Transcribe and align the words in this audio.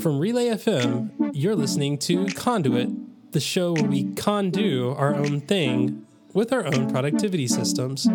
From 0.00 0.18
Relay 0.18 0.46
FM, 0.46 1.30
you're 1.32 1.54
listening 1.54 1.98
to 1.98 2.26
Conduit, 2.26 2.90
the 3.32 3.40
show 3.40 3.72
where 3.72 3.84
we 3.84 4.12
condo 4.14 4.94
our 4.94 5.14
own 5.14 5.40
thing 5.40 6.06
with 6.34 6.52
our 6.52 6.66
own 6.66 6.90
productivity 6.90 7.46
systems. 7.46 8.08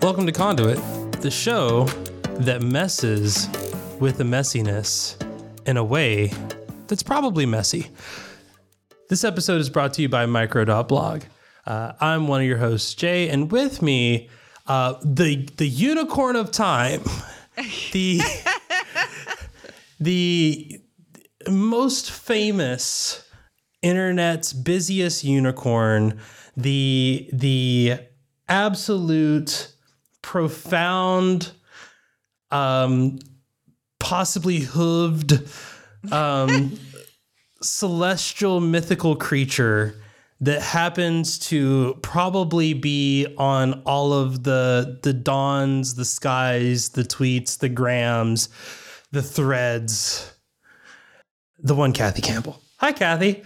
Welcome 0.00 0.26
to 0.26 0.32
Conduit, 0.32 0.78
the 1.20 1.30
show 1.30 1.84
that 2.38 2.62
messes 2.62 3.48
with 4.00 4.18
the 4.18 4.24
messiness 4.24 5.20
in 5.66 5.76
a 5.76 5.84
way 5.84 6.32
that's 6.86 7.02
probably 7.02 7.46
messy. 7.46 7.90
This 9.08 9.24
episode 9.24 9.60
is 9.60 9.70
brought 9.70 9.94
to 9.94 10.02
you 10.02 10.08
by 10.08 10.26
Micro.blog. 10.26 11.22
Uh, 11.66 11.92
I'm 12.00 12.28
one 12.28 12.40
of 12.40 12.46
your 12.46 12.58
hosts, 12.58 12.94
Jay, 12.94 13.28
and 13.28 13.50
with 13.50 13.82
me, 13.82 14.28
uh, 14.66 14.94
the 15.04 15.48
the 15.56 15.66
unicorn 15.66 16.36
of 16.36 16.50
time, 16.50 17.02
the 17.92 18.20
the 20.00 20.80
most 21.48 22.10
famous 22.10 23.28
internet's 23.82 24.52
busiest 24.52 25.24
unicorn, 25.24 26.20
the 26.56 27.28
the 27.32 27.98
absolute 28.48 29.72
profound, 30.22 31.52
um, 32.50 33.18
possibly 34.00 34.60
hooved, 34.60 35.48
um, 36.12 36.76
celestial 37.62 38.60
mythical 38.60 39.14
creature 39.14 39.94
that 40.40 40.60
happens 40.60 41.38
to 41.38 41.98
probably 42.02 42.74
be 42.74 43.26
on 43.38 43.82
all 43.86 44.12
of 44.12 44.44
the 44.44 44.98
the 45.02 45.12
dawns, 45.12 45.94
the 45.94 46.04
skies, 46.04 46.90
the 46.90 47.02
tweets, 47.02 47.58
the 47.58 47.68
grams, 47.68 48.48
the 49.12 49.22
threads. 49.22 50.32
The 51.58 51.74
one 51.74 51.92
Kathy 51.92 52.20
Campbell. 52.20 52.60
Hi, 52.78 52.92
Kathy. 52.92 53.42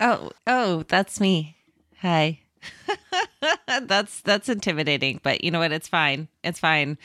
Oh, 0.00 0.30
oh, 0.46 0.84
that's 0.88 1.20
me. 1.20 1.56
Hi. 2.00 2.40
that's 3.82 4.20
that's 4.22 4.48
intimidating, 4.48 5.20
but 5.22 5.44
you 5.44 5.50
know 5.50 5.58
what? 5.58 5.72
It's 5.72 5.88
fine. 5.88 6.28
It's 6.42 6.58
fine. 6.58 6.96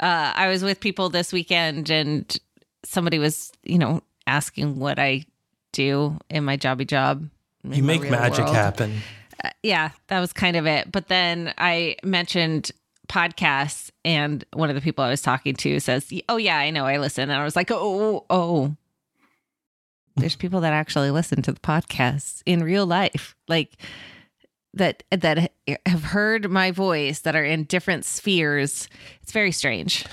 Uh, 0.00 0.32
I 0.34 0.48
was 0.48 0.62
with 0.62 0.80
people 0.80 1.10
this 1.10 1.32
weekend, 1.32 1.90
and 1.90 2.34
somebody 2.84 3.18
was, 3.18 3.52
you 3.64 3.78
know, 3.78 4.02
asking 4.26 4.78
what 4.78 4.98
I 4.98 5.24
do 5.72 6.18
in 6.30 6.44
my 6.44 6.56
jobby 6.56 6.86
job. 6.86 7.28
You 7.72 7.82
make 7.82 8.08
magic 8.08 8.44
world. 8.44 8.56
happen. 8.56 9.00
Uh, 9.44 9.50
yeah, 9.62 9.90
that 10.08 10.20
was 10.20 10.32
kind 10.32 10.56
of 10.56 10.66
it. 10.66 10.90
But 10.90 11.08
then 11.08 11.54
I 11.58 11.96
mentioned 12.02 12.70
podcasts, 13.08 13.90
and 14.04 14.44
one 14.52 14.68
of 14.68 14.74
the 14.74 14.82
people 14.82 15.04
I 15.04 15.10
was 15.10 15.22
talking 15.22 15.54
to 15.56 15.80
says, 15.80 16.12
"Oh 16.28 16.36
yeah, 16.36 16.58
I 16.58 16.70
know, 16.70 16.84
I 16.84 16.98
listen." 16.98 17.24
And 17.30 17.40
I 17.40 17.44
was 17.44 17.56
like, 17.56 17.70
"Oh, 17.70 18.24
oh." 18.30 18.76
There's 20.16 20.36
people 20.36 20.60
that 20.62 20.72
actually 20.72 21.12
listen 21.12 21.42
to 21.42 21.52
the 21.52 21.60
podcasts 21.60 22.42
in 22.44 22.64
real 22.64 22.86
life, 22.86 23.36
like 23.46 23.76
that 24.74 25.04
that 25.10 25.52
have 25.86 26.02
heard 26.04 26.50
my 26.50 26.70
voice 26.70 27.20
that 27.20 27.36
are 27.36 27.44
in 27.44 27.64
different 27.64 28.04
spheres. 28.04 28.88
It's 29.22 29.32
very 29.32 29.52
strange. 29.52 30.04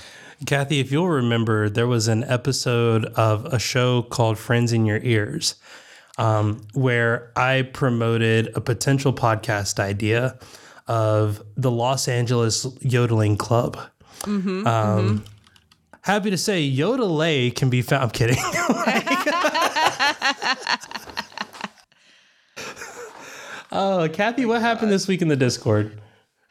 Kathy, 0.44 0.80
if 0.80 0.92
you'll 0.92 1.08
remember, 1.08 1.70
there 1.70 1.86
was 1.86 2.08
an 2.08 2.22
episode 2.24 3.06
of 3.16 3.46
a 3.46 3.58
show 3.58 4.02
called 4.02 4.38
Friends 4.38 4.72
in 4.72 4.84
Your 4.84 4.98
Ears, 4.98 5.54
um, 6.18 6.66
where 6.74 7.32
I 7.36 7.62
promoted 7.72 8.56
a 8.56 8.60
potential 8.60 9.12
podcast 9.12 9.78
idea 9.78 10.38
of 10.86 11.42
the 11.56 11.70
Los 11.70 12.08
Angeles 12.08 12.66
Yodeling 12.80 13.36
Club. 13.36 13.78
um, 14.24 15.24
Happy 16.06 16.30
to 16.30 16.38
say, 16.38 16.62
Yodelay 16.70 17.52
can 17.52 17.68
be 17.68 17.82
found. 17.82 18.04
I'm 18.04 18.10
kidding. 18.10 18.36
oh, 23.72 24.08
Kathy, 24.12 24.46
what 24.46 24.60
happened 24.60 24.92
this 24.92 25.08
week 25.08 25.20
in 25.20 25.26
the 25.26 25.34
Discord? 25.34 26.00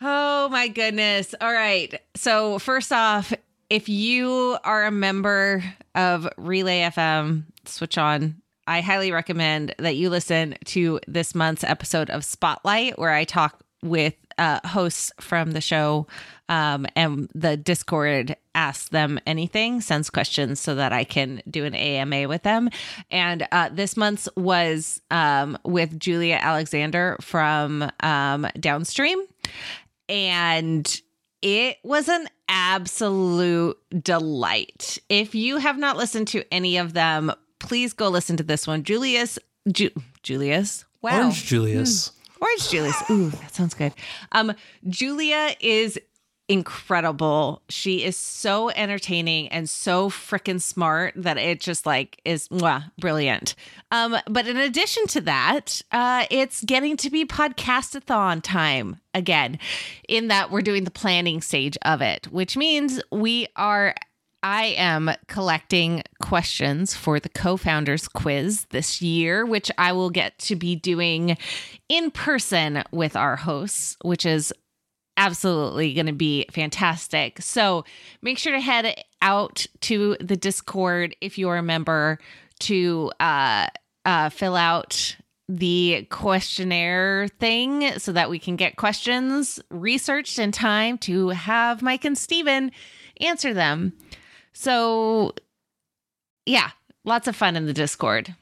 Oh 0.02 0.50
my 0.50 0.68
goodness. 0.68 1.34
All 1.40 1.54
right. 1.54 1.98
So, 2.18 2.60
first 2.60 2.92
off, 2.92 3.32
if 3.70 3.88
you 3.88 4.58
are 4.66 4.86
a 4.86 4.92
member 4.92 5.64
of 5.96 6.28
Relay 6.36 6.82
FM, 6.82 7.44
switch 7.64 7.98
on. 7.98 8.42
I 8.68 8.82
highly 8.82 9.12
recommend 9.12 9.76
that 9.80 9.96
you 9.96 10.10
listen 10.10 10.56
to 10.66 11.00
this 11.08 11.36
month's 11.36 11.64
episode 11.64 12.10
of 12.10 12.26
Spotlight, 12.26 12.98
where 12.98 13.12
I 13.12 13.24
talk 13.24 13.62
with 13.84 14.16
uh, 14.38 14.60
hosts 14.68 15.12
from 15.20 15.52
the 15.52 15.62
show 15.62 16.08
um, 16.50 16.86
and 16.96 17.30
the 17.34 17.56
Discord 17.58 18.36
asks 18.54 18.90
them 18.90 19.20
anything, 19.26 19.82
sends 19.82 20.10
questions 20.10 20.60
so 20.60 20.76
that 20.76 20.92
I 20.92 21.04
can 21.04 21.42
do 21.50 21.66
an 21.66 21.76
AMA 21.76 22.28
with 22.28 22.44
them. 22.44 22.70
And 23.12 23.48
uh, 23.52 23.70
this 23.72 23.96
month's 23.96 24.28
was 24.36 25.02
um, 25.12 25.58
with 25.64 26.00
Julia 26.00 26.40
Alexander 26.42 27.18
from 27.22 27.90
um, 28.02 28.48
Downstream 28.60 29.20
and 30.10 31.02
it 31.42 31.78
was 31.84 32.10
an 32.10 32.28
absolute 32.48 33.78
delight. 34.04 35.00
If 35.10 35.36
you 35.36 35.58
have 35.58 35.78
not 35.78 35.98
listened 35.98 36.28
to 36.30 36.44
any 36.52 36.78
of 36.78 36.94
them, 36.94 37.32
please 37.60 37.94
go 37.94 38.10
listen 38.10 38.38
to 38.38 38.44
this 38.44 38.68
one. 38.68 38.84
Julius, 38.84 39.40
Ju- 39.72 39.92
Julius, 40.24 40.86
wow, 41.02 41.20
Orange 41.20 41.46
Julius. 41.46 42.12
Orange 42.42 42.70
Julius. 42.70 43.10
Ooh, 43.10 43.30
that 43.30 43.56
sounds 43.56 43.74
good. 43.74 43.94
Um, 44.32 44.54
Julia 44.88 45.56
is 45.60 45.98
incredible. 46.48 47.62
She 47.70 48.04
is 48.04 48.16
so 48.16 48.70
entertaining 48.70 49.48
and 49.48 49.70
so 49.70 50.10
freaking 50.10 50.62
smart 50.62 51.14
that 51.16 51.38
it 51.38 51.60
just 51.60 51.86
like 51.86 52.22
is 52.24 52.48
mwah, 52.50 52.92
brilliant. 53.00 53.56
Um, 53.92 54.16
but 54.28 54.48
in 54.48 54.58
addition 54.58 55.08
to 55.08 55.22
that, 55.22 55.82
uh, 55.92 56.26
it's 56.30 56.64
getting 56.64 56.98
to 56.98 57.10
be 57.10 57.26
podcastathon 57.26 58.44
time 58.44 58.98
again, 59.14 59.58
in 60.08 60.28
that 60.28 60.52
we're 60.52 60.62
doing 60.62 60.84
the 60.84 60.92
planning 60.92 61.42
stage 61.42 61.78
of 61.84 62.02
it, 62.02 62.28
which 62.32 62.58
means 62.58 63.02
we 63.12 63.48
are 63.56 63.96
I 64.46 64.76
am 64.78 65.10
collecting 65.28 66.04
questions 66.22 66.94
for 66.94 67.20
the 67.20 67.30
co 67.30 67.58
founders 67.58 68.08
quiz 68.08 68.68
this 68.70 69.02
year, 69.02 69.44
which 69.44 69.72
I 69.76 69.92
will 69.94 70.12
get 70.12 70.38
to 70.40 70.56
be 70.56 70.76
doing 70.76 71.36
in 71.90 72.12
person 72.12 72.84
with 72.92 73.16
our 73.16 73.38
hosts, 73.38 73.98
which 74.04 74.24
is 74.24 74.54
absolutely 75.18 75.96
going 75.96 76.06
to 76.06 76.14
be 76.14 76.46
fantastic. 76.52 77.42
So 77.42 77.86
make 78.22 78.38
sure 78.38 78.54
to 78.54 78.62
head 78.62 79.04
out 79.20 79.66
to 79.82 80.16
the 80.20 80.36
Discord 80.36 81.16
if 81.22 81.40
you're 81.40 81.58
a 81.58 81.64
member 81.64 82.20
to 82.60 83.12
uh, 83.20 83.66
uh, 84.06 84.30
fill 84.30 84.56
out 84.56 85.16
the 85.50 86.08
questionnaire 86.12 87.30
thing 87.40 87.98
so 87.98 88.12
that 88.12 88.30
we 88.30 88.38
can 88.38 88.58
get 88.58 88.76
questions 88.76 89.60
researched 89.72 90.38
in 90.38 90.52
time 90.52 91.00
to 91.00 91.30
have 91.30 91.82
Mike 91.82 92.06
and 92.06 92.18
Steven 92.18 92.72
answer 93.22 93.54
them. 93.54 93.94
So, 94.56 95.34
yeah, 96.46 96.72
lots 97.04 97.28
of 97.28 97.36
fun 97.36 97.56
in 97.58 97.66
the 97.66 97.74
Discord. 97.74 98.34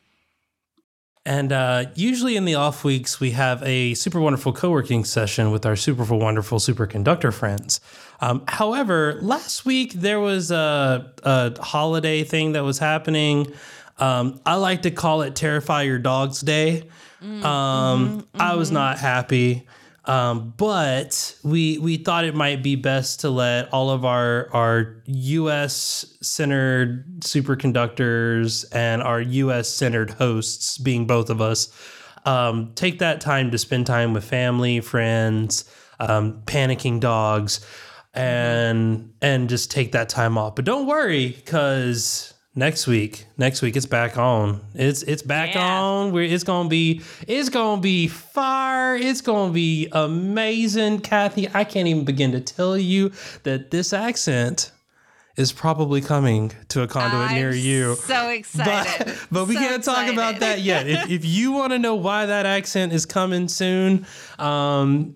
And 1.26 1.52
uh, 1.52 1.86
usually 1.96 2.36
in 2.36 2.46
the 2.46 2.56
off 2.56 2.84
weeks, 2.84 3.20
we 3.20 3.32
have 3.32 3.64
a 3.64 3.94
super 3.96 4.20
wonderful 4.20 4.54
co 4.54 4.70
working 4.70 5.06
session 5.06 5.52
with 5.52 5.66
our 5.66 5.76
super 5.76 6.04
wonderful 6.04 6.60
superconductor 6.60 7.34
friends. 7.34 7.82
Um, 8.22 8.44
however, 8.48 9.20
last 9.22 9.66
week 9.66 9.94
there 9.94 10.20
was 10.20 10.52
a, 10.52 11.12
a 11.24 11.62
holiday 11.62 12.24
thing 12.24 12.52
that 12.52 12.64
was 12.64 12.78
happening. 12.78 13.52
Um, 13.98 14.40
I 14.46 14.56
like 14.56 14.84
to 14.84 14.92
call 14.92 15.22
it 15.24 15.36
Terrify 15.36 15.84
Your 15.84 16.00
Dogs 16.00 16.42
Day. 16.42 16.90
Um, 17.22 18.28
I 18.34 18.56
was 18.56 18.70
not 18.70 19.00
happy. 19.00 19.66
Um, 20.06 20.54
but 20.58 21.38
we 21.44 21.78
we 21.78 21.96
thought 21.98 22.26
it 22.26 22.36
might 22.36 22.62
be 22.62 22.76
best 22.76 23.22
to 23.22 23.30
let 23.30 23.72
all 23.72 23.90
of 23.90 24.04
our 24.04 24.50
our 24.52 25.02
U.S. 25.06 26.06
centered 26.22 27.22
superconductors 27.22 28.66
and 28.74 29.02
our 29.02 29.22
U.S. 29.22 29.70
centered 29.70 30.12
hosts, 30.12 30.78
being 30.78 31.08
both 31.08 31.30
of 31.30 31.40
us, 31.40 31.70
um, 32.26 32.74
take 32.76 33.00
that 33.00 33.22
time 33.22 33.52
to 33.52 33.58
spend 33.58 33.88
time 33.88 34.14
with 34.14 34.26
family, 34.26 34.82
friends, 34.82 35.64
um, 36.02 36.42
panicking 36.46 37.00
dogs, 37.00 37.66
and 38.14 39.14
and 39.22 39.48
just 39.48 39.72
take 39.72 39.94
that 39.94 40.10
time 40.10 40.38
off. 40.38 40.56
But 40.56 40.66
don't 40.66 40.86
worry, 40.86 41.30
because 41.30 42.33
next 42.56 42.88
week, 42.88 43.26
next 43.38 43.62
week 43.62 43.76
it's 43.76 43.86
back 43.86 44.18
on. 44.18 44.62
It's 44.76 45.04
it's 45.04 45.22
back 45.22 45.56
Yeah. 45.56 45.82
on. 45.82 46.12
We're, 46.12 46.24
it's 46.24 46.44
gonna 46.44 46.70
be 46.70 47.02
it's 47.28 47.50
gonna 47.50 47.82
be 47.82 48.08
fire. 48.08 48.96
It's 48.96 49.22
gonna 49.22 49.54
be 49.54 49.88
amazing, 49.92 51.00
Kathy. 51.00 51.48
I 51.54 51.64
can't 51.64 51.88
even 51.88 52.06
begin 52.06 52.32
to 52.34 52.42
tell 52.42 52.78
you 52.78 53.12
that 53.44 53.72
this 53.72 53.94
accent 53.94 54.72
is 55.36 55.52
probably 55.52 56.00
coming 56.00 56.52
to 56.68 56.84
a 56.84 56.88
conduit 56.88 57.32
I'm 57.32 57.36
near 57.36 57.52
you. 57.52 57.96
So 57.96 58.30
excited. 58.30 59.06
But, 59.08 59.18
but 59.32 59.48
we 59.48 59.56
So 59.56 59.62
can't 59.62 59.84
talk 59.84 60.08
about 60.14 60.40
that 60.42 60.62
yet. 60.62 60.88
if, 60.88 61.10
if 61.10 61.26
you 61.26 61.52
want 61.54 61.72
to 61.74 61.80
know 61.80 61.96
why 61.96 62.28
that 62.28 62.46
accent 62.46 62.94
is 62.94 63.08
coming 63.08 63.48
soon, 63.48 64.06
um, 64.38 65.16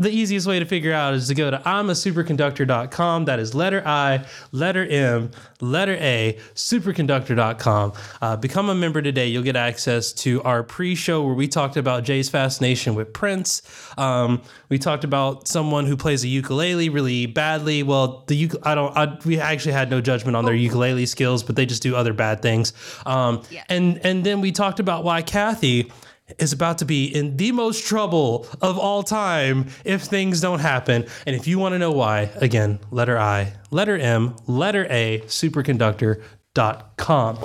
the 0.00 0.10
easiest 0.10 0.46
way 0.46 0.58
to 0.58 0.64
figure 0.64 0.92
out 0.92 1.12
is 1.14 1.28
to 1.28 1.34
go 1.34 1.50
to 1.50 1.58
imasuperconductor.com. 1.58 3.26
That 3.26 3.38
is 3.38 3.54
letter 3.54 3.82
I, 3.86 4.24
letter 4.50 4.86
M, 4.86 5.30
letter 5.60 5.94
A, 6.00 6.38
superconductor.com. 6.54 7.92
Uh, 8.22 8.36
become 8.36 8.70
a 8.70 8.74
member 8.74 9.02
today. 9.02 9.28
You'll 9.28 9.42
get 9.42 9.56
access 9.56 10.12
to 10.14 10.42
our 10.42 10.62
pre 10.62 10.94
show 10.94 11.22
where 11.24 11.34
we 11.34 11.46
talked 11.48 11.76
about 11.76 12.04
Jay's 12.04 12.28
fascination 12.28 12.94
with 12.94 13.12
Prince. 13.12 13.62
Um, 13.98 14.42
we 14.70 14.78
talked 14.78 15.04
about 15.04 15.48
someone 15.48 15.86
who 15.86 15.96
plays 15.96 16.24
a 16.24 16.28
ukulele 16.28 16.88
really 16.88 17.26
badly. 17.26 17.82
Well, 17.82 18.24
the 18.26 18.46
uk- 18.46 18.66
I 18.66 18.74
don't, 18.74 18.96
I, 18.96 19.18
we 19.24 19.38
actually 19.38 19.72
had 19.72 19.90
no 19.90 20.00
judgment 20.00 20.36
on 20.36 20.44
their 20.44 20.54
ukulele 20.54 21.06
skills, 21.06 21.42
but 21.42 21.56
they 21.56 21.66
just 21.66 21.82
do 21.82 21.94
other 21.94 22.12
bad 22.12 22.40
things. 22.42 22.72
Um, 23.06 23.42
Yeah. 23.50 23.64
and, 23.68 24.00
and 24.04 24.24
then 24.24 24.40
we 24.40 24.50
talked 24.52 24.80
about 24.80 25.04
why 25.04 25.22
Kathy 25.22 25.92
is 26.38 26.52
about 26.52 26.78
to 26.78 26.84
be 26.84 27.06
in 27.06 27.36
the 27.36 27.52
most 27.52 27.86
trouble 27.86 28.46
of 28.60 28.78
all 28.78 29.02
time 29.02 29.66
if 29.84 30.02
things 30.02 30.40
don't 30.40 30.60
happen. 30.60 31.06
And 31.26 31.36
if 31.36 31.46
you 31.46 31.58
want 31.58 31.74
to 31.74 31.78
know 31.78 31.92
why, 31.92 32.30
again, 32.36 32.78
letter 32.90 33.18
I, 33.18 33.52
letter 33.70 33.98
M, 33.98 34.36
letter 34.46 34.86
A, 34.90 35.20
superconductor.com. 35.26 37.38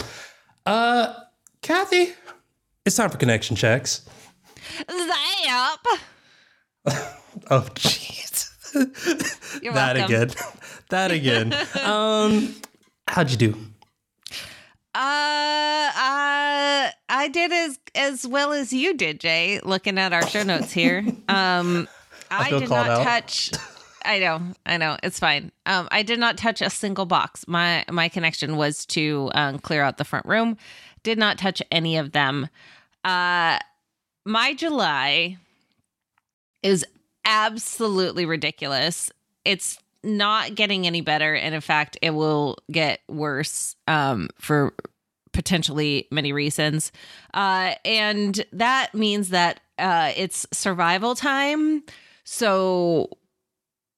Uh, 0.66 1.14
Kathy, 1.62 2.14
it's 2.86 2.96
time 2.96 3.10
for 3.10 3.18
connection 3.18 3.56
checks. 3.56 4.08
Zap. 4.90 5.86
Oh, 7.52 7.68
jeez. 7.76 8.50
That 8.74 9.96
welcome. 9.98 10.04
again. 10.06 10.30
that 10.90 11.12
again. 11.12 11.54
Um, 11.84 12.56
how'd 13.08 13.30
you 13.30 13.38
do? 13.38 13.56
Uh, 14.96 16.90
I 17.10 17.28
did 17.30 17.52
as 17.52 17.78
as 17.96 18.26
well 18.26 18.54
as 18.54 18.72
you 18.72 18.96
did, 18.96 19.20
Jay. 19.20 19.60
Looking 19.62 19.98
at 19.98 20.14
our 20.14 20.26
show 20.26 20.44
notes 20.44 20.72
here, 20.72 21.00
um, 21.28 21.88
I, 22.32 22.50
feel 22.50 22.62
did 22.62 22.70
not 22.70 22.90
out. 22.90 23.04
touch. 23.04 23.52
I 24.06 24.20
know, 24.20 24.42
I 24.66 24.78
know, 24.78 24.98
it's 25.04 25.20
fine. 25.20 25.52
Um, 25.66 25.90
I 25.92 26.04
did 26.04 26.20
not 26.20 26.38
touch 26.38 26.62
a 26.62 26.70
single 26.70 27.06
box. 27.06 27.46
My 27.46 27.84
my 27.92 28.08
connection 28.08 28.56
was 28.56 28.86
to 28.88 29.32
um, 29.34 29.60
clear 29.60 29.82
out 29.82 29.98
the 29.98 30.06
front 30.06 30.26
room. 30.28 30.58
Did 31.04 31.18
not 31.18 31.38
touch 31.38 31.62
any 31.72 31.98
of 31.98 32.14
them. 32.14 32.48
Uh, 33.04 33.60
my 34.26 34.54
July 34.54 35.38
is 36.64 36.86
absolutely 37.26 38.26
ridiculous. 38.26 39.12
It's 39.44 39.78
not 40.06 40.56
getting 40.56 40.88
any 40.88 41.02
better, 41.02 41.34
and 41.36 41.54
in 41.56 41.62
fact, 41.62 41.98
it 42.02 42.12
will 42.12 42.58
get 42.72 43.02
worse 43.10 43.76
um, 43.88 44.30
for 44.40 44.74
potentially 45.34 46.08
many 46.12 46.32
reasons. 46.32 46.92
Uh, 47.34 47.74
and 47.84 48.46
that 48.54 48.94
means 48.94 49.30
that 49.30 49.60
uh, 49.78 50.14
it's 50.16 50.48
survival 50.54 51.16
time. 51.16 51.84
So 52.24 53.10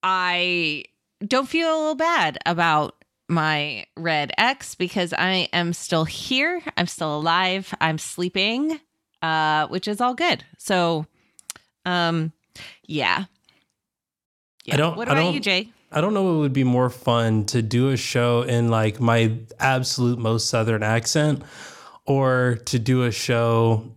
I 0.01 0.85
don't 1.25 1.47
feel 1.47 1.95
bad 1.95 2.37
about 2.45 2.95
my 3.29 3.85
red 3.95 4.31
X 4.37 4.75
because 4.75 5.13
I 5.13 5.49
am 5.53 5.73
still 5.73 6.05
here. 6.05 6.61
I'm 6.77 6.87
still 6.87 7.15
alive. 7.17 7.73
I'm 7.81 7.97
sleeping, 7.97 8.79
uh, 9.21 9.67
which 9.67 9.87
is 9.87 9.99
all 10.01 10.13
good. 10.13 10.43
So, 10.57 11.05
um, 11.85 12.31
yeah. 12.87 13.25
Yeah. 14.65 14.77
don't- 14.77 14.97
What 14.97 15.07
I 15.09 15.11
about 15.13 15.23
don't- 15.23 15.33
you, 15.35 15.39
Jay? 15.39 15.69
I 15.91 16.01
don't 16.01 16.13
know 16.13 16.23
what 16.23 16.39
would 16.39 16.53
be 16.53 16.65
more 16.65 16.89
fun 16.89 17.45
to 17.45 17.61
do 17.61 17.89
a 17.89 17.97
show 17.97 18.41
in 18.41 18.69
like 18.69 18.99
my 18.99 19.37
absolute 19.59 20.19
most 20.19 20.49
southern 20.49 20.83
accent 20.83 21.43
or 22.05 22.59
to 22.65 22.79
do 22.79 23.03
a 23.03 23.11
show 23.11 23.95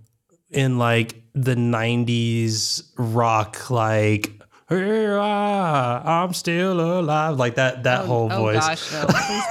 in 0.51 0.79
like 0.79 1.21
the 1.35 1.55
90s 1.55 2.91
rock 2.97 3.71
like 3.71 4.33
"Here 4.69 5.19
I, 5.19 6.03
I'm 6.05 6.33
still 6.33 7.01
alive 7.01 7.37
like 7.37 7.57
that 7.57 7.83
that 7.85 8.07
whole 8.07 8.33
oh 8.33 8.39
voice. 8.39 8.59
gosh, 8.59 8.93
no, 8.93 9.07
please 9.09 9.45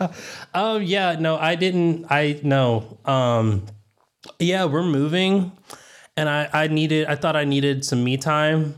don't. 0.00 0.12
Oh 0.54 0.78
yeah, 0.82 1.16
no, 1.18 1.36
I 1.36 1.54
didn't. 1.54 2.06
I 2.10 2.40
no. 2.42 2.98
Um, 3.04 3.66
yeah, 4.38 4.64
we're 4.64 4.82
moving, 4.82 5.52
and 6.16 6.28
I 6.28 6.48
I 6.52 6.66
needed. 6.68 7.06
I 7.06 7.14
thought 7.14 7.36
I 7.36 7.44
needed 7.44 7.84
some 7.84 8.04
me 8.04 8.16
time, 8.16 8.76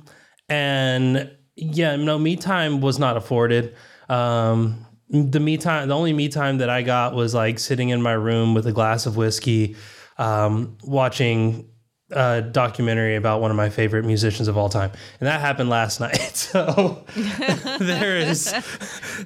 and 0.49 1.31
yeah, 1.61 1.97
no, 1.97 2.19
me 2.19 2.37
time 2.37 2.81
was 2.81 2.99
not 2.99 3.17
afforded. 3.17 3.75
Um, 4.09 4.87
the 5.11 5.41
me 5.41 5.57
time, 5.57 5.89
the 5.89 5.95
only 5.95 6.13
me 6.13 6.29
time 6.29 6.59
that 6.59 6.71
I 6.71 6.83
got 6.83 7.15
was 7.15 7.35
like 7.35 7.59
sitting 7.59 7.91
in 7.91 8.01
my 8.01 8.13
room 8.13 8.55
with 8.55 8.67
a 8.67 8.73
glass 8.73 9.07
of 9.07 9.17
whiskey, 9.17 9.77
um, 10.19 10.77
watching 10.85 11.69
a 12.13 12.43
documentary 12.43 13.15
about 13.17 13.41
one 13.41 13.51
of 13.51 13.57
my 13.57 13.71
favorite 13.71 14.05
musicians 14.05 14.49
of 14.49 14.57
all 14.57 14.69
time, 14.69 14.91
and 15.21 15.27
that 15.27 15.41
happened 15.41 15.69
last 15.69 16.01
night. 16.01 16.37
So 16.37 17.05
there 17.79 18.17
is 18.17 18.55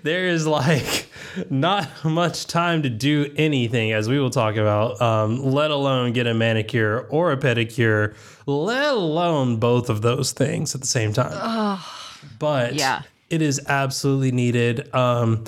there 0.03 0.27
is 0.27 0.47
like 0.47 1.09
not 1.51 2.05
much 2.05 2.47
time 2.47 2.83
to 2.83 2.91
do 2.91 3.33
anything, 3.37 3.93
as 3.93 4.09
we 4.09 4.19
will 4.19 4.31
talk 4.31 4.57
about, 4.57 5.01
um, 5.03 5.43
let 5.43 5.71
alone 5.71 6.13
get 6.13 6.27
a 6.27 6.35
manicure 6.35 7.01
or 7.11 7.33
a 7.33 7.37
pedicure, 7.37 8.15
let 8.47 8.95
alone 8.95 9.57
both 9.57 9.91
of 9.91 10.03
those 10.03 10.33
things 10.33 10.75
at 10.75 10.81
the 10.81 10.87
same 10.87 11.13
time. 11.13 11.33
But 12.39 12.75
Yeah. 12.75 13.03
it 13.31 13.43
is 13.43 13.61
absolutely 13.69 14.33
needed. 14.33 14.93
Um, 14.95 15.45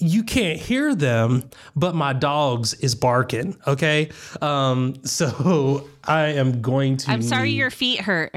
you 0.00 0.22
can't 0.22 0.60
hear 0.60 0.94
them, 0.94 1.42
but 1.74 1.94
my 1.94 2.12
dogs 2.12 2.72
is 2.74 2.94
barking. 2.94 3.56
Okay, 3.66 4.10
um, 4.40 4.94
so 5.04 5.88
I 6.04 6.28
am 6.28 6.62
going 6.62 6.96
to. 6.98 7.10
I'm 7.10 7.22
sorry 7.22 7.50
need- 7.50 7.56
your 7.56 7.70
feet 7.70 8.00
hurt. 8.00 8.34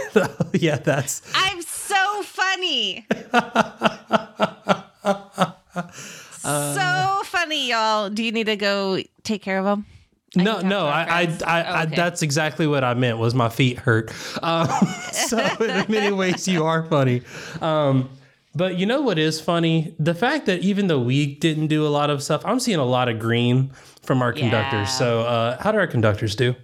yeah, 0.52 0.76
that's 0.76 1.22
I'm 1.34 1.62
so 1.62 2.22
funny. 2.24 3.06
so 6.40 7.20
funny, 7.24 7.70
y'all. 7.70 8.10
Do 8.10 8.22
you 8.24 8.32
need 8.32 8.46
to 8.46 8.56
go 8.56 8.98
take 9.22 9.42
care 9.42 9.58
of 9.58 9.64
them? 9.64 9.86
No, 10.36 10.60
no. 10.60 10.86
I, 10.86 11.02
I. 11.02 11.20
I, 11.46 11.64
Oh, 11.64 11.74
I, 11.74 11.86
that's 11.86 12.22
exactly 12.22 12.66
what 12.66 12.84
I 12.84 12.94
meant. 12.94 13.18
Was 13.18 13.34
my 13.34 13.48
feet 13.48 13.78
hurt? 13.78 14.12
Um, 14.42 14.68
so 15.12 15.38
in 15.38 15.86
many 15.88 16.12
ways, 16.12 16.46
you 16.48 16.64
are 16.64 16.84
funny. 16.84 17.22
Um, 17.60 18.10
but 18.54 18.76
you 18.78 18.86
know 18.86 19.00
what 19.02 19.18
is 19.18 19.40
funny? 19.40 19.94
The 19.98 20.14
fact 20.14 20.46
that 20.46 20.60
even 20.60 20.86
though 20.86 21.00
we 21.00 21.34
didn't 21.34 21.68
do 21.68 21.86
a 21.86 21.88
lot 21.88 22.10
of 22.10 22.22
stuff, 22.22 22.42
I'm 22.44 22.60
seeing 22.60 22.78
a 22.78 22.84
lot 22.84 23.08
of 23.08 23.18
green 23.18 23.70
from 24.02 24.22
our 24.22 24.32
Yeah. 24.32 24.40
conductors. 24.42 24.90
So 24.90 25.22
uh, 25.22 25.60
how 25.62 25.72
do 25.72 25.78
our 25.78 25.86
conductors 25.86 26.36
do? 26.36 26.54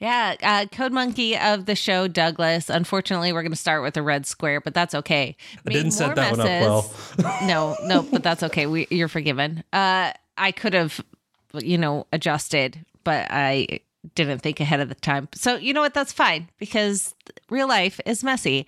Yeah, 0.00 0.34
uh, 0.42 0.66
Code 0.72 0.92
Monkey 0.92 1.38
of 1.38 1.66
the 1.66 1.76
show, 1.76 2.08
Douglas. 2.08 2.68
Unfortunately, 2.68 3.32
we're 3.32 3.42
going 3.42 3.52
to 3.52 3.56
start 3.58 3.82
with 3.82 3.96
a 3.96 4.02
red 4.02 4.26
square, 4.26 4.60
but 4.60 4.74
that's 4.74 4.94
okay. 4.94 5.36
I 5.66 5.70
didn't 5.70 5.92
set 5.92 6.16
that 6.16 6.30
one 6.36 6.40
up 6.40 6.46
well. 6.46 6.92
no, 7.46 7.76
no, 7.84 8.02
but 8.02 8.22
that's 8.22 8.42
okay. 8.42 8.66
We, 8.66 8.86
you're 8.90 9.08
forgiven. 9.08 9.62
Uh, 9.72 10.12
I 10.36 10.50
could 10.52 10.74
have, 10.74 11.00
you 11.54 11.78
know, 11.78 12.06
adjusted, 12.12 12.84
but 13.04 13.28
I 13.30 13.80
didn't 14.14 14.40
think 14.40 14.60
ahead 14.60 14.80
of 14.80 14.88
the 14.88 14.94
time. 14.96 15.28
So 15.34 15.56
you 15.56 15.72
know 15.72 15.80
what? 15.80 15.94
That's 15.94 16.12
fine 16.12 16.50
because 16.58 17.14
real 17.48 17.68
life 17.68 18.00
is 18.04 18.24
messy. 18.24 18.66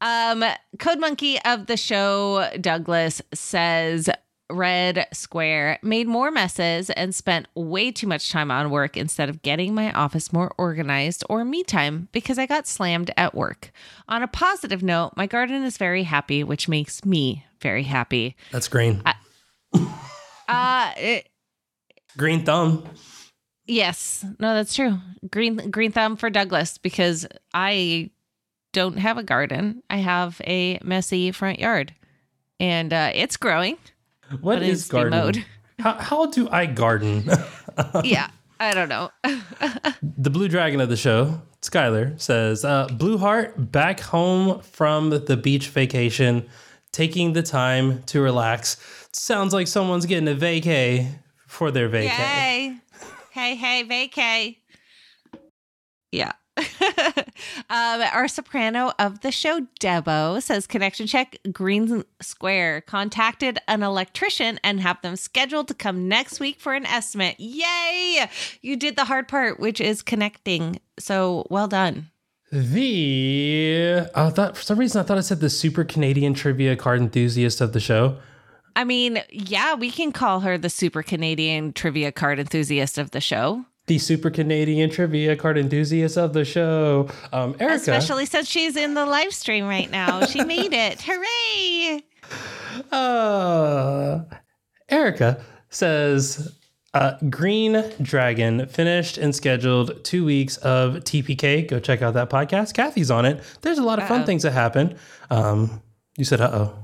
Um, 0.00 0.44
Code 0.78 1.00
Monkey 1.00 1.40
of 1.44 1.66
the 1.66 1.76
show, 1.76 2.48
Douglas 2.60 3.22
says. 3.32 4.08
Red 4.48 5.08
Square 5.12 5.80
made 5.82 6.06
more 6.06 6.30
messes 6.30 6.88
and 6.90 7.12
spent 7.12 7.48
way 7.56 7.90
too 7.90 8.06
much 8.06 8.30
time 8.30 8.52
on 8.52 8.70
work 8.70 8.96
instead 8.96 9.28
of 9.28 9.42
getting 9.42 9.74
my 9.74 9.90
office 9.92 10.32
more 10.32 10.54
organized 10.56 11.24
or 11.28 11.44
me 11.44 11.64
time 11.64 12.08
because 12.12 12.38
I 12.38 12.46
got 12.46 12.68
slammed 12.68 13.10
at 13.16 13.34
work. 13.34 13.72
On 14.08 14.22
a 14.22 14.28
positive 14.28 14.84
note, 14.84 15.14
my 15.16 15.26
garden 15.26 15.64
is 15.64 15.78
very 15.78 16.04
happy, 16.04 16.44
which 16.44 16.68
makes 16.68 17.04
me 17.04 17.44
very 17.60 17.82
happy. 17.82 18.36
That's 18.52 18.68
green. 18.68 19.02
Uh 20.48 20.92
it, 20.96 21.28
green 22.16 22.44
thumb. 22.44 22.88
Yes, 23.66 24.24
no, 24.38 24.54
that's 24.54 24.74
true. 24.74 24.98
Green 25.30 25.70
green 25.70 25.92
thumb 25.92 26.16
for 26.16 26.30
Douglas 26.30 26.78
because 26.78 27.26
I 27.54 28.10
don't 28.72 28.98
have 28.98 29.18
a 29.18 29.22
garden. 29.22 29.82
I 29.90 29.98
have 29.98 30.40
a 30.44 30.78
messy 30.82 31.32
front 31.32 31.58
yard, 31.58 31.94
and 32.60 32.92
uh, 32.92 33.10
it's 33.14 33.36
growing. 33.36 33.78
What 34.40 34.56
is 34.56 34.60
But 34.60 34.62
is 34.62 34.80
it's 34.80 34.88
demo 34.88 35.10
garden? 35.10 35.44
How, 35.78 35.92
how 35.94 36.26
do 36.26 36.48
I 36.50 36.66
garden? 36.66 37.28
yeah, 38.04 38.30
I 38.58 38.74
don't 38.74 38.88
know. 38.88 39.10
the 40.02 40.30
blue 40.30 40.48
dragon 40.48 40.80
of 40.80 40.88
the 40.88 40.96
show, 40.96 41.40
Skylar, 41.62 42.18
says, 42.20 42.64
uh, 42.64 42.88
Blue 42.88 43.18
Heart 43.18 43.72
back 43.72 44.00
home 44.00 44.60
from 44.60 45.10
the 45.10 45.36
beach 45.36 45.68
vacation, 45.68 46.48
taking 46.92 47.34
the 47.34 47.42
time 47.42 48.02
to 48.04 48.20
relax. 48.20 48.78
Sounds 49.12 49.52
like 49.52 49.68
someone's 49.68 50.06
getting 50.06 50.28
a 50.28 50.34
vacay 50.34 51.08
for 51.46 51.70
their 51.70 51.88
vacay. 51.88 52.18
Yay! 52.18 52.76
Hey, 53.36 53.54
hey, 53.54 53.84
vacay. 53.84 54.56
Yeah. 56.10 56.32
um, 56.56 56.64
our 57.68 58.28
soprano 58.28 58.92
of 58.98 59.20
the 59.20 59.30
show, 59.30 59.66
Debo, 59.78 60.40
says 60.40 60.66
connection 60.66 61.06
check 61.06 61.36
Green 61.52 62.02
Square 62.22 62.80
contacted 62.86 63.58
an 63.68 63.82
electrician 63.82 64.58
and 64.64 64.80
have 64.80 65.02
them 65.02 65.16
scheduled 65.16 65.68
to 65.68 65.74
come 65.74 66.08
next 66.08 66.40
week 66.40 66.58
for 66.58 66.72
an 66.72 66.86
estimate. 66.86 67.38
Yay! 67.38 68.26
You 68.62 68.74
did 68.74 68.96
the 68.96 69.04
hard 69.04 69.28
part, 69.28 69.60
which 69.60 69.82
is 69.82 70.00
connecting. 70.00 70.80
So 70.98 71.46
well 71.50 71.68
done. 71.68 72.08
The 72.50 74.08
I 74.14 74.30
thought 74.30 74.56
for 74.56 74.62
some 74.62 74.78
reason 74.78 74.98
I 74.98 75.04
thought 75.04 75.18
I 75.18 75.20
said 75.20 75.40
the 75.40 75.50
super 75.50 75.84
Canadian 75.84 76.32
trivia 76.32 76.74
card 76.74 77.02
enthusiast 77.02 77.60
of 77.60 77.74
the 77.74 77.80
show. 77.80 78.16
I 78.76 78.84
mean, 78.84 79.22
yeah, 79.30 79.74
we 79.74 79.90
can 79.90 80.12
call 80.12 80.40
her 80.40 80.58
the 80.58 80.68
super 80.68 81.02
Canadian 81.02 81.72
trivia 81.72 82.12
card 82.12 82.38
enthusiast 82.38 82.98
of 82.98 83.10
the 83.10 83.22
show. 83.22 83.64
The 83.86 83.98
super 83.98 84.30
Canadian 84.30 84.90
trivia 84.90 85.34
card 85.34 85.56
enthusiast 85.56 86.18
of 86.18 86.34
the 86.34 86.44
show. 86.44 87.08
Um, 87.32 87.56
Erika. 87.58 87.74
Especially 87.74 88.26
since 88.26 88.48
she's 88.48 88.76
in 88.76 88.92
the 88.94 89.06
live 89.06 89.32
stream 89.32 89.66
right 89.66 89.90
now. 89.90 90.26
She 90.26 90.44
made 90.44 90.74
it. 90.74 91.00
Hooray! 91.06 92.04
Uh, 92.92 94.20
Erika 94.90 95.42
says 95.70 96.54
uh, 96.92 97.16
Green 97.30 97.82
Dragon 98.02 98.66
finished 98.66 99.16
and 99.16 99.34
scheduled 99.34 100.04
two 100.04 100.24
weeks 100.24 100.58
of 100.58 100.96
TPK. 100.96 101.66
Go 101.66 101.80
check 101.80 102.02
out 102.02 102.12
that 102.14 102.28
podcast. 102.28 102.74
Kathy's 102.74 103.10
on 103.10 103.24
it. 103.24 103.42
There's 103.62 103.78
a 103.78 103.82
lot 103.84 103.98
of 104.00 104.06
fun 104.08 104.20
Uh-oh. 104.20 104.26
things 104.26 104.42
that 104.42 104.52
happen. 104.52 104.96
Um, 105.30 105.80
you 106.18 106.24
said, 106.24 106.40
uh 106.42 106.50
oh. 106.52 106.78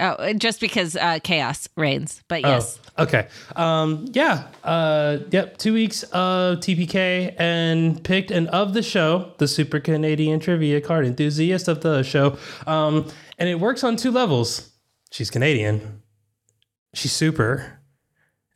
Oh, 0.00 0.32
just 0.32 0.60
because 0.60 0.96
uh, 0.96 1.20
chaos 1.22 1.68
reigns. 1.76 2.22
But 2.26 2.42
yes. 2.42 2.80
Oh, 2.98 3.04
okay. 3.04 3.28
Um, 3.54 4.06
yeah. 4.12 4.48
Uh, 4.64 5.18
yep. 5.30 5.56
Two 5.58 5.72
weeks 5.72 6.02
of 6.04 6.58
TPK 6.58 7.34
and 7.38 8.02
picked 8.02 8.30
and 8.30 8.48
of 8.48 8.74
the 8.74 8.82
show, 8.82 9.32
the 9.38 9.46
Super 9.46 9.78
Canadian 9.78 10.40
Trivia 10.40 10.80
Card 10.80 11.06
enthusiast 11.06 11.68
of 11.68 11.82
the 11.82 12.02
show. 12.02 12.36
Um, 12.66 13.08
and 13.38 13.48
it 13.48 13.60
works 13.60 13.84
on 13.84 13.96
two 13.96 14.10
levels. 14.10 14.70
She's 15.12 15.30
Canadian. 15.30 16.02
She's 16.92 17.12
super. 17.12 17.80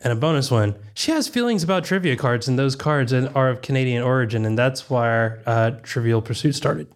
And 0.01 0.13
a 0.13 0.17
bonus 0.17 0.51
one. 0.51 0.77
She 0.95 1.11
has 1.13 1.27
feelings 1.27 1.65
about 1.65 1.85
trivia 1.85 2.17
cards, 2.17 2.47
and 2.47 2.57
those 2.57 2.77
cards 2.77 3.13
are 3.13 3.51
of 3.51 3.63
Canadian 3.63 4.03
origin, 4.03 4.45
and 4.45 4.57
that's 4.57 4.89
why 4.89 5.09
our 5.09 5.39
uh, 5.45 5.71
Trivial 5.83 6.23
Pursuit 6.23 6.55
started. 6.55 6.87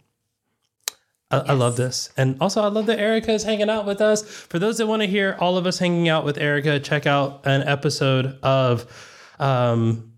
I, 1.33 1.39
I 1.39 1.53
love 1.55 1.77
this. 1.77 2.11
And 2.17 2.37
also, 2.41 2.62
I 2.62 2.69
love 2.69 2.87
that 2.87 2.99
Erika 2.99 3.33
is 3.33 3.43
hanging 3.43 3.71
out 3.71 3.87
with 3.87 4.01
us. 4.01 4.23
For 4.23 4.59
those 4.59 4.79
that 4.79 4.87
want 4.87 5.03
to 5.03 5.09
hear 5.09 5.37
all 5.41 5.57
of 5.57 5.67
us 5.67 5.79
hanging 5.79 6.09
out 6.09 6.25
with 6.25 6.39
Erika, 6.39 6.79
check 6.79 7.07
out 7.07 7.41
an 7.47 7.62
episode 7.62 8.39
of 8.43 8.87
um, 9.41 10.12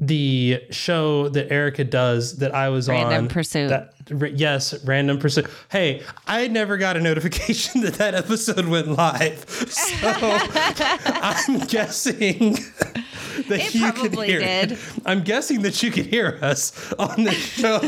the 0.00 0.62
show 0.70 1.28
that 1.28 1.52
Erika 1.52 1.84
does 1.84 2.38
that 2.38 2.54
I 2.54 2.68
was 2.68 2.88
Random 2.88 3.06
on. 3.06 3.12
Random 3.12 3.28
Pursuit. 3.32 3.68
That, 3.68 3.94
yes, 4.36 4.84
Random 4.84 5.18
Pursuit. 5.18 5.46
Hey, 5.70 6.02
I 6.26 6.48
never 6.48 6.76
got 6.76 6.96
a 6.96 7.00
notification 7.00 7.80
that 7.82 7.94
that 7.94 8.14
episode 8.14 8.66
went 8.66 8.88
live. 8.88 9.48
So 9.48 10.08
I'm 10.10 11.60
guessing 11.66 12.58
that 13.48 13.60
It 13.60 13.74
you 13.74 13.92
could 13.92 14.14
hear 14.14 14.40
did. 14.40 14.78
I'm 15.04 15.22
guessing 15.22 15.62
that 15.62 15.82
you 15.82 15.90
could 15.90 16.06
hear 16.06 16.38
us 16.42 16.92
on 16.94 17.24
the 17.24 17.32
show 17.32 17.80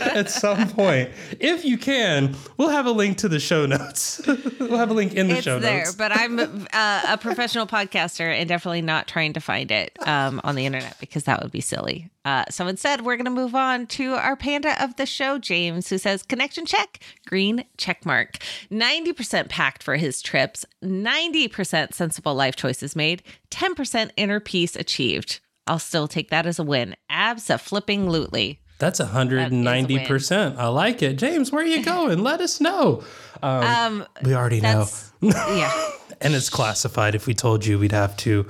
at 0.00 0.30
some 0.30 0.68
point. 0.68 1.10
If 1.40 1.64
you 1.64 1.78
can, 1.78 2.36
we'll 2.56 2.68
have 2.68 2.86
a 2.86 2.90
link 2.90 3.18
to 3.18 3.28
the 3.28 3.40
show 3.40 3.66
notes. 3.66 4.20
we'll 4.60 4.78
have 4.78 4.90
a 4.90 4.94
link 4.94 5.14
in 5.14 5.28
the 5.28 5.36
it's 5.36 5.44
show 5.44 5.58
there, 5.58 5.84
notes. 5.84 5.94
but 5.94 6.12
I'm 6.12 6.38
uh, 6.72 7.02
a 7.08 7.18
professional 7.18 7.66
podcaster 7.66 8.32
and 8.32 8.48
definitely 8.48 8.82
not 8.82 9.06
trying 9.08 9.32
to 9.34 9.40
find 9.40 9.70
it 9.70 9.96
um, 10.06 10.40
on 10.44 10.54
the 10.54 10.66
internet 10.66 10.96
because 11.00 11.24
that 11.24 11.42
would 11.42 11.52
be 11.52 11.60
silly. 11.60 12.10
Uh, 12.26 12.44
so 12.50 12.66
instead, 12.66 13.02
we're 13.02 13.14
going 13.16 13.24
to 13.24 13.30
move 13.30 13.54
on 13.54 13.86
to 13.86 14.14
our 14.14 14.34
panda 14.34 14.82
of 14.82 14.96
the 14.96 15.06
show, 15.06 15.38
James, 15.38 15.88
who 15.88 15.96
says 15.96 16.24
connection 16.24 16.66
check, 16.66 16.98
green 17.24 17.64
check 17.78 18.04
mark. 18.04 18.38
90% 18.68 19.48
packed 19.48 19.80
for 19.84 19.94
his 19.94 20.20
trips, 20.20 20.64
90% 20.84 21.94
sensible 21.94 22.34
life 22.34 22.56
choices 22.56 22.96
made, 22.96 23.22
10% 23.52 24.10
inner 24.16 24.40
peace 24.40 24.74
achieved. 24.74 25.38
I'll 25.68 25.78
still 25.78 26.08
take 26.08 26.30
that 26.30 26.46
as 26.46 26.58
a 26.58 26.64
win. 26.64 26.96
Absa 27.08 27.60
flipping 27.60 28.06
lootly. 28.06 28.58
That's 28.80 29.00
190%. 29.00 30.56
I 30.56 30.66
like 30.66 31.02
it. 31.02 31.14
James, 31.14 31.52
where 31.52 31.62
are 31.62 31.66
you 31.66 31.82
going? 31.84 32.24
Let 32.24 32.40
us 32.40 32.60
know. 32.60 33.04
Um, 33.40 33.62
Um, 33.62 34.06
we 34.24 34.34
already 34.34 34.60
know. 34.60 34.86
yeah. 35.20 35.90
and 36.20 36.34
it's 36.34 36.50
classified. 36.50 37.14
If 37.14 37.28
we 37.28 37.34
told 37.34 37.64
you, 37.64 37.78
we'd 37.78 37.92
have 37.92 38.16
to 38.18 38.46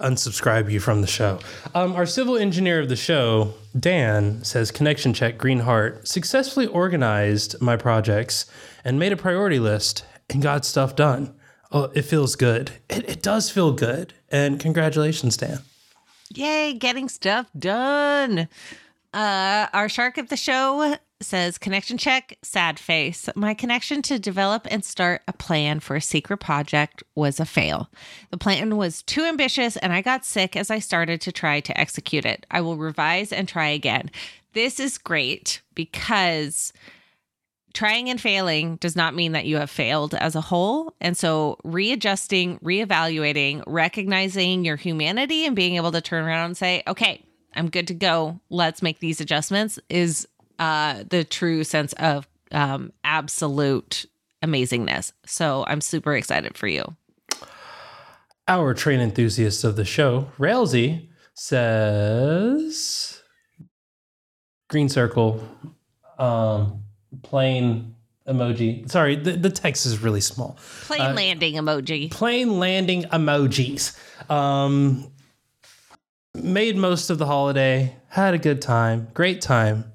unsubscribe 0.00 0.70
you 0.70 0.80
from 0.80 1.00
the 1.00 1.06
show. 1.06 1.38
Um, 1.74 1.94
our 1.94 2.06
civil 2.06 2.36
engineer 2.36 2.80
of 2.80 2.88
the 2.88 2.96
show, 2.96 3.54
Dan, 3.78 4.44
says 4.44 4.70
connection 4.70 5.12
check 5.14 5.38
Greenheart 5.38 6.06
successfully 6.06 6.66
organized 6.66 7.60
my 7.60 7.76
projects 7.76 8.46
and 8.84 8.98
made 8.98 9.12
a 9.12 9.16
priority 9.16 9.58
list 9.58 10.04
and 10.30 10.42
got 10.42 10.64
stuff 10.64 10.96
done. 10.96 11.34
Oh, 11.72 11.90
it 11.94 12.02
feels 12.02 12.36
good. 12.36 12.72
It, 12.88 13.08
it 13.08 13.22
does 13.22 13.50
feel 13.50 13.72
good. 13.72 14.14
And 14.30 14.60
congratulations, 14.60 15.36
Dan. 15.36 15.58
Yay, 16.34 16.74
getting 16.74 17.08
stuff 17.08 17.48
done. 17.58 18.48
Uh, 19.12 19.66
our 19.72 19.88
shark 19.88 20.18
of 20.18 20.28
the 20.28 20.36
show 20.36 20.96
says 21.20 21.58
connection 21.58 21.96
check, 21.98 22.38
sad 22.42 22.78
face. 22.78 23.28
My 23.34 23.54
connection 23.54 24.02
to 24.02 24.18
develop 24.18 24.66
and 24.70 24.84
start 24.84 25.22
a 25.26 25.32
plan 25.32 25.80
for 25.80 25.96
a 25.96 26.00
secret 26.00 26.38
project 26.38 27.02
was 27.14 27.40
a 27.40 27.46
fail. 27.46 27.90
The 28.30 28.36
plan 28.36 28.76
was 28.76 29.02
too 29.02 29.22
ambitious 29.22 29.76
and 29.78 29.92
I 29.92 30.02
got 30.02 30.24
sick 30.24 30.56
as 30.56 30.70
I 30.70 30.78
started 30.78 31.20
to 31.22 31.32
try 31.32 31.60
to 31.60 31.78
execute 31.80 32.24
it. 32.24 32.44
I 32.50 32.60
will 32.60 32.76
revise 32.76 33.32
and 33.32 33.48
try 33.48 33.68
again. 33.68 34.10
This 34.52 34.78
is 34.78 34.98
great 34.98 35.62
because 35.74 36.72
trying 37.72 38.08
and 38.08 38.20
failing 38.20 38.76
does 38.76 38.96
not 38.96 39.14
mean 39.14 39.32
that 39.32 39.44
you 39.44 39.58
have 39.58 39.70
failed 39.70 40.14
as 40.14 40.34
a 40.34 40.40
whole. 40.40 40.94
And 41.00 41.16
so 41.16 41.58
readjusting, 41.62 42.58
reevaluating, 42.60 43.62
recognizing 43.66 44.64
your 44.64 44.76
humanity 44.76 45.44
and 45.44 45.54
being 45.54 45.76
able 45.76 45.92
to 45.92 46.00
turn 46.00 46.24
around 46.24 46.46
and 46.46 46.56
say, 46.56 46.82
okay, 46.86 47.22
I'm 47.54 47.70
good 47.70 47.86
to 47.88 47.94
go. 47.94 48.40
Let's 48.50 48.82
make 48.82 48.98
these 49.00 49.20
adjustments 49.20 49.78
is 49.88 50.26
uh, 50.58 51.04
the 51.08 51.24
true 51.24 51.64
sense 51.64 51.92
of 51.94 52.28
um, 52.52 52.92
absolute 53.04 54.06
amazingness. 54.42 55.12
So 55.24 55.64
I'm 55.66 55.80
super 55.80 56.14
excited 56.14 56.56
for 56.56 56.68
you. 56.68 56.96
Our 58.48 58.74
train 58.74 59.00
enthusiast 59.00 59.64
of 59.64 59.76
the 59.76 59.84
show, 59.84 60.30
Railsy, 60.38 61.08
says 61.34 63.22
green 64.68 64.88
circle, 64.88 65.42
um, 66.18 66.82
plane 67.22 67.94
emoji. 68.26 68.88
Sorry, 68.90 69.16
the, 69.16 69.32
the 69.32 69.50
text 69.50 69.86
is 69.86 70.00
really 70.00 70.20
small. 70.20 70.58
Plane 70.82 71.14
landing 71.14 71.54
emoji. 71.54 72.10
Plane 72.10 72.58
landing 72.58 73.02
emojis. 73.04 73.96
Um, 74.30 75.10
made 76.34 76.76
most 76.76 77.10
of 77.10 77.18
the 77.18 77.26
holiday, 77.26 77.96
had 78.08 78.34
a 78.34 78.38
good 78.38 78.62
time, 78.62 79.08
great 79.14 79.40
time. 79.40 79.92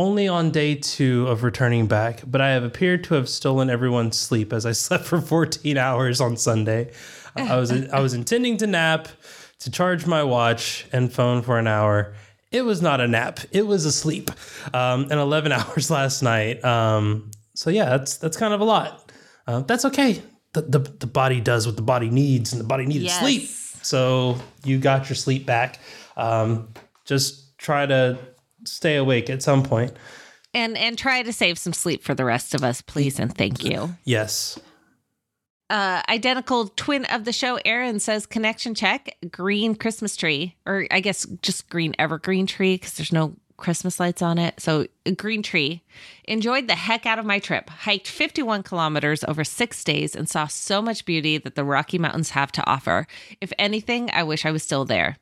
Only 0.00 0.28
on 0.28 0.50
day 0.50 0.76
two 0.76 1.26
of 1.28 1.42
returning 1.42 1.86
back, 1.86 2.22
but 2.26 2.40
I 2.40 2.52
have 2.52 2.64
appeared 2.64 3.04
to 3.04 3.14
have 3.16 3.28
stolen 3.28 3.68
everyone's 3.68 4.16
sleep 4.16 4.50
as 4.50 4.64
I 4.64 4.72
slept 4.72 5.04
for 5.04 5.20
14 5.20 5.76
hours 5.76 6.22
on 6.22 6.38
Sunday. 6.38 6.92
I 7.36 7.56
was 7.56 7.70
I 7.70 8.00
was 8.00 8.14
intending 8.14 8.56
to 8.56 8.66
nap, 8.66 9.08
to 9.58 9.70
charge 9.70 10.06
my 10.06 10.22
watch 10.24 10.86
and 10.90 11.12
phone 11.12 11.42
for 11.42 11.58
an 11.58 11.66
hour. 11.66 12.14
It 12.50 12.62
was 12.62 12.80
not 12.80 13.02
a 13.02 13.06
nap; 13.06 13.40
it 13.52 13.66
was 13.66 13.84
a 13.84 13.92
sleep, 13.92 14.30
um, 14.72 15.02
and 15.10 15.20
11 15.20 15.52
hours 15.58 15.90
last 15.90 16.22
night. 16.22 16.64
Um, 16.64 17.30
so 17.54 17.68
yeah, 17.68 17.84
that's 17.90 18.16
that's 18.16 18.38
kind 18.38 18.54
of 18.54 18.62
a 18.62 18.64
lot. 18.64 19.12
Uh, 19.46 19.60
that's 19.60 19.84
okay. 19.84 20.22
The, 20.54 20.62
the 20.62 20.78
the 20.78 21.06
body 21.08 21.42
does 21.42 21.66
what 21.66 21.76
the 21.76 21.82
body 21.82 22.08
needs, 22.08 22.52
and 22.54 22.60
the 22.60 22.66
body 22.66 22.86
needed 22.86 23.02
Yes. 23.02 23.20
sleep. 23.20 23.50
So 23.84 24.38
you 24.64 24.78
got 24.78 25.10
your 25.10 25.16
sleep 25.16 25.44
back. 25.44 25.78
Um, 26.16 26.72
just 27.04 27.58
try 27.58 27.84
to 27.84 28.18
stay 28.64 28.96
awake 28.96 29.30
at 29.30 29.42
some 29.42 29.62
point. 29.62 29.92
And 30.52 30.76
and 30.76 30.98
try 30.98 31.22
to 31.22 31.32
save 31.32 31.58
some 31.58 31.72
sleep 31.72 32.02
for 32.02 32.14
the 32.14 32.24
rest 32.24 32.54
of 32.54 32.64
us, 32.64 32.82
please 32.82 33.18
and 33.20 33.32
thank 33.34 33.64
you. 33.64 33.94
Yes. 34.04 34.58
uh, 35.70 36.02
identical 36.08 36.66
twin 36.74 37.04
of 37.06 37.24
the 37.24 37.32
show, 37.32 37.58
Aaron 37.64 38.00
says 38.00 38.26
connection 38.26 38.74
check, 38.74 39.16
green 39.30 39.76
Christmas 39.76 40.16
tree, 40.16 40.56
or 40.66 40.86
I 40.90 40.98
guess 41.00 41.24
just 41.42 41.68
green 41.68 41.94
evergreen 41.98 42.46
tree 42.46 42.74
because 42.74 42.94
there's 42.94 43.12
no 43.12 43.36
Christmas 43.56 44.00
lights 44.00 44.22
on 44.22 44.38
it. 44.38 44.58
So, 44.58 44.86
a 45.06 45.12
green 45.12 45.42
tree. 45.42 45.82
Enjoyed 46.24 46.66
the 46.66 46.74
heck 46.74 47.06
out 47.06 47.18
of 47.18 47.26
my 47.26 47.38
trip. 47.38 47.68
Hiked 47.70 48.08
51 48.08 48.62
kilometers 48.64 49.22
over 49.24 49.44
six 49.44 49.84
days 49.84 50.16
and 50.16 50.28
saw 50.28 50.46
so 50.46 50.80
much 50.82 51.04
beauty 51.04 51.38
that 51.38 51.54
the 51.54 51.64
Rocky 51.64 51.98
Mountains 51.98 52.30
have 52.30 52.50
to 52.52 52.66
offer. 52.68 53.06
If 53.40 53.52
anything, 53.58 54.10
I 54.12 54.22
wish 54.24 54.44
I 54.44 54.50
was 54.50 54.62
still 54.62 54.84
there. 54.84 55.18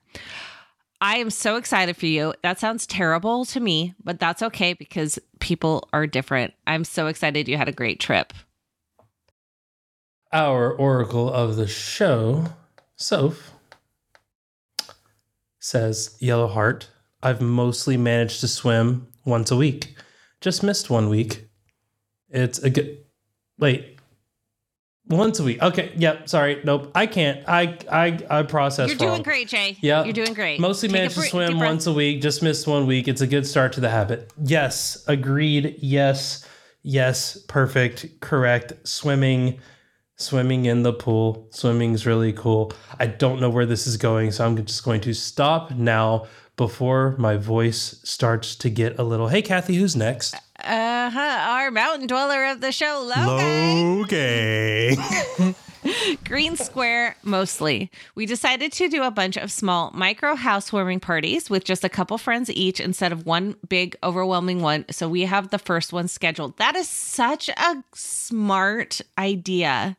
I 1.01 1.19
am 1.19 1.31
so 1.31 1.57
excited 1.57 1.97
for 1.97 2.07
you. 2.07 2.35
That 2.43 2.59
sounds 2.59 2.87
terrible 2.87 3.45
to 3.47 3.61
me, 3.61 3.95
but 4.03 4.19
that's 4.19 4.43
okay 4.43 4.73
because 4.73 5.19
people 5.39 5.89
are 5.93 6.07
different. 6.07 6.55
I'm 6.67 6.85
so 6.85 7.07
excited 7.07 7.49
you 7.49 7.57
had 7.57 7.69
a 7.69 7.73
great 7.73 8.01
trip. 8.01 8.33
Our 10.33 10.73
oracle 10.73 11.33
of 11.33 11.57
the 11.57 11.69
show, 11.69 12.47
Soph, 12.97 13.53
says 15.59 16.17
Yellow 16.21 16.49
Heart. 16.49 16.91
I've 17.23 17.41
mostly 17.41 17.97
managed 17.97 18.41
to 18.41 18.49
swim 18.49 19.09
once 19.25 19.51
a 19.51 19.57
week. 19.57 19.95
Just 20.41 20.63
missed 20.63 20.91
one 20.91 21.09
week. 21.09 21.49
It's 22.29 22.59
a 22.59 22.71
good. 22.71 22.99
Wait. 23.59 23.98
Once 25.09 25.41
a 25.41 25.45
week. 25.45 25.63
Okay. 25.63 25.93
Yep. 25.97 26.29
Sorry. 26.29 26.61
Nope. 26.65 26.91
I 26.95 27.07
can't. 27.07 27.47
I 27.49 27.79
I 27.91 28.19
I 28.31 28.43
process. 28.43 28.89
You're 28.89 28.99
wrong. 28.99 29.17
doing 29.17 29.23
great, 29.23 29.49
Jay. 29.49 29.77
Yeah. 29.81 30.05
You're 30.05 30.13
doing 30.13 30.35
great. 30.35 30.61
Mostly 30.61 30.89
Take 30.89 30.97
managed 30.97 31.15
to 31.15 31.23
swim 31.23 31.59
once 31.59 31.87
a 31.87 31.93
week. 31.93 32.21
Just 32.21 32.43
missed 32.43 32.67
one 32.67 32.87
week. 32.87 33.09
It's 33.09 33.23
a 33.23 33.27
good 33.27 33.47
start 33.47 33.73
to 33.75 33.81
the 33.81 33.89
habit. 33.89 34.31
Yes. 34.43 35.05
Agreed. 35.09 35.77
Yes. 35.79 36.47
Yes. 36.83 37.39
Perfect. 37.49 38.21
Correct. 38.21 38.73
Swimming. 38.87 39.61
Swimming 40.17 40.67
in 40.67 40.83
the 40.83 40.93
pool. 40.93 41.49
Swimming's 41.53 42.05
really 42.05 42.33
cool. 42.33 42.73
I 42.99 43.07
don't 43.07 43.41
know 43.41 43.51
where 43.51 43.67
this 43.67 43.87
is 43.87 43.97
going, 43.97 44.33
so 44.33 44.45
I'm 44.45 44.57
just 44.67 44.85
going 44.85 45.01
to 45.03 45.15
stop 45.15 45.71
now 45.71 46.27
before 46.57 47.15
my 47.19 47.37
voice 47.37 48.01
starts 48.03 48.57
to 48.57 48.69
get 48.69 48.99
a 48.99 49.05
little. 49.05 49.29
Hey, 49.29 49.43
Kathy, 49.43 49.77
who's 49.77 49.95
next? 49.95 50.35
Uh 50.59 51.11
huh. 51.11 51.51
Our 51.51 51.71
mountain 51.71 52.09
dweller 52.09 52.47
of 52.47 52.61
the 52.61 52.73
show, 52.73 53.05
Logan. 53.07 54.01
Logan. 54.01 55.55
Green 56.25 56.57
Square 56.57 57.17
mostly. 57.23 57.91
We 58.17 58.27
decided 58.27 58.73
to 58.73 58.89
do 58.89 59.05
a 59.05 59.11
bunch 59.11 59.37
of 59.37 59.53
small 59.53 59.93
micro 59.93 60.35
housewarming 60.35 61.01
parties 61.01 61.49
with 61.49 61.65
just 61.65 61.85
a 61.85 61.89
couple 61.89 62.19
friends 62.19 62.51
each 62.51 62.81
instead 62.81 63.13
of 63.13 63.25
one 63.25 63.55
big 63.69 63.97
overwhelming 64.03 64.61
one. 64.61 64.85
So 64.91 65.09
we 65.09 65.23
have 65.23 65.51
the 65.51 65.59
first 65.59 65.93
one 65.93 66.09
scheduled. 66.09 66.57
That 66.59 66.75
is 66.75 66.89
such 66.89 67.49
a 67.49 67.85
smart 67.95 69.01
idea. 69.17 69.97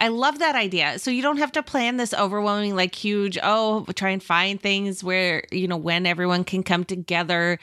I 0.00 0.08
love 0.08 0.38
that 0.38 0.54
idea. 0.54 0.98
So 1.00 1.10
you 1.10 1.22
don't 1.22 1.38
have 1.38 1.52
to 1.52 1.62
plan 1.62 1.96
this 1.96 2.14
overwhelming, 2.14 2.76
like 2.76 2.94
huge, 2.94 3.36
oh, 3.42 3.84
try 3.96 4.10
and 4.10 4.22
find 4.22 4.60
things 4.60 5.02
where, 5.02 5.42
you 5.50 5.66
know, 5.66 5.76
when 5.76 6.06
everyone 6.06 6.44
can 6.44 6.62
come 6.62 6.84
together 6.84 7.58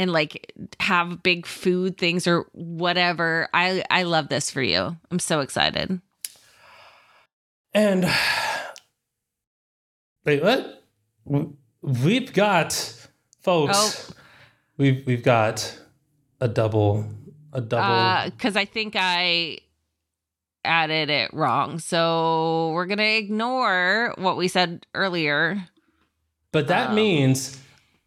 and 0.00 0.10
like 0.10 0.50
have 0.80 1.22
big 1.22 1.44
food 1.44 1.98
things 1.98 2.26
or 2.26 2.46
whatever. 2.52 3.48
I 3.52 3.84
I 3.90 4.04
love 4.04 4.30
this 4.30 4.50
for 4.50 4.62
you. 4.62 4.96
I'm 5.10 5.18
so 5.18 5.40
excited. 5.40 6.00
And 7.74 8.10
wait, 10.24 10.42
what? 10.42 10.82
We've 11.82 12.32
got 12.32 12.72
folks. 13.42 13.76
Oh. 14.10 14.14
We've 14.78 15.06
we've 15.06 15.22
got 15.22 15.78
a 16.40 16.48
double, 16.48 17.04
a 17.52 17.60
double. 17.60 18.30
because 18.30 18.56
Uh, 18.56 18.60
I 18.60 18.64
think 18.64 18.94
I 18.96 19.58
added 20.64 21.10
it 21.10 21.34
wrong. 21.34 21.78
So 21.78 22.70
we're 22.72 22.86
gonna 22.86 23.02
ignore 23.02 24.14
what 24.16 24.38
we 24.38 24.48
said 24.48 24.86
earlier. 24.94 25.68
but 26.52 26.68
that 26.68 26.88
um, 26.88 26.94
means, 26.96 27.60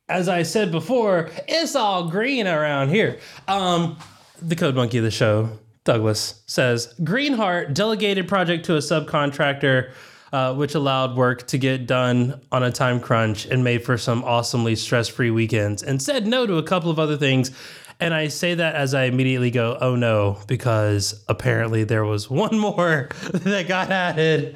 as 0.09 0.27
I 0.27 0.43
said 0.43 0.71
before, 0.71 1.29
it's 1.47 1.75
all 1.75 2.09
green 2.09 2.47
around 2.47 2.89
here. 2.89 3.19
Um, 3.47 3.97
the 4.41 4.55
code 4.55 4.75
monkey 4.75 4.97
of 4.97 5.03
the 5.03 5.11
show, 5.11 5.49
Douglas 5.83 6.41
says, 6.45 6.93
Greenheart 7.03 7.73
delegated 7.73 8.27
project 8.27 8.65
to 8.65 8.75
a 8.75 8.79
subcontractor. 8.79 9.91
Uh, 10.31 10.51
which 10.51 10.73
allowed 10.73 11.15
work 11.15 11.45
to 11.45 11.59
get 11.59 11.85
done 11.85 12.41
on 12.51 12.63
a 12.63 12.71
time 12.71 12.99
crunch 12.99 13.45
and 13.45 13.63
made 13.63 13.85
for 13.85 13.99
some 13.99 14.23
awesomely 14.23 14.75
stress 14.75 15.07
free 15.07 15.29
weekends, 15.29 15.83
and 15.83 16.01
said 16.01 16.25
no 16.25 16.47
to 16.47 16.57
a 16.57 16.63
couple 16.63 16.89
of 16.89 16.97
other 16.97 17.15
things. 17.17 17.51
And 17.99 18.15
I 18.15 18.29
say 18.29 18.55
that 18.55 18.73
as 18.73 18.95
I 18.95 19.03
immediately 19.03 19.51
go, 19.51 19.77
oh 19.79 19.95
no, 19.95 20.39
because 20.47 21.23
apparently 21.29 21.83
there 21.83 22.03
was 22.03 22.31
one 22.31 22.57
more 22.57 23.09
that 23.31 23.67
got 23.67 23.91
added 23.91 24.55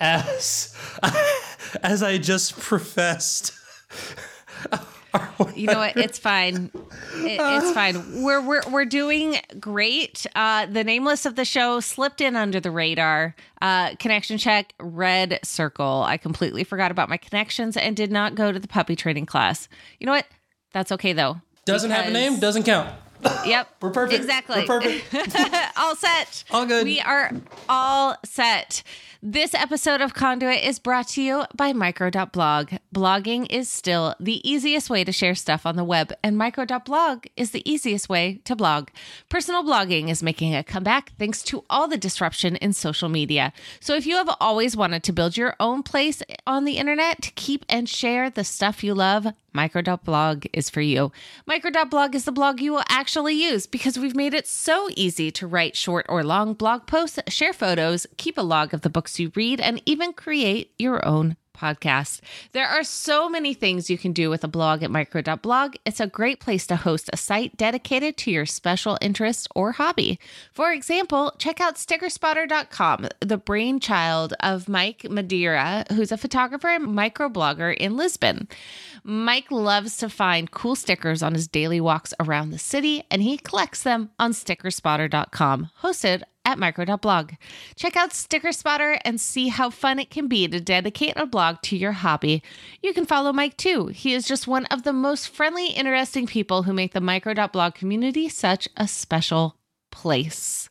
as 0.00 0.76
as 1.82 2.02
I 2.02 2.18
just 2.18 2.58
professed. 2.58 3.52
You 5.56 5.66
know 5.66 5.78
what? 5.78 5.96
It's 5.96 6.18
fine. 6.18 6.70
It, 7.14 7.40
it's 7.40 7.72
fine. 7.72 8.22
We're 8.22 8.40
we're 8.40 8.62
we're 8.70 8.84
doing 8.84 9.36
great. 9.58 10.26
Uh, 10.34 10.66
the 10.66 10.84
nameless 10.84 11.26
of 11.26 11.34
the 11.36 11.44
show 11.44 11.80
slipped 11.80 12.20
in 12.20 12.36
under 12.36 12.60
the 12.60 12.70
radar. 12.70 13.34
Uh, 13.60 13.94
connection 13.96 14.38
check, 14.38 14.72
red 14.78 15.40
circle. 15.42 16.04
I 16.06 16.16
completely 16.16 16.64
forgot 16.64 16.90
about 16.90 17.08
my 17.08 17.16
connections 17.16 17.76
and 17.76 17.96
did 17.96 18.12
not 18.12 18.34
go 18.34 18.52
to 18.52 18.58
the 18.58 18.68
puppy 18.68 18.94
training 18.94 19.26
class. 19.26 19.68
You 19.98 20.06
know 20.06 20.12
what? 20.12 20.26
That's 20.72 20.92
okay 20.92 21.12
though. 21.12 21.40
Doesn't 21.64 21.90
have 21.90 22.06
a 22.06 22.10
name, 22.10 22.38
doesn't 22.38 22.62
count. 22.62 22.90
Yep. 23.44 23.68
We're 23.82 23.90
perfect. 23.90 24.20
Exactly. 24.20 24.64
We're 24.66 24.80
perfect. 24.80 25.36
all 25.76 25.96
set. 25.96 26.44
All 26.50 26.66
good. 26.66 26.84
We 26.84 27.00
are 27.00 27.32
all 27.68 28.16
set. 28.24 28.82
This 29.22 29.52
episode 29.52 30.00
of 30.00 30.14
Conduit 30.14 30.64
is 30.64 30.78
brought 30.78 31.08
to 31.08 31.22
you 31.22 31.44
by 31.54 31.74
Micro.blog. 31.74 32.70
Blogging 32.94 33.46
is 33.50 33.68
still 33.68 34.14
the 34.18 34.40
easiest 34.50 34.88
way 34.88 35.04
to 35.04 35.12
share 35.12 35.34
stuff 35.34 35.66
on 35.66 35.76
the 35.76 35.84
web, 35.84 36.14
and 36.24 36.38
Micro.blog 36.38 37.26
is 37.36 37.50
the 37.50 37.70
easiest 37.70 38.08
way 38.08 38.40
to 38.44 38.56
blog. 38.56 38.88
Personal 39.28 39.62
blogging 39.62 40.08
is 40.08 40.22
making 40.22 40.56
a 40.56 40.64
comeback 40.64 41.12
thanks 41.18 41.42
to 41.42 41.66
all 41.68 41.86
the 41.86 41.98
disruption 41.98 42.56
in 42.56 42.72
social 42.72 43.10
media. 43.10 43.52
So 43.78 43.94
if 43.94 44.06
you 44.06 44.16
have 44.16 44.34
always 44.40 44.74
wanted 44.74 45.02
to 45.02 45.12
build 45.12 45.36
your 45.36 45.54
own 45.60 45.82
place 45.82 46.22
on 46.46 46.64
the 46.64 46.78
internet 46.78 47.20
to 47.20 47.30
keep 47.32 47.66
and 47.68 47.90
share 47.90 48.30
the 48.30 48.42
stuff 48.42 48.82
you 48.82 48.94
love, 48.94 49.26
Micro.blog 49.52 50.46
is 50.52 50.70
for 50.70 50.80
you. 50.80 51.12
Micro.blog 51.46 52.14
is 52.14 52.24
the 52.24 52.32
blog 52.32 52.60
you 52.60 52.72
will 52.72 52.84
actually 52.88 53.34
use 53.34 53.66
because 53.66 53.98
we've 53.98 54.14
made 54.14 54.32
it 54.32 54.46
so 54.46 54.88
easy 54.96 55.30
to 55.32 55.46
write 55.46 55.76
short 55.76 56.06
or 56.08 56.22
long 56.22 56.54
blog 56.54 56.86
posts, 56.86 57.18
share 57.28 57.52
photos, 57.52 58.06
keep 58.16 58.38
a 58.38 58.42
log 58.42 58.72
of 58.72 58.82
the 58.82 58.88
books 58.88 59.09
you 59.18 59.32
read, 59.34 59.60
and 59.60 59.82
even 59.86 60.12
create 60.12 60.72
your 60.78 61.04
own 61.06 61.36
podcast. 61.60 62.20
There 62.52 62.66
are 62.66 62.82
so 62.82 63.28
many 63.28 63.52
things 63.54 63.90
you 63.90 63.98
can 63.98 64.12
do 64.12 64.30
with 64.30 64.42
a 64.42 64.48
blog 64.48 64.82
at 64.82 64.90
micro.blog. 64.90 65.76
It's 65.84 66.00
a 66.00 66.06
great 66.06 66.40
place 66.40 66.66
to 66.68 66.76
host 66.76 67.10
a 67.12 67.16
site 67.16 67.56
dedicated 67.56 68.16
to 68.18 68.30
your 68.30 68.46
special 68.46 68.96
interest 69.00 69.48
or 69.54 69.72
hobby. 69.72 70.18
For 70.52 70.72
example, 70.72 71.34
check 71.38 71.60
out 71.60 71.76
stickerspotter.com, 71.76 73.08
the 73.20 73.36
brainchild 73.36 74.32
of 74.40 74.68
Mike 74.68 75.06
Madeira, 75.10 75.84
who's 75.92 76.12
a 76.12 76.16
photographer 76.16 76.68
and 76.68 76.88
microblogger 76.88 77.76
in 77.76 77.96
Lisbon. 77.96 78.48
Mike 79.04 79.50
loves 79.50 79.96
to 79.98 80.08
find 80.08 80.50
cool 80.50 80.76
stickers 80.76 81.22
on 81.22 81.34
his 81.34 81.48
daily 81.48 81.80
walks 81.80 82.14
around 82.20 82.50
the 82.50 82.58
city, 82.58 83.04
and 83.10 83.22
he 83.22 83.36
collects 83.36 83.82
them 83.82 84.10
on 84.18 84.32
stickerspotter.com, 84.32 85.70
hosted 85.82 86.22
at 86.50 86.58
micro.blog. 86.58 87.32
Check 87.76 87.96
out 87.96 88.12
Sticker 88.12 88.52
Spotter 88.52 88.98
and 89.04 89.20
see 89.20 89.48
how 89.48 89.70
fun 89.70 89.98
it 89.98 90.10
can 90.10 90.28
be 90.28 90.48
to 90.48 90.60
dedicate 90.60 91.14
a 91.16 91.26
blog 91.26 91.62
to 91.62 91.76
your 91.76 91.92
hobby. 91.92 92.42
You 92.82 92.92
can 92.92 93.06
follow 93.06 93.32
Mike 93.32 93.56
too. 93.56 93.86
He 93.86 94.14
is 94.14 94.26
just 94.26 94.46
one 94.46 94.66
of 94.66 94.82
the 94.82 94.92
most 94.92 95.28
friendly, 95.28 95.68
interesting 95.68 96.26
people 96.26 96.64
who 96.64 96.72
make 96.72 96.92
the 96.92 97.00
micro.blog 97.00 97.74
community 97.74 98.28
such 98.28 98.68
a 98.76 98.88
special 98.88 99.56
place. 99.90 100.68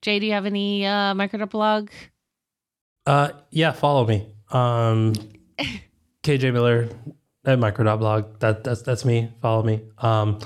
Jay, 0.00 0.18
do 0.18 0.26
you 0.26 0.32
have 0.32 0.46
any 0.46 0.86
uh, 0.86 1.14
micro.blog? 1.14 1.90
Uh, 3.06 3.30
yeah, 3.50 3.72
follow 3.72 4.06
me. 4.06 4.26
Um, 4.50 5.12
KJ 6.22 6.52
Miller 6.52 6.88
at 7.44 7.58
micro.blog. 7.58 8.40
That 8.40 8.64
that's 8.64 8.82
that's 8.82 9.04
me. 9.04 9.32
Follow 9.40 9.62
me. 9.62 9.82
Um, 9.98 10.40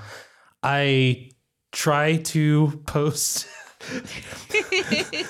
I 0.62 1.30
try 1.72 2.16
to 2.16 2.82
post. 2.86 3.46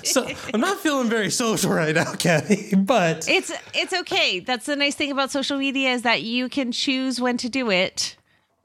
so 0.04 0.28
I'm 0.52 0.60
not 0.60 0.78
feeling 0.78 1.08
very 1.08 1.30
social 1.30 1.72
right 1.72 1.94
now, 1.94 2.12
Kathy. 2.14 2.74
But 2.76 3.28
It's 3.28 3.52
it's 3.74 3.92
okay. 3.92 4.40
That's 4.40 4.66
the 4.66 4.76
nice 4.76 4.94
thing 4.96 5.12
about 5.12 5.30
social 5.30 5.58
media 5.58 5.90
is 5.92 6.02
that 6.02 6.22
you 6.22 6.48
can 6.48 6.72
choose 6.72 7.20
when 7.20 7.36
to 7.38 7.48
do 7.48 7.70
it, 7.70 8.16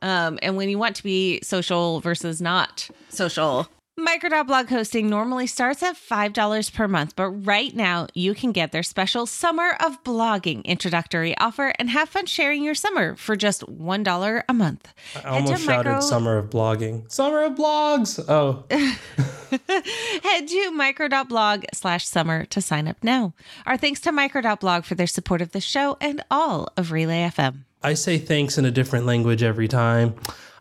um, 0.02 0.40
and 0.42 0.58
when 0.58 0.70
you 0.70 0.80
want 0.80 0.96
to 0.98 1.04
be 1.04 1.40
social 1.44 2.00
versus 2.00 2.42
not 2.42 2.90
social. 3.10 3.68
Micro.blog 3.98 4.68
hosting 4.68 5.10
normally 5.10 5.48
starts 5.48 5.82
at 5.82 5.96
$5 5.96 6.74
per 6.74 6.86
month, 6.86 7.16
but 7.16 7.30
right 7.30 7.74
now 7.74 8.08
you 8.14 8.34
can 8.34 8.52
get 8.52 8.74
their 8.74 8.84
special 8.84 9.26
Summer 9.26 9.78
of 9.80 10.04
Blogging 10.04 10.66
introductory 10.66 11.38
offer 11.38 11.72
and 11.80 11.90
have 11.90 12.10
fun 12.10 12.26
sharing 12.26 12.62
your 12.62 12.76
summer 12.76 13.16
for 13.16 13.38
just 13.38 13.62
$1 13.68 14.44
a 14.50 14.54
month. 14.54 14.94
I 15.24 15.30
almost 15.30 15.64
shouted 15.64 16.02
"Summer 16.02 16.38
of 16.38 16.50
Blogging." 16.50 17.10
Summer 17.10 17.44
of 17.44 17.54
blogs. 17.54 18.20
Oh, 18.28 18.66
Head 20.30 20.48
to 20.50 20.72
micro.blog 20.72 21.64
slash 21.74 22.06
summer 22.06 22.44
to 22.48 22.62
sign 22.62 22.90
up 22.90 22.98
now. 23.02 23.34
Our 23.66 23.78
thanks 23.78 24.02
to 24.02 24.12
micro.blog 24.12 24.84
for 24.84 24.96
their 24.96 25.08
support 25.08 25.42
of 25.42 25.54
the 25.54 25.62
show 25.62 25.96
and 26.02 26.22
all 26.30 26.68
of 26.76 26.92
Relay 26.92 27.30
FM. 27.30 27.60
I 27.82 27.94
say 27.94 28.18
thanks 28.18 28.58
in 28.58 28.66
a 28.66 28.72
different 28.72 29.06
language 29.06 29.42
every 29.42 29.70
time. 29.70 30.16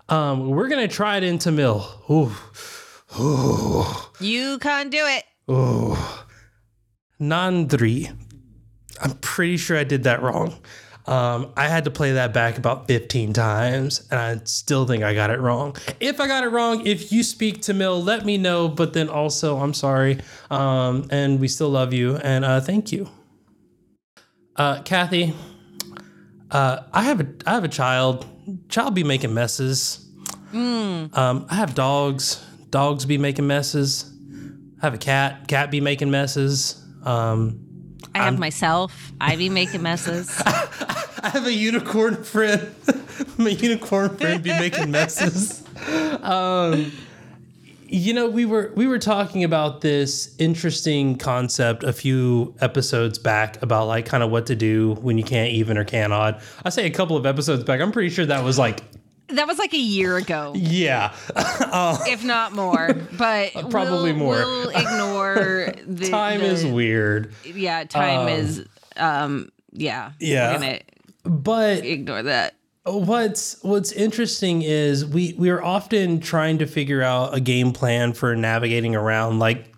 Um, 0.09 0.51
we're 0.51 0.68
gonna 0.68 0.87
try 0.87 1.16
it 1.16 1.25
in 1.25 1.38
Tamil. 1.38 1.85
Ooh, 2.11 2.33
ooh. 3.18 3.85
You 4.20 4.59
can't 4.59 4.90
do 4.90 5.05
it. 5.07 5.24
Oh, 5.48 6.27
Nandri. 7.20 8.16
I'm 9.03 9.12
pretty 9.18 9.57
sure 9.57 9.77
I 9.77 9.85
did 9.85 10.05
that 10.05 10.22
wrong. 10.22 10.55
Um, 11.07 11.53
I 11.57 11.68
had 11.68 11.85
to 11.85 11.90
play 11.90 12.12
that 12.12 12.33
back 12.33 12.57
about 12.57 12.88
15 12.88 13.35
times, 13.35 14.09
and 14.11 14.18
I 14.18 14.40
still 14.44 14.87
think 14.87 15.03
I 15.05 15.12
got 15.12 15.31
it 15.31 15.38
wrong. 15.38 15.77
If 16.00 16.18
I 16.18 16.27
got 16.27 16.44
it 16.44 16.48
wrong, 16.48 16.87
if 16.87 17.12
you 17.12 17.22
speak 17.22 17.61
Tamil, 17.61 18.03
let 18.03 18.24
me 18.24 18.38
know. 18.38 18.68
But 18.68 18.94
then 18.94 19.11
also, 19.11 19.59
I'm 19.59 19.74
sorry, 19.74 20.20
um, 20.50 21.07
and 21.11 21.40
we 21.40 21.48
still 21.48 21.68
love 21.68 21.92
you, 21.92 22.16
and 22.16 22.44
uh, 22.44 22.61
thank 22.61 22.90
you, 22.90 23.11
uh, 24.57 24.81
Kathy. 24.83 25.35
Uh, 26.50 26.85
I 26.92 27.03
have 27.03 27.20
a 27.20 27.27
I 27.46 27.53
have 27.53 27.64
a 27.64 27.68
child. 27.68 28.27
Child 28.70 28.94
be 28.94 29.05
making 29.05 29.35
messes. 29.35 30.07
Um, 30.55 31.11
I 31.50 31.55
have 31.57 31.74
dogs. 31.74 32.42
Dogs 32.74 33.04
be 33.04 33.18
making 33.18 33.46
messes. 33.46 34.12
I 34.82 34.84
I 34.84 34.87
have 34.87 34.94
a 34.94 34.98
cat. 34.98 35.46
Cat 35.46 35.70
be 35.70 35.80
making 35.80 36.10
messes. 36.10 36.84
Um, 37.04 37.60
I 38.16 38.24
have 38.24 38.37
myself. 38.37 39.12
I 39.20 39.37
be 39.37 39.48
making 39.48 39.80
messes. 39.80 40.42
I 40.46 41.30
have 41.32 41.46
a 41.46 41.52
unicorn 41.52 42.24
friend. 42.24 42.74
My 43.38 43.50
unicorn 43.50 44.16
friend 44.16 44.42
be 44.42 44.50
making 44.50 44.90
messes. 44.90 45.62
Um, 46.22 46.90
you 47.87 48.12
know, 48.14 48.28
we 48.28 48.44
were 48.44 48.72
we 48.74 48.88
were 48.88 48.98
talking 48.98 49.44
about 49.44 49.82
this 49.82 50.34
interesting 50.38 51.16
concept 51.16 51.84
a 51.84 51.92
few 51.92 52.54
episodes 52.60 53.18
back 53.18 53.62
about 53.62 53.87
like 53.87 54.06
kind 54.06 54.22
of 54.22 54.30
what 54.30 54.46
to 54.46 54.56
do 54.56 54.94
when 55.02 55.18
you 55.18 55.24
can't 55.24 55.52
even 55.52 55.78
or 55.78 55.84
cannot. 55.84 56.40
I 56.64 56.70
say 56.70 56.87
a 56.87 56.90
couple 56.90 57.16
of 57.16 57.26
episodes 57.26 57.62
back. 57.62 57.80
I'm 57.80 57.92
pretty 57.92 58.08
sure 58.08 58.26
that 58.26 58.42
was 58.42 58.58
like 58.58 58.82
that 59.28 59.46
was 59.46 59.58
like 59.58 59.72
a 59.74 59.78
year 59.78 60.16
ago, 60.16 60.52
yeah. 60.54 61.14
if 62.06 62.24
not 62.24 62.52
more. 62.52 62.92
But 63.16 63.52
Probably 63.70 64.12
we'll, 64.12 64.20
more. 64.20 64.37
We'll 64.37 64.68
ignore 64.70 65.72
the 65.87 66.08
Time 66.10 66.40
the- 66.40 66.46
is 66.46 66.64
weird, 66.66 67.32
Yeah, 67.44 67.84
time 67.84 68.28
is. 68.28 68.64
Um. 68.96 69.50
Yeah. 69.72 70.12
Yeah. 70.20 70.78
But 71.24 71.84
ignore 71.84 72.22
that. 72.24 72.54
what's 72.84 73.56
what's 73.62 73.90
interesting 73.92 74.62
is 74.62 75.04
we 75.06 75.34
we 75.38 75.48
are 75.50 75.62
often 75.62 76.20
trying 76.20 76.58
to 76.58 76.66
figure 76.66 77.02
out 77.02 77.34
a 77.34 77.40
game 77.40 77.72
plan 77.72 78.12
for 78.12 78.37
navigating 78.37 78.94
around 78.94 79.38
like 79.38 79.72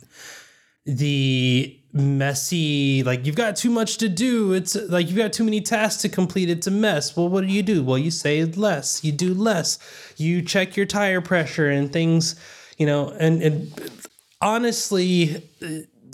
the 0.85 1.78
messy 1.96 3.02
like 3.02 3.26
you've 3.26 3.37
got 3.37 3.56
too 3.56 3.70
much 3.70 3.98
to 3.98 4.09
do. 4.09 4.52
It's 4.52 4.76
like 4.76 5.09
you've 5.09 5.16
got 5.16 5.32
too 5.32 5.44
many 5.44 5.61
tasks 5.61 6.02
to 6.02 6.09
complete. 6.09 6.50
It's 6.50 6.66
a 6.66 6.70
mess. 6.70 7.16
Well 7.16 7.28
what 7.28 7.42
do 7.42 7.48
you 7.48 7.62
do? 7.62 7.82
Well 7.82 7.98
you 7.98 8.11
say 8.11 8.44
less. 8.44 9.02
You 9.02 9.12
do 9.12 9.35
less. 9.35 9.78
You 10.16 10.42
check 10.42 10.76
your 10.76 10.87
tire 10.87 11.20
pressure 11.20 11.68
and 11.70 11.92
things 11.92 12.37
you 12.78 12.87
know 12.87 13.09
and 13.18 13.42
and 13.42 14.02
honestly 14.40 15.42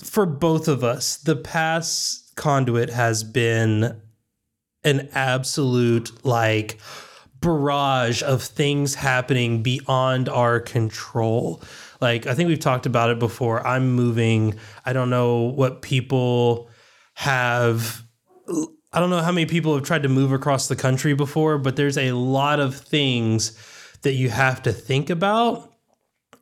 for 0.03 0.27
both 0.27 0.69
of 0.69 0.85
us 0.85 1.17
the 1.17 1.37
past 1.37 2.35
conduit 2.37 2.91
has 2.91 3.25
been 3.25 4.01
an 4.85 5.09
absolute 5.13 6.25
like 6.25 6.79
barrage 7.43 8.23
of 8.23 8.43
things 8.43 8.95
happening 8.95 9.63
beyond 9.63 10.29
our 10.29 10.61
control. 10.61 11.63
Like 12.01 12.27
I 12.27 12.35
think 12.35 12.49
we've 12.49 12.59
talked 12.59 12.87
about 12.87 13.11
it 13.11 13.19
before. 13.19 13.67
I'm 13.67 13.93
moving. 13.93 14.55
I 14.87 14.95
don't 14.95 15.11
know 15.11 15.43
what 15.43 15.83
people 15.83 16.71
have 17.15 18.03
I 18.95 19.01
don't 19.01 19.11
know 19.11 19.23
how 19.23 19.33
many 19.33 19.47
people 19.47 19.75
have 19.75 19.85
tried 19.85 20.03
to 20.03 20.09
move 20.09 20.33
across 20.33 20.69
the 20.69 20.77
country 20.77 21.15
before, 21.15 21.57
but 21.57 21.77
there's 21.77 21.97
a 21.97 22.13
lot 22.13 22.61
of 22.61 22.77
things 22.77 23.57
that 24.03 24.13
you 24.13 24.29
have 24.29 24.63
to 24.65 24.73
think 24.73 25.11
about 25.11 25.73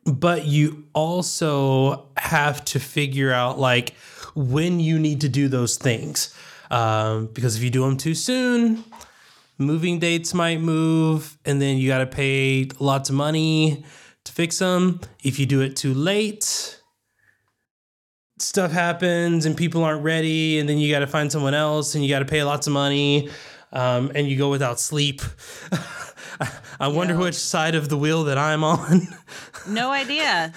but 0.05 0.45
you 0.45 0.85
also 0.93 2.09
have 2.17 2.63
to 2.65 2.79
figure 2.79 3.31
out 3.31 3.59
like 3.59 3.93
when 4.35 4.79
you 4.79 4.97
need 4.97 5.21
to 5.21 5.29
do 5.29 5.47
those 5.47 5.77
things 5.77 6.35
um, 6.71 7.27
because 7.27 7.57
if 7.57 7.63
you 7.63 7.69
do 7.69 7.81
them 7.81 7.97
too 7.97 8.15
soon 8.15 8.83
moving 9.61 9.99
dates 9.99 10.33
might 10.33 10.59
move 10.59 11.37
and 11.45 11.61
then 11.61 11.77
you 11.77 11.87
got 11.87 11.99
to 11.99 12.05
pay 12.07 12.67
lots 12.79 13.09
of 13.09 13.15
money 13.15 13.83
to 14.25 14.31
fix 14.31 14.59
them 14.59 14.99
if 15.23 15.39
you 15.39 15.45
do 15.45 15.61
it 15.61 15.75
too 15.75 15.93
late 15.93 16.79
stuff 18.39 18.71
happens 18.71 19.45
and 19.45 19.55
people 19.55 19.83
aren't 19.83 20.03
ready 20.03 20.57
and 20.59 20.67
then 20.67 20.77
you 20.77 20.91
got 20.91 20.99
to 20.99 21.07
find 21.07 21.31
someone 21.31 21.53
else 21.53 21.93
and 21.95 22.03
you 22.03 22.09
got 22.09 22.19
to 22.19 22.25
pay 22.25 22.43
lots 22.43 22.65
of 22.67 22.73
money 22.73 23.29
um, 23.71 24.11
and 24.15 24.27
you 24.27 24.37
go 24.37 24.49
without 24.49 24.79
sleep 24.79 25.21
i 26.79 26.87
wonder 26.87 27.13
Yeah. 27.13 27.19
which 27.19 27.35
side 27.35 27.75
of 27.75 27.87
the 27.89 27.97
wheel 27.97 28.23
that 28.25 28.37
i'm 28.37 28.63
on 28.63 29.07
No 29.67 29.91
idea. 29.91 30.53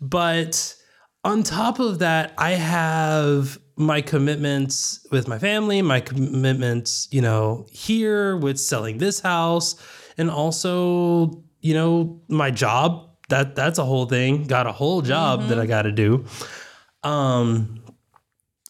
But 0.00 0.76
on 1.24 1.42
top 1.42 1.80
of 1.80 1.98
that, 2.00 2.32
I 2.38 2.52
have 2.52 3.58
my 3.76 4.00
commitments 4.00 5.06
with 5.10 5.28
my 5.28 5.38
family, 5.38 5.82
my 5.82 6.00
commitments, 6.00 7.08
you 7.10 7.20
know, 7.20 7.66
here 7.70 8.36
with 8.36 8.58
selling 8.58 8.98
this 8.98 9.20
house, 9.20 9.76
and 10.18 10.30
also, 10.30 11.42
you 11.60 11.74
know, 11.74 12.20
my 12.28 12.50
job. 12.50 13.08
That 13.28 13.54
that's 13.54 13.78
a 13.78 13.84
whole 13.84 14.04
thing. 14.06 14.44
Got 14.44 14.66
a 14.66 14.72
whole 14.72 15.00
job 15.00 15.48
that 15.48 15.58
I 15.58 15.64
got 15.64 15.82
to 15.82 15.92
do. 15.92 16.26
Um, 17.02 17.82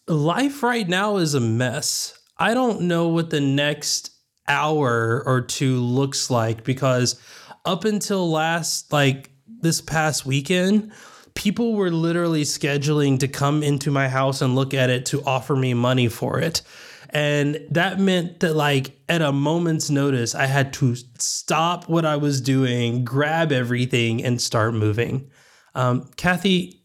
life 0.07 0.63
right 0.63 0.87
now 0.87 1.17
is 1.17 1.33
a 1.33 1.41
mess. 1.41 2.17
I 2.37 2.53
don't 2.53 2.81
know 2.81 3.09
what 3.09 3.29
the 3.29 3.41
next 3.41 4.11
hour 4.47 5.23
or 5.25 5.41
two 5.41 5.79
looks 5.79 6.29
like 6.29 6.63
because 6.63 7.19
up 7.65 7.85
until 7.85 8.29
last 8.29 8.91
like 8.91 9.31
this 9.47 9.81
past 9.81 10.25
weekend, 10.25 10.91
people 11.35 11.73
were 11.73 11.91
literally 11.91 12.43
scheduling 12.43 13.19
to 13.19 13.27
come 13.27 13.63
into 13.63 13.91
my 13.91 14.07
house 14.07 14.41
and 14.41 14.55
look 14.55 14.73
at 14.73 14.89
it 14.89 15.05
to 15.07 15.23
offer 15.23 15.55
me 15.55 15.73
money 15.73 16.07
for 16.07 16.39
it. 16.39 16.61
And 17.09 17.59
that 17.69 17.99
meant 17.99 18.39
that, 18.39 18.55
like, 18.55 18.99
at 19.07 19.21
a 19.21 19.31
moment's 19.31 19.91
notice, 19.91 20.33
I 20.33 20.47
had 20.47 20.73
to 20.73 20.95
stop 21.19 21.87
what 21.87 22.05
I 22.05 22.17
was 22.17 22.41
doing, 22.41 23.05
grab 23.05 23.51
everything, 23.51 24.23
and 24.23 24.41
start 24.41 24.73
moving. 24.73 25.29
Um, 25.75 26.09
Kathy, 26.15 26.83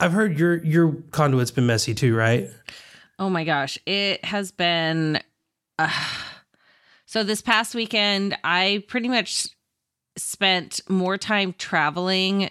I've 0.00 0.12
heard 0.12 0.36
your 0.36 0.62
your 0.64 0.94
conduit's 1.12 1.52
been 1.52 1.66
messy 1.66 1.94
too, 1.94 2.16
right? 2.16 2.50
Oh 3.20 3.30
my 3.30 3.44
gosh, 3.44 3.78
it 3.86 4.24
has 4.24 4.50
been. 4.50 5.20
Uh, 5.78 5.88
so 7.06 7.22
this 7.22 7.40
past 7.40 7.76
weekend, 7.76 8.36
I 8.42 8.82
pretty 8.88 9.08
much 9.08 9.46
spent 10.16 10.80
more 10.88 11.16
time 11.16 11.54
traveling 11.58 12.50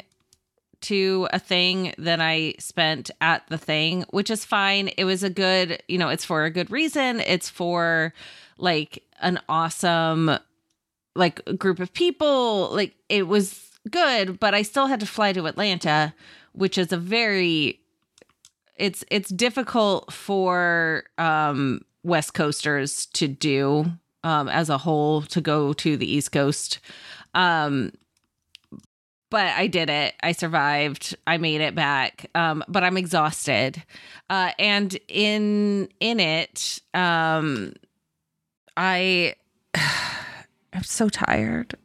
to 0.81 1.27
a 1.31 1.39
thing 1.39 1.93
than 1.97 2.21
I 2.21 2.55
spent 2.57 3.11
at 3.21 3.47
the 3.47 3.57
thing, 3.57 4.03
which 4.09 4.29
is 4.29 4.43
fine. 4.43 4.89
It 4.97 5.05
was 5.05 5.23
a 5.23 5.29
good, 5.29 5.81
you 5.87 5.97
know, 5.97 6.09
it's 6.09 6.25
for 6.25 6.43
a 6.43 6.51
good 6.51 6.71
reason. 6.71 7.19
It's 7.19 7.49
for 7.49 8.13
like 8.57 9.03
an 9.21 9.39
awesome 9.47 10.37
like 11.15 11.41
group 11.57 11.79
of 11.79 11.93
people. 11.93 12.69
Like 12.71 12.95
it 13.09 13.27
was 13.27 13.69
good, 13.89 14.39
but 14.39 14.53
I 14.53 14.63
still 14.63 14.87
had 14.87 14.99
to 15.01 15.05
fly 15.05 15.33
to 15.33 15.45
Atlanta, 15.45 16.13
which 16.53 16.77
is 16.77 16.91
a 16.91 16.97
very 16.97 17.79
it's 18.75 19.03
it's 19.11 19.29
difficult 19.29 20.11
for 20.11 21.03
um 21.17 21.81
west 22.03 22.33
coasters 22.33 23.05
to 23.07 23.27
do 23.27 23.85
um 24.23 24.49
as 24.49 24.69
a 24.69 24.79
whole 24.79 25.21
to 25.21 25.39
go 25.39 25.71
to 25.73 25.95
the 25.95 26.11
east 26.11 26.31
coast 26.31 26.79
um 27.33 27.91
but 29.31 29.47
I 29.47 29.67
did 29.67 29.89
it. 29.89 30.13
I 30.21 30.33
survived. 30.33 31.15
I 31.25 31.37
made 31.37 31.61
it 31.61 31.73
back. 31.73 32.29
Um, 32.35 32.63
but 32.67 32.83
I'm 32.83 32.97
exhausted. 32.97 33.81
Uh, 34.29 34.51
and 34.59 34.99
in 35.07 35.87
in 35.99 36.19
it, 36.19 36.79
um, 36.93 37.73
I 38.77 39.35
I'm 39.75 40.83
so 40.83 41.09
tired. 41.09 41.75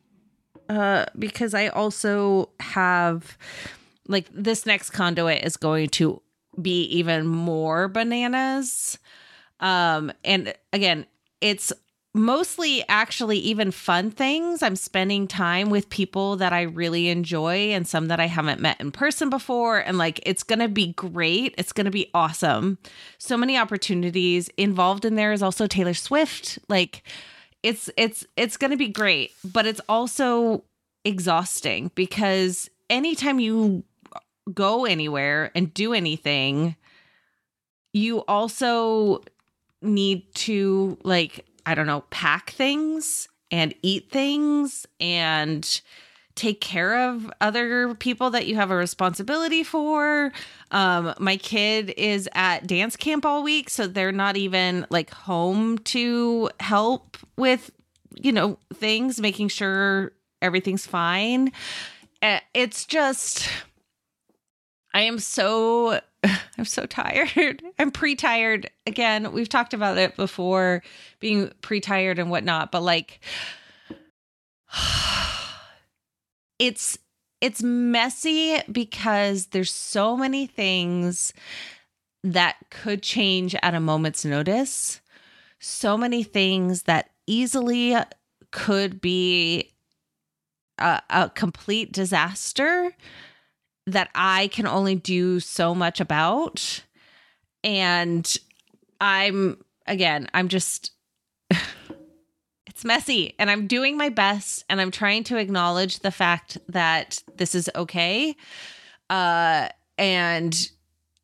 Uh, 0.69 1.07
because 1.17 1.55
I 1.55 1.69
also 1.69 2.51
have 2.59 3.39
like 4.09 4.27
this 4.33 4.67
next 4.67 4.91
conduit 4.91 5.45
is 5.45 5.57
going 5.57 5.91
to 5.91 6.21
be 6.61 6.83
even 6.87 7.27
more 7.29 7.87
bananas. 7.87 8.99
Um, 9.61 10.13
and 10.25 10.53
again, 10.73 11.07
it's 11.41 11.73
mostly 12.17 12.83
actually 12.89 13.39
even 13.39 13.71
fun 13.71 14.11
things. 14.11 14.63
I'm 14.63 14.77
spending 14.77 15.29
time 15.29 15.71
with 15.71 15.91
people 15.91 16.37
that 16.37 16.53
I 16.53 16.63
really 16.63 17.09
enjoy 17.09 17.71
and 17.73 17.87
some 17.87 18.09
that 18.09 18.21
I 18.21 18.27
haven't 18.27 18.61
met 18.61 18.81
in 18.81 18.91
person 18.91 19.31
before. 19.31 19.79
And 19.79 19.99
like, 19.99 20.21
it's 20.25 20.43
going 20.43 20.59
to 20.59 20.69
be 20.69 20.93
great. 20.95 21.55
It's 21.59 21.73
going 21.73 21.85
to 21.85 21.91
be 21.91 22.11
awesome. 22.15 22.79
So 23.19 23.37
many 23.37 23.57
opportunities 23.57 24.49
involved 24.57 25.05
in 25.05 25.15
there 25.15 25.33
is 25.33 25.43
also 25.43 25.67
Taylor 25.67 25.95
Swift. 25.95 26.59
Like, 26.69 27.03
it's, 27.63 27.91
it's, 27.97 28.27
it's 28.37 28.57
going 28.57 28.71
to 28.71 28.77
be 28.77 28.89
great, 28.89 29.33
but 29.45 29.67
it's 29.67 29.81
also 29.89 30.65
exhausting 31.05 31.91
because 31.95 32.71
anytime 32.91 33.39
you 33.41 33.85
go 34.53 34.85
anywhere 34.85 35.51
and 35.55 35.73
do 35.75 35.93
anything, 35.93 36.77
you 37.93 38.25
also 38.27 39.23
need 39.83 40.33
to 40.35 40.99
like 41.03 41.45
I 41.67 41.75
don't 41.75 41.87
know, 41.87 42.05
pack 42.11 42.51
things 42.51 43.29
and 43.51 43.75
eat 43.83 44.11
things 44.11 44.87
and 45.01 45.81
take 46.37 46.61
care 46.61 47.09
of 47.09 47.31
other 47.41 47.95
people 47.95 48.31
that 48.31 48.47
you 48.47 48.57
have 48.57 48.71
a 48.71 48.77
responsibility 48.77 49.63
for. 49.63 50.33
Um, 50.71 51.15
my 51.19 51.37
kid 51.39 51.95
is 51.97 52.29
at 52.35 52.67
dance 52.67 52.95
camp 52.95 53.25
all 53.25 53.43
week, 53.43 53.69
so 53.71 53.87
they're 53.87 54.13
not 54.13 54.37
even 54.37 54.87
like 54.91 55.11
home 55.11 55.79
to 55.79 56.51
help 56.61 57.17
with, 57.37 57.71
you 58.15 58.33
know, 58.33 58.59
things, 58.75 59.21
making 59.21 59.49
sure 59.49 60.13
everything's 60.43 60.87
fine. 60.87 61.53
Uh, 62.23 62.41
It's 62.55 62.85
just, 62.85 63.49
I 64.93 65.01
am 65.03 65.19
so 65.19 66.01
I'm 66.59 66.65
so 66.65 66.87
tired. 66.87 67.63
I'm 67.79 67.91
pre-tired. 67.91 68.71
Again, 68.87 69.33
we've 69.33 69.49
talked 69.49 69.75
about 69.75 69.99
it 69.99 70.17
before, 70.17 70.83
being 71.21 71.53
pre-tired 71.63 72.19
and 72.19 72.31
whatnot, 72.31 72.73
but 72.73 72.83
like 72.83 73.21
it's 76.59 76.99
it's 77.41 77.63
messy 77.63 78.59
because 78.73 79.47
there's 79.49 79.71
so 79.71 80.17
many 80.17 80.47
things 80.47 81.35
that 82.25 82.57
could 82.71 83.03
change 83.03 83.55
at 83.63 83.75
a 83.75 83.81
moment's 83.81 84.25
notice. 84.25 85.01
So 85.61 85.99
many 85.99 86.23
things 86.23 86.85
that 86.85 87.11
easily 87.27 87.95
could 88.53 89.01
be 89.01 89.75
a, 90.79 91.03
a 91.11 91.31
complete 91.35 91.93
disaster 91.93 92.93
that 93.87 94.11
I 94.15 94.49
can 94.49 94.67
only 94.67 94.95
do 94.95 95.41
so 95.41 95.75
much 95.75 96.01
about. 96.01 96.83
And 97.63 98.37
I'm, 99.01 99.63
again, 99.87 100.29
I'm 100.35 100.49
just, 100.49 100.93
it's 102.67 102.85
messy 102.85 103.35
and 103.39 103.51
I'm 103.51 103.67
doing 103.67 103.97
my 103.97 104.09
best 104.09 104.65
and 104.69 104.81
I'm 104.81 104.91
trying 104.91 105.25
to 105.25 105.37
acknowledge 105.37 106.01
the 106.01 106.11
fact 106.11 106.59
that 106.69 107.23
this 107.37 107.55
is 107.55 107.71
okay. 107.75 108.37
Uh, 109.09 109.69
and 109.99 110.71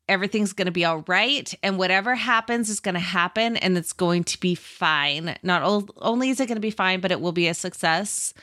everything's 0.09 0.53
going 0.53 0.65
to 0.65 0.71
be 0.71 0.85
all 0.85 1.03
right 1.07 1.53
and 1.63 1.77
whatever 1.77 2.15
happens 2.15 2.69
is 2.69 2.79
going 2.79 2.93
to 2.93 2.99
happen 2.99 3.55
and 3.57 3.77
it's 3.77 3.93
going 3.93 4.23
to 4.23 4.39
be 4.39 4.53
fine 4.53 5.37
not 5.43 5.63
o- 5.63 5.87
only 5.97 6.29
is 6.29 6.41
it 6.41 6.47
going 6.47 6.57
to 6.57 6.61
be 6.61 6.69
fine 6.69 6.99
but 6.99 7.11
it 7.11 7.21
will 7.21 7.31
be 7.31 7.47
a 7.47 7.53
success 7.53 8.33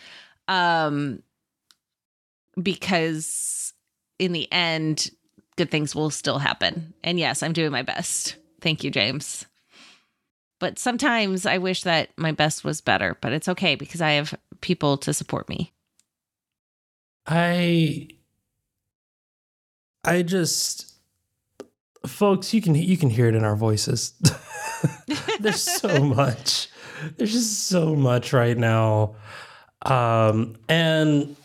um 0.48 1.22
because 2.60 3.59
in 4.20 4.32
the 4.32 4.50
end 4.52 5.10
good 5.56 5.70
things 5.70 5.94
will 5.94 6.10
still 6.10 6.38
happen 6.38 6.94
and 7.02 7.18
yes 7.18 7.42
i'm 7.42 7.52
doing 7.52 7.72
my 7.72 7.82
best 7.82 8.36
thank 8.60 8.84
you 8.84 8.90
james 8.90 9.46
but 10.58 10.78
sometimes 10.78 11.46
i 11.46 11.58
wish 11.58 11.82
that 11.82 12.10
my 12.16 12.32
best 12.32 12.64
was 12.64 12.80
better 12.80 13.16
but 13.20 13.32
it's 13.32 13.48
okay 13.48 13.74
because 13.74 14.00
i 14.00 14.12
have 14.12 14.34
people 14.60 14.96
to 14.96 15.12
support 15.12 15.48
me 15.48 15.72
I 17.26 18.08
I 20.04 20.22
just 20.22 20.94
folks, 22.06 22.52
you 22.54 22.60
can 22.62 22.74
you 22.74 22.96
can 22.96 23.10
hear 23.10 23.28
it 23.28 23.34
in 23.34 23.44
our 23.44 23.56
voices. 23.56 24.14
There's 25.40 25.62
so 25.62 26.02
much. 26.04 26.68
There's 27.16 27.32
just 27.32 27.68
so 27.68 27.94
much 27.94 28.32
right 28.32 28.56
now. 28.56 29.16
Um 29.82 30.56
and 30.68 31.36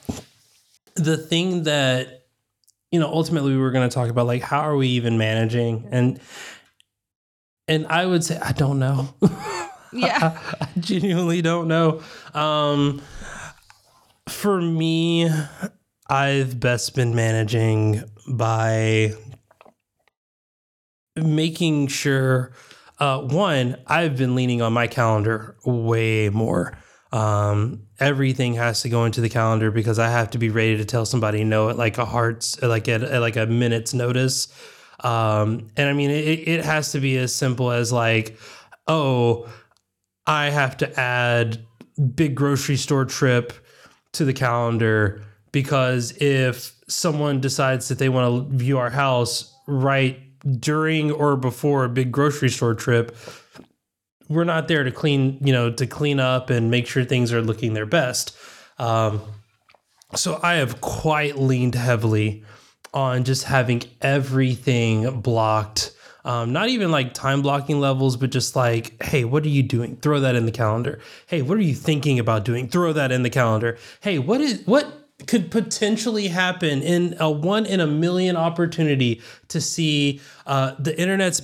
the 0.95 1.17
thing 1.17 1.63
that 1.63 2.24
you 2.95 3.01
know 3.01 3.11
ultimately 3.11 3.51
we 3.51 3.57
were 3.57 3.71
going 3.71 3.87
to 3.87 3.93
talk 3.93 4.09
about 4.09 4.25
like 4.25 4.41
how 4.41 4.61
are 4.61 4.77
we 4.77 4.87
even 4.87 5.17
managing 5.17 5.85
and 5.91 6.17
and 7.67 7.85
I 7.87 8.05
would 8.05 8.23
say 8.23 8.39
I 8.39 8.53
don't 8.53 8.79
know. 8.79 9.13
Yeah. 9.93 10.37
I, 10.61 10.65
I 10.65 10.79
genuinely 10.79 11.41
don't 11.41 11.69
know. 11.69 12.01
Um 12.33 13.01
for 14.27 14.59
me, 14.59 15.29
I've 16.09 16.59
best 16.59 16.95
been 16.95 17.15
managing 17.15 18.03
by 18.27 19.13
making 21.15 21.87
sure 21.87 22.51
uh, 22.99 23.21
one, 23.21 23.77
I've 23.87 24.17
been 24.17 24.35
leaning 24.35 24.61
on 24.61 24.73
my 24.73 24.87
calendar 24.87 25.55
way 25.63 26.29
more. 26.29 26.77
Um, 27.15 27.87
everything 27.97 28.55
has 28.55 28.81
to 28.81 28.89
go 28.89 29.05
into 29.05 29.21
the 29.21 29.29
calendar 29.29 29.71
because 29.71 29.99
I 29.99 30.09
have 30.09 30.31
to 30.31 30.37
be 30.37 30.49
ready 30.49 30.75
to 30.75 30.83
tell 30.83 31.05
somebody 31.05 31.45
no 31.45 31.69
at 31.69 31.77
like 31.77 31.97
a 31.97 32.03
heart's 32.03 32.61
like 32.61 32.89
at, 32.89 33.03
at 33.03 33.21
like 33.21 33.37
a 33.37 33.45
minute's 33.45 33.93
notice. 33.93 34.49
Um, 34.99 35.69
and 35.77 35.87
I 35.87 35.93
mean, 35.93 36.09
it, 36.09 36.45
it 36.45 36.65
has 36.65 36.91
to 36.91 36.99
be 36.99 37.17
as 37.17 37.33
simple 37.33 37.71
as 37.71 37.93
like, 37.93 38.37
oh, 38.89 39.47
I 40.27 40.49
have 40.49 40.75
to 40.77 40.99
add 40.99 41.65
big 42.15 42.35
grocery 42.35 42.75
store 42.75 43.05
trip 43.05 43.53
to 44.11 44.25
the 44.25 44.33
calendar 44.33 45.21
because 45.53 46.11
if 46.17 46.75
someone 46.89 47.39
decides 47.39 47.87
that 47.87 47.97
they 47.97 48.09
want 48.09 48.49
to 48.51 48.57
view 48.57 48.77
our 48.77 48.89
house 48.89 49.55
right 49.67 50.19
during 50.59 51.13
or 51.13 51.37
before 51.37 51.85
a 51.85 51.89
big 51.89 52.11
grocery 52.11 52.49
store 52.49 52.73
trip, 52.73 53.15
we're 54.29 54.43
not 54.43 54.67
there 54.67 54.83
to 54.83 54.91
clean, 54.91 55.37
you 55.41 55.53
know, 55.53 55.71
to 55.71 55.87
clean 55.87 56.19
up 56.19 56.49
and 56.49 56.71
make 56.71 56.87
sure 56.87 57.03
things 57.03 57.31
are 57.31 57.41
looking 57.41 57.73
their 57.73 57.85
best. 57.85 58.35
Um, 58.77 59.21
so 60.15 60.39
I 60.41 60.55
have 60.55 60.81
quite 60.81 61.37
leaned 61.37 61.75
heavily 61.75 62.43
on 62.93 63.23
just 63.23 63.43
having 63.43 63.83
everything 64.01 65.21
blocked. 65.21 65.91
Um, 66.23 66.53
not 66.53 66.69
even 66.69 66.89
like 66.89 67.13
time 67.13 67.41
blocking 67.41 67.79
levels, 67.79 68.17
but 68.17 68.31
just 68.31 68.55
like, 68.55 69.01
hey, 69.03 69.25
what 69.25 69.43
are 69.43 69.49
you 69.49 69.61
doing? 69.61 69.97
Throw 69.97 70.19
that 70.21 70.35
in 70.35 70.45
the 70.45 70.51
calendar. 70.51 70.99
Hey, 71.27 71.41
what 71.43 71.57
are 71.57 71.61
you 71.61 71.75
thinking 71.75 72.17
about 72.17 72.45
doing? 72.45 72.67
Throw 72.67 72.93
that 72.93 73.11
in 73.11 73.21
the 73.21 73.29
calendar. 73.29 73.77
Hey, 74.01 74.17
what 74.17 74.41
is 74.41 74.65
what 74.65 74.87
could 75.27 75.51
potentially 75.51 76.27
happen 76.27 76.81
in 76.81 77.15
a 77.19 77.29
one 77.29 77.65
in 77.65 77.79
a 77.79 77.87
million 77.87 78.35
opportunity 78.35 79.21
to 79.49 79.61
see 79.61 80.19
uh, 80.45 80.75
the 80.79 80.99
internet's 80.99 81.41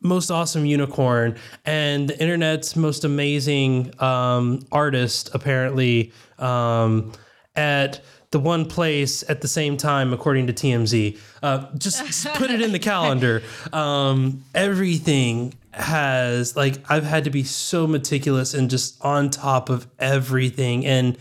most 0.00 0.30
awesome 0.30 0.64
unicorn 0.64 1.36
and 1.64 2.08
the 2.08 2.20
internet's 2.20 2.76
most 2.76 3.04
amazing 3.04 3.92
um, 4.00 4.64
artist 4.70 5.30
apparently 5.34 6.12
um, 6.38 7.12
at 7.56 8.00
the 8.30 8.38
one 8.38 8.66
place 8.66 9.28
at 9.28 9.40
the 9.40 9.48
same 9.48 9.76
time 9.76 10.12
according 10.12 10.46
to 10.46 10.52
tmz 10.52 11.18
uh, 11.42 11.66
just 11.76 12.26
put 12.34 12.50
it 12.50 12.60
in 12.60 12.72
the 12.72 12.78
calendar. 12.90 13.42
Um, 13.72 14.44
everything 14.54 15.54
has 15.72 16.56
like 16.56 16.78
i've 16.90 17.04
had 17.04 17.24
to 17.24 17.30
be 17.30 17.44
so 17.44 17.86
meticulous 17.86 18.54
and 18.54 18.68
just 18.68 19.02
on 19.04 19.30
top 19.30 19.68
of 19.68 19.86
everything 19.98 20.84
and 20.84 21.16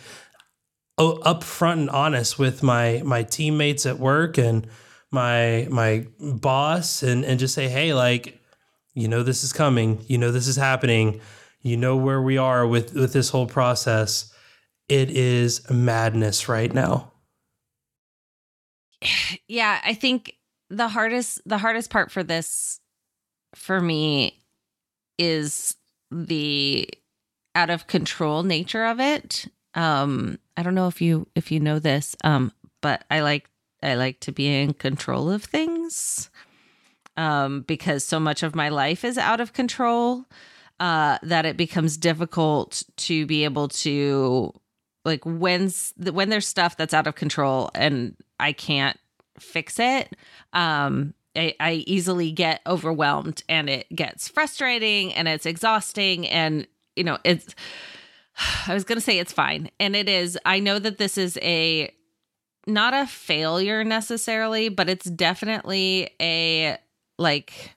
oh, 0.98 1.20
upfront 1.26 1.74
and 1.74 1.90
honest 1.90 2.40
with 2.40 2.64
my 2.64 3.02
my 3.06 3.24
teammates 3.24 3.86
at 3.86 4.00
work 4.00 4.38
and 4.38 4.68
my 5.12 5.68
my 5.70 6.06
boss 6.20 7.04
and 7.04 7.24
and 7.24 7.40
just 7.40 7.54
say 7.54 7.68
hey 7.68 7.94
like 7.94 8.37
you 8.98 9.08
know 9.08 9.22
this 9.22 9.44
is 9.44 9.54
coming 9.54 10.04
you 10.08 10.18
know 10.18 10.32
this 10.32 10.48
is 10.48 10.56
happening 10.56 11.22
you 11.62 11.78
know 11.78 11.96
where 11.96 12.22
we 12.22 12.36
are 12.36 12.66
with 12.66 12.96
with 12.96 13.14
this 13.14 13.30
whole 13.30 13.46
process 13.46 14.34
it 14.90 15.10
is 15.12 15.70
madness 15.70 16.50
right 16.50 16.74
now. 16.74 17.12
Yeah 19.48 19.80
i 19.86 19.94
think 19.94 20.36
the 20.70 20.88
hardest 20.88 21.42
the 21.46 21.60
hardest 21.60 21.90
part 21.90 22.12
for 22.12 22.24
this 22.24 22.80
for 23.56 23.80
me 23.80 24.42
is 25.18 25.76
the 26.12 26.90
out 27.56 27.70
of 27.70 27.88
control 27.88 28.44
nature 28.44 28.86
of 28.86 29.00
it. 29.00 29.48
Um 29.76 30.40
i 30.58 30.64
don't 30.64 30.76
know 30.76 30.88
if 30.88 31.02
you 31.02 31.28
if 31.36 31.52
you 31.52 31.60
know 31.60 31.80
this 31.80 32.16
um 32.24 32.52
but 32.82 33.06
i 33.12 33.20
like 33.22 33.50
i 33.84 33.94
like 33.94 34.20
to 34.22 34.32
be 34.32 34.48
in 34.48 34.74
control 34.74 35.30
of 35.30 35.44
things 35.44 36.30
um 37.18 37.62
because 37.62 38.06
so 38.06 38.20
much 38.20 38.44
of 38.44 38.56
my 38.56 38.70
life 38.70 39.04
is 39.04 39.18
out 39.18 39.42
of 39.42 39.54
control 39.54 40.26
uh 40.80 41.18
that 41.24 41.46
it 41.46 41.58
becomes 41.58 41.98
difficult 41.98 42.84
to 42.96 43.26
be 43.26 43.44
able 43.44 43.68
to 43.68 44.54
like 45.06 45.24
when's 45.26 45.94
when 45.98 46.30
there's 46.30 46.48
stuff 46.48 46.78
that's 46.78 46.94
out 46.94 47.08
of 47.08 47.16
control 47.16 47.70
and 47.76 48.16
i 48.40 48.52
can't 48.52 48.98
fix 49.40 49.80
it 49.80 50.16
um 50.54 51.14
I, 51.36 51.54
I 51.60 51.74
easily 51.86 52.32
get 52.32 52.62
overwhelmed 52.66 53.44
and 53.48 53.70
it 53.70 53.88
gets 53.96 54.28
frustrating 54.28 55.14
and 55.14 55.28
it's 55.28 55.46
exhausting 55.46 56.28
and 56.28 56.66
you 56.96 57.04
know 57.04 57.20
it's 57.24 57.54
I 58.68 58.74
was 58.74 58.84
going 58.84 58.98
to 58.98 59.02
say 59.02 59.20
it's 59.20 59.34
fine. 59.34 59.70
And 59.80 59.96
it 59.96 60.08
is. 60.08 60.38
I 60.46 60.60
know 60.60 60.80
that 60.80 60.98
this 60.98 61.18
is 61.18 61.38
a 61.42 61.92
not 62.66 62.94
a 62.94 63.08
failure 63.08 63.84
necessarily, 63.84 64.70
but 64.70 64.90
it's 64.90 65.10
definitely 65.10 66.10
a 66.22 66.78
like 67.18 67.76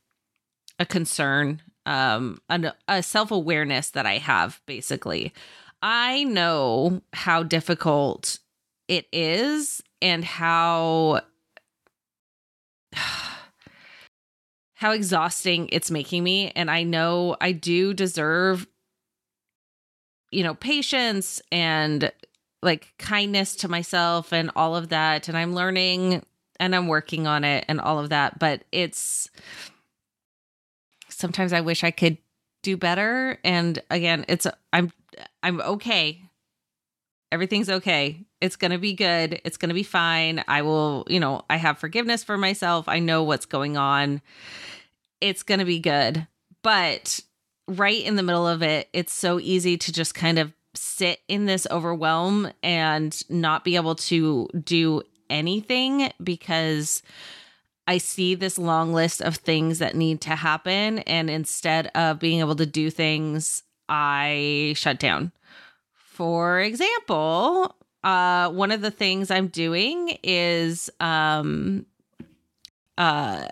a 0.78 0.86
concern, 0.86 1.62
um 1.86 2.38
a, 2.48 2.72
a 2.88 3.02
self-awareness 3.02 3.90
that 3.90 4.06
I 4.06 4.18
have 4.18 4.60
basically. 4.66 5.32
I 5.82 6.24
know 6.24 7.00
how 7.12 7.42
difficult 7.42 8.38
it 8.86 9.06
is 9.12 9.82
and 10.02 10.24
how 10.24 11.22
how 14.74 14.92
exhausting 14.92 15.68
it's 15.72 15.90
making 15.90 16.24
me 16.24 16.52
and 16.56 16.70
I 16.70 16.82
know 16.82 17.36
I 17.40 17.52
do 17.52 17.94
deserve 17.94 18.66
you 20.30 20.44
know, 20.44 20.54
patience 20.54 21.42
and 21.50 22.12
like 22.62 22.92
kindness 22.98 23.56
to 23.56 23.68
myself 23.68 24.32
and 24.32 24.50
all 24.54 24.76
of 24.76 24.88
that. 24.90 25.28
And 25.28 25.36
I'm 25.36 25.54
learning 25.54 26.24
and 26.60 26.76
I'm 26.76 26.86
working 26.86 27.26
on 27.26 27.42
it 27.42 27.64
and 27.66 27.80
all 27.80 27.98
of 27.98 28.10
that. 28.10 28.38
But 28.38 28.62
it's 28.70 29.28
sometimes 31.08 31.52
I 31.52 31.62
wish 31.62 31.82
I 31.82 31.90
could 31.90 32.18
do 32.62 32.76
better. 32.76 33.38
And 33.42 33.82
again, 33.90 34.24
it's 34.28 34.46
I'm 34.72 34.92
I'm 35.42 35.60
okay. 35.60 36.22
Everything's 37.32 37.70
okay. 37.70 38.24
It's 38.40 38.56
going 38.56 38.72
to 38.72 38.78
be 38.78 38.92
good. 38.92 39.40
It's 39.44 39.56
going 39.56 39.68
to 39.68 39.74
be 39.74 39.84
fine. 39.84 40.42
I 40.48 40.62
will, 40.62 41.06
you 41.08 41.20
know, 41.20 41.42
I 41.48 41.56
have 41.56 41.78
forgiveness 41.78 42.24
for 42.24 42.36
myself. 42.36 42.88
I 42.88 42.98
know 42.98 43.22
what's 43.22 43.46
going 43.46 43.76
on. 43.76 44.20
It's 45.20 45.42
going 45.44 45.60
to 45.60 45.64
be 45.64 45.78
good. 45.78 46.26
But 46.62 47.20
right 47.68 48.02
in 48.02 48.16
the 48.16 48.22
middle 48.24 48.48
of 48.48 48.62
it, 48.62 48.88
it's 48.92 49.12
so 49.12 49.38
easy 49.38 49.76
to 49.78 49.92
just 49.92 50.14
kind 50.14 50.38
of 50.38 50.52
sit 50.74 51.20
in 51.28 51.46
this 51.46 51.68
overwhelm 51.70 52.50
and 52.62 53.22
not 53.30 53.64
be 53.64 53.76
able 53.76 53.94
to 53.94 54.48
do 54.64 55.02
anything 55.30 56.12
because 56.22 57.02
I 57.86 57.98
see 57.98 58.34
this 58.34 58.58
long 58.58 58.92
list 58.92 59.20
of 59.20 59.36
things 59.36 59.78
that 59.78 59.96
need 59.96 60.20
to 60.22 60.36
happen. 60.36 61.00
And 61.00 61.30
instead 61.30 61.88
of 61.88 62.18
being 62.18 62.40
able 62.40 62.56
to 62.56 62.66
do 62.66 62.90
things, 62.90 63.62
I 63.88 64.74
shut 64.76 64.98
down. 64.98 65.32
For 65.92 66.60
example, 66.60 67.74
uh, 68.04 68.50
one 68.50 68.70
of 68.70 68.80
the 68.80 68.90
things 68.90 69.30
I'm 69.30 69.48
doing 69.48 70.18
is 70.22 70.90
um, 71.00 71.86
uh, 72.96 73.48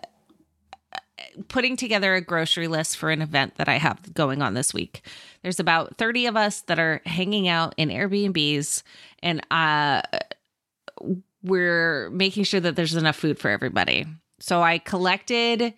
putting 1.49 1.77
together 1.77 2.15
a 2.15 2.21
grocery 2.21 2.69
list 2.69 2.97
for 2.97 3.11
an 3.11 3.23
event 3.23 3.57
that 3.57 3.69
I 3.69 3.79
have 3.79 4.13
going 4.15 4.43
on 4.43 4.55
this 4.55 4.73
week. 4.75 5.03
There's 5.43 5.61
about 5.61 5.97
30 5.97 6.27
of 6.27 6.37
us 6.37 6.63
that 6.63 6.79
are 6.79 7.01
hanging 7.07 7.49
out 7.49 7.75
in 7.77 7.91
Airbnbs, 7.91 8.83
and 9.23 9.41
uh, 9.51 10.03
we're 11.43 12.11
making 12.11 12.45
sure 12.45 12.61
that 12.61 12.77
there's 12.77 12.95
enough 12.95 13.17
food 13.17 13.39
for 13.39 13.51
everybody. 13.51 14.07
So 14.41 14.63
I 14.63 14.79
collected 14.79 15.75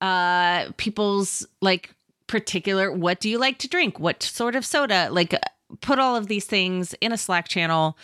uh 0.00 0.72
people's 0.78 1.46
like 1.60 1.94
particular 2.26 2.90
what 2.90 3.20
do 3.20 3.28
you 3.28 3.38
like 3.38 3.58
to 3.58 3.68
drink? 3.68 3.98
What 3.98 4.22
sort 4.22 4.56
of 4.56 4.64
soda? 4.64 5.08
Like 5.10 5.34
put 5.80 5.98
all 5.98 6.16
of 6.16 6.26
these 6.26 6.46
things 6.46 6.94
in 7.00 7.12
a 7.12 7.18
Slack 7.18 7.48
channel. 7.48 7.98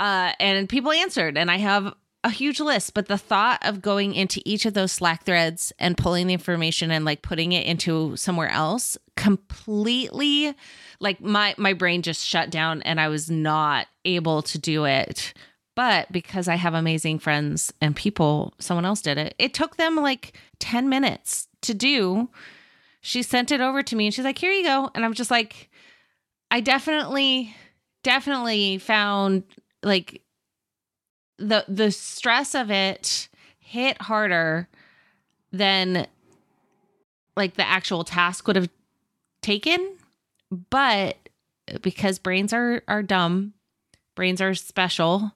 Uh 0.00 0.32
and 0.40 0.68
people 0.68 0.92
answered 0.92 1.36
and 1.38 1.50
I 1.50 1.58
have 1.58 1.94
a 2.24 2.30
huge 2.30 2.58
list, 2.58 2.94
but 2.94 3.06
the 3.06 3.16
thought 3.16 3.60
of 3.64 3.80
going 3.80 4.12
into 4.14 4.42
each 4.44 4.66
of 4.66 4.74
those 4.74 4.90
Slack 4.90 5.24
threads 5.24 5.72
and 5.78 5.96
pulling 5.96 6.26
the 6.26 6.32
information 6.34 6.90
and 6.90 7.04
like 7.04 7.22
putting 7.22 7.52
it 7.52 7.64
into 7.64 8.16
somewhere 8.16 8.50
else 8.50 8.98
completely 9.16 10.54
like 11.00 11.20
my 11.20 11.54
my 11.58 11.72
brain 11.72 12.02
just 12.02 12.24
shut 12.24 12.50
down 12.50 12.82
and 12.82 13.00
I 13.00 13.08
was 13.08 13.30
not 13.30 13.86
able 14.04 14.42
to 14.42 14.58
do 14.58 14.84
it 14.84 15.32
but 15.78 16.10
because 16.10 16.48
I 16.48 16.56
have 16.56 16.74
amazing 16.74 17.20
friends 17.20 17.72
and 17.80 17.94
people, 17.94 18.52
someone 18.58 18.84
else 18.84 19.00
did 19.00 19.16
it. 19.16 19.36
It 19.38 19.54
took 19.54 19.76
them 19.76 19.94
like 19.94 20.36
10 20.58 20.88
minutes 20.88 21.46
to 21.60 21.72
do. 21.72 22.30
She 23.00 23.22
sent 23.22 23.52
it 23.52 23.60
over 23.60 23.84
to 23.84 23.94
me 23.94 24.06
and 24.06 24.12
she's 24.12 24.24
like, 24.24 24.38
here 24.38 24.50
you 24.50 24.64
go. 24.64 24.90
And 24.96 25.04
I'm 25.04 25.14
just 25.14 25.30
like, 25.30 25.70
I 26.50 26.58
definitely, 26.58 27.54
definitely 28.02 28.78
found 28.78 29.44
like 29.84 30.20
the 31.38 31.64
the 31.68 31.92
stress 31.92 32.56
of 32.56 32.72
it 32.72 33.28
hit 33.60 34.02
harder 34.02 34.66
than 35.52 36.08
like 37.36 37.54
the 37.54 37.64
actual 37.64 38.02
task 38.02 38.48
would 38.48 38.56
have 38.56 38.68
taken. 39.42 39.96
But 40.70 41.18
because 41.82 42.18
brains 42.18 42.52
are 42.52 42.82
are 42.88 43.04
dumb, 43.04 43.52
brains 44.16 44.40
are 44.40 44.56
special 44.56 45.34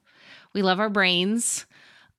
we 0.53 0.61
love 0.61 0.79
our 0.79 0.89
brains. 0.89 1.65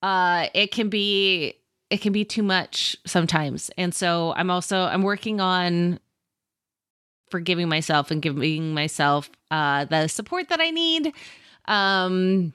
Uh, 0.03 0.49
it 0.55 0.71
can 0.71 0.89
be 0.89 1.55
it 1.91 2.01
can 2.01 2.13
be 2.13 2.25
too 2.25 2.43
much 2.43 2.97
sometimes, 3.07 3.71
and 3.79 3.95
so 3.95 4.33
I'm 4.37 4.51
also 4.51 4.83
I'm 4.83 5.03
working 5.03 5.41
on 5.41 6.01
forgiving 7.31 7.69
myself 7.69 8.11
and 8.11 8.23
giving 8.23 8.75
myself 8.75 9.31
uh, 9.51 9.85
the 9.87 10.09
support 10.09 10.49
that 10.51 10.61
I 10.61 10.71
need. 10.71 11.13
Um, 11.67 12.53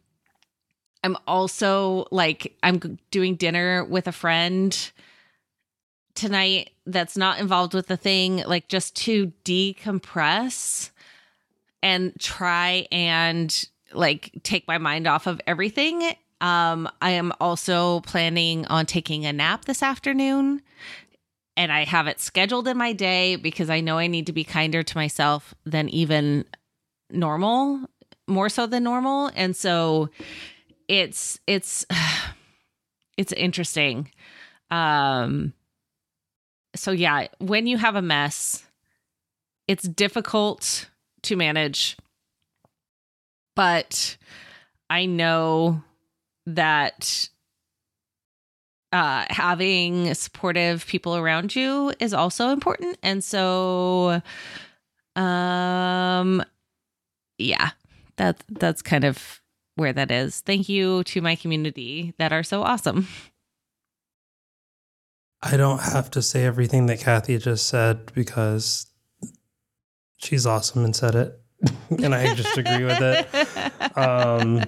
I'm 1.03 1.17
also 1.27 2.05
like 2.11 2.55
I'm 2.63 2.99
doing 3.11 3.35
dinner 3.35 3.83
with 3.83 4.07
a 4.07 4.11
friend 4.11 4.91
tonight 6.15 6.71
that's 6.85 7.15
not 7.17 7.39
involved 7.39 7.73
with 7.73 7.87
the 7.87 7.97
thing, 7.97 8.43
like 8.45 8.67
just 8.67 8.95
to 8.97 9.31
decompress 9.45 10.91
and 11.81 12.13
try 12.19 12.87
and 12.91 13.67
like 13.93 14.32
take 14.43 14.67
my 14.67 14.78
mind 14.78 15.08
off 15.08 15.28
of 15.28 15.41
everything. 15.47 16.04
Um, 16.41 16.89
I 17.02 17.12
am 17.12 17.34
also 17.39 17.99
planning 18.02 18.65
on 18.67 18.86
taking 18.86 19.25
a 19.25 19.34
nap 19.34 19.65
this 19.65 19.84
afternoon 19.84 20.62
and 21.60 21.73
I 21.73 21.84
have 21.84 22.08
it 22.08 22.21
scheduled 22.21 22.69
in 22.69 22.78
my 22.78 22.93
day 22.93 23.36
because 23.36 23.69
I 23.69 23.82
know 23.82 23.97
I 23.97 24.08
need 24.08 24.28
to 24.28 24.32
be 24.32 24.45
kinder 24.45 24.82
to 24.82 24.97
myself 24.97 25.54
than 25.65 25.89
even 25.89 26.45
normal, 27.10 27.82
more 28.28 28.47
so 28.47 28.65
than 28.65 28.84
normal. 28.86 29.30
And 29.36 29.54
so 29.54 30.10
it's 30.88 31.38
it's 31.47 31.86
it's 33.17 33.34
interesting. 33.34 34.10
Um 34.71 35.54
so 36.75 36.91
yeah, 36.91 37.28
when 37.39 37.67
you 37.67 37.78
have 37.78 37.95
a 37.97 38.02
mess, 38.02 38.63
it's 39.67 39.84
difficult 39.84 40.89
to 41.23 41.36
manage 41.36 41.97
but 43.59 44.15
I 44.89 45.05
know 45.05 45.83
that 46.45 47.27
uh, 48.93 49.25
having 49.29 50.13
supportive 50.13 50.85
people 50.87 51.17
around 51.17 51.53
you 51.57 51.91
is 51.99 52.13
also 52.13 52.51
important. 52.51 52.97
And 53.03 53.21
so, 53.21 54.21
um, 55.17 56.41
yeah, 57.37 57.71
that 58.15 58.41
that's 58.47 58.81
kind 58.81 59.03
of 59.03 59.41
where 59.75 59.91
that 59.91 60.09
is. 60.09 60.39
Thank 60.39 60.69
you 60.69 61.03
to 61.03 61.21
my 61.21 61.35
community 61.35 62.13
that 62.17 62.31
are 62.31 62.43
so 62.43 62.63
awesome. 62.63 63.09
I 65.43 65.57
don't 65.57 65.81
have 65.81 66.09
to 66.11 66.21
say 66.21 66.45
everything 66.45 66.85
that 66.85 67.01
Kathy 67.01 67.37
just 67.37 67.67
said 67.67 68.13
because 68.13 68.85
she's 70.15 70.45
awesome 70.45 70.85
and 70.85 70.95
said 70.95 71.15
it. 71.15 71.41
and 72.03 72.13
I 72.15 72.33
just 72.35 72.57
agree 72.57 72.85
with 72.85 73.01
it. 73.01 73.97
Um, 73.97 74.63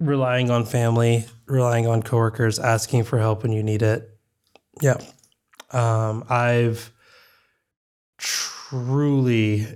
relying 0.00 0.50
on 0.50 0.64
family, 0.64 1.24
relying 1.46 1.86
on 1.86 2.02
coworkers, 2.02 2.58
asking 2.58 3.04
for 3.04 3.18
help 3.18 3.42
when 3.42 3.52
you 3.52 3.62
need 3.62 3.82
it. 3.82 4.08
Yeah. 4.80 4.98
Um, 5.72 6.24
I've 6.28 6.92
truly 8.18 9.66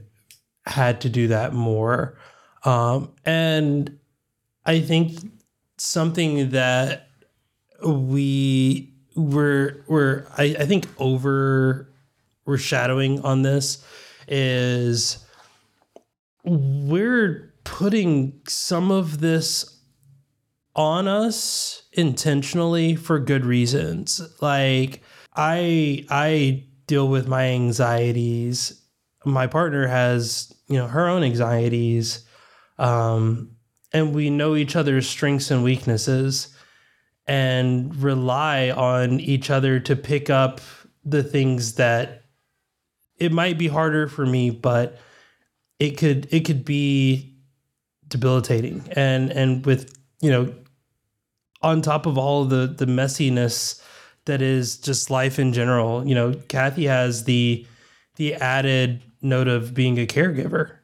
had 0.67 1.01
to 1.03 1.09
do 1.09 1.29
that 1.29 1.53
more. 1.53 2.19
Um, 2.65 3.13
and 3.25 3.99
I 4.67 4.81
think 4.81 5.19
something 5.79 6.51
that 6.51 7.09
we 7.85 8.93
were 9.17 9.83
were 9.89 10.27
I, 10.37 10.57
I 10.59 10.67
think 10.67 10.87
over 10.99 11.91
we're 12.45 12.59
shadowing 12.59 13.23
on 13.23 13.43
this 13.43 13.85
is 14.29 15.25
we're 16.45 17.55
putting 17.65 18.41
some 18.47 18.91
of 18.91 19.21
this 19.21 19.79
on 20.75 21.09
us 21.09 21.83
intentionally 21.93 22.97
for 22.97 23.19
good 23.19 23.45
reasons. 23.45 24.21
Like 24.41 25.03
I 25.35 26.05
I 26.09 26.65
deal 26.87 27.09
with 27.09 27.29
my 27.29 27.47
anxieties. 27.47 28.81
My 29.25 29.47
partner 29.47 29.87
has, 29.87 30.53
you 30.69 30.77
know, 30.77 30.87
her 30.87 31.09
own 31.09 31.23
anxieties. 31.23 32.25
Um 32.79 33.57
and 33.93 34.15
we 34.15 34.31
know 34.31 34.55
each 34.55 34.77
other's 34.77 35.09
strengths 35.09 35.51
and 35.51 35.65
weaknesses 35.65 36.55
and 37.27 37.95
rely 37.97 38.71
on 38.71 39.21
each 39.21 39.51
other 39.51 39.81
to 39.81 39.97
pick 39.97 40.31
up 40.31 40.61
the 41.05 41.23
things 41.23 41.75
that 41.75 42.25
it 43.17 43.33
might 43.33 43.59
be 43.59 43.69
harder 43.69 44.09
for 44.09 44.25
me, 44.25 44.51
but 44.51 44.99
it 45.81 45.97
could 45.97 46.29
it 46.33 46.45
could 46.45 46.65
be 46.65 47.35
debilitating. 48.07 48.85
And 48.93 49.31
and 49.33 49.67
with 49.67 49.99
you 50.21 50.31
know 50.31 50.55
on 51.63 51.83
top 51.83 52.07
of 52.07 52.17
all 52.17 52.45
the 52.45 52.67
the 52.67 52.87
messiness 52.87 53.83
that 54.27 54.43
is 54.43 54.77
just 54.77 55.11
life 55.11 55.39
in 55.39 55.53
general 55.53 56.07
you 56.07 56.15
know 56.15 56.35
kathy 56.49 56.87
has 56.87 57.25
the 57.25 57.67
the 58.17 58.35
added 58.35 59.03
note 59.23 59.49
of 59.49 59.75
being 59.75 59.99
a 59.99 60.07
caregiver. 60.07 60.77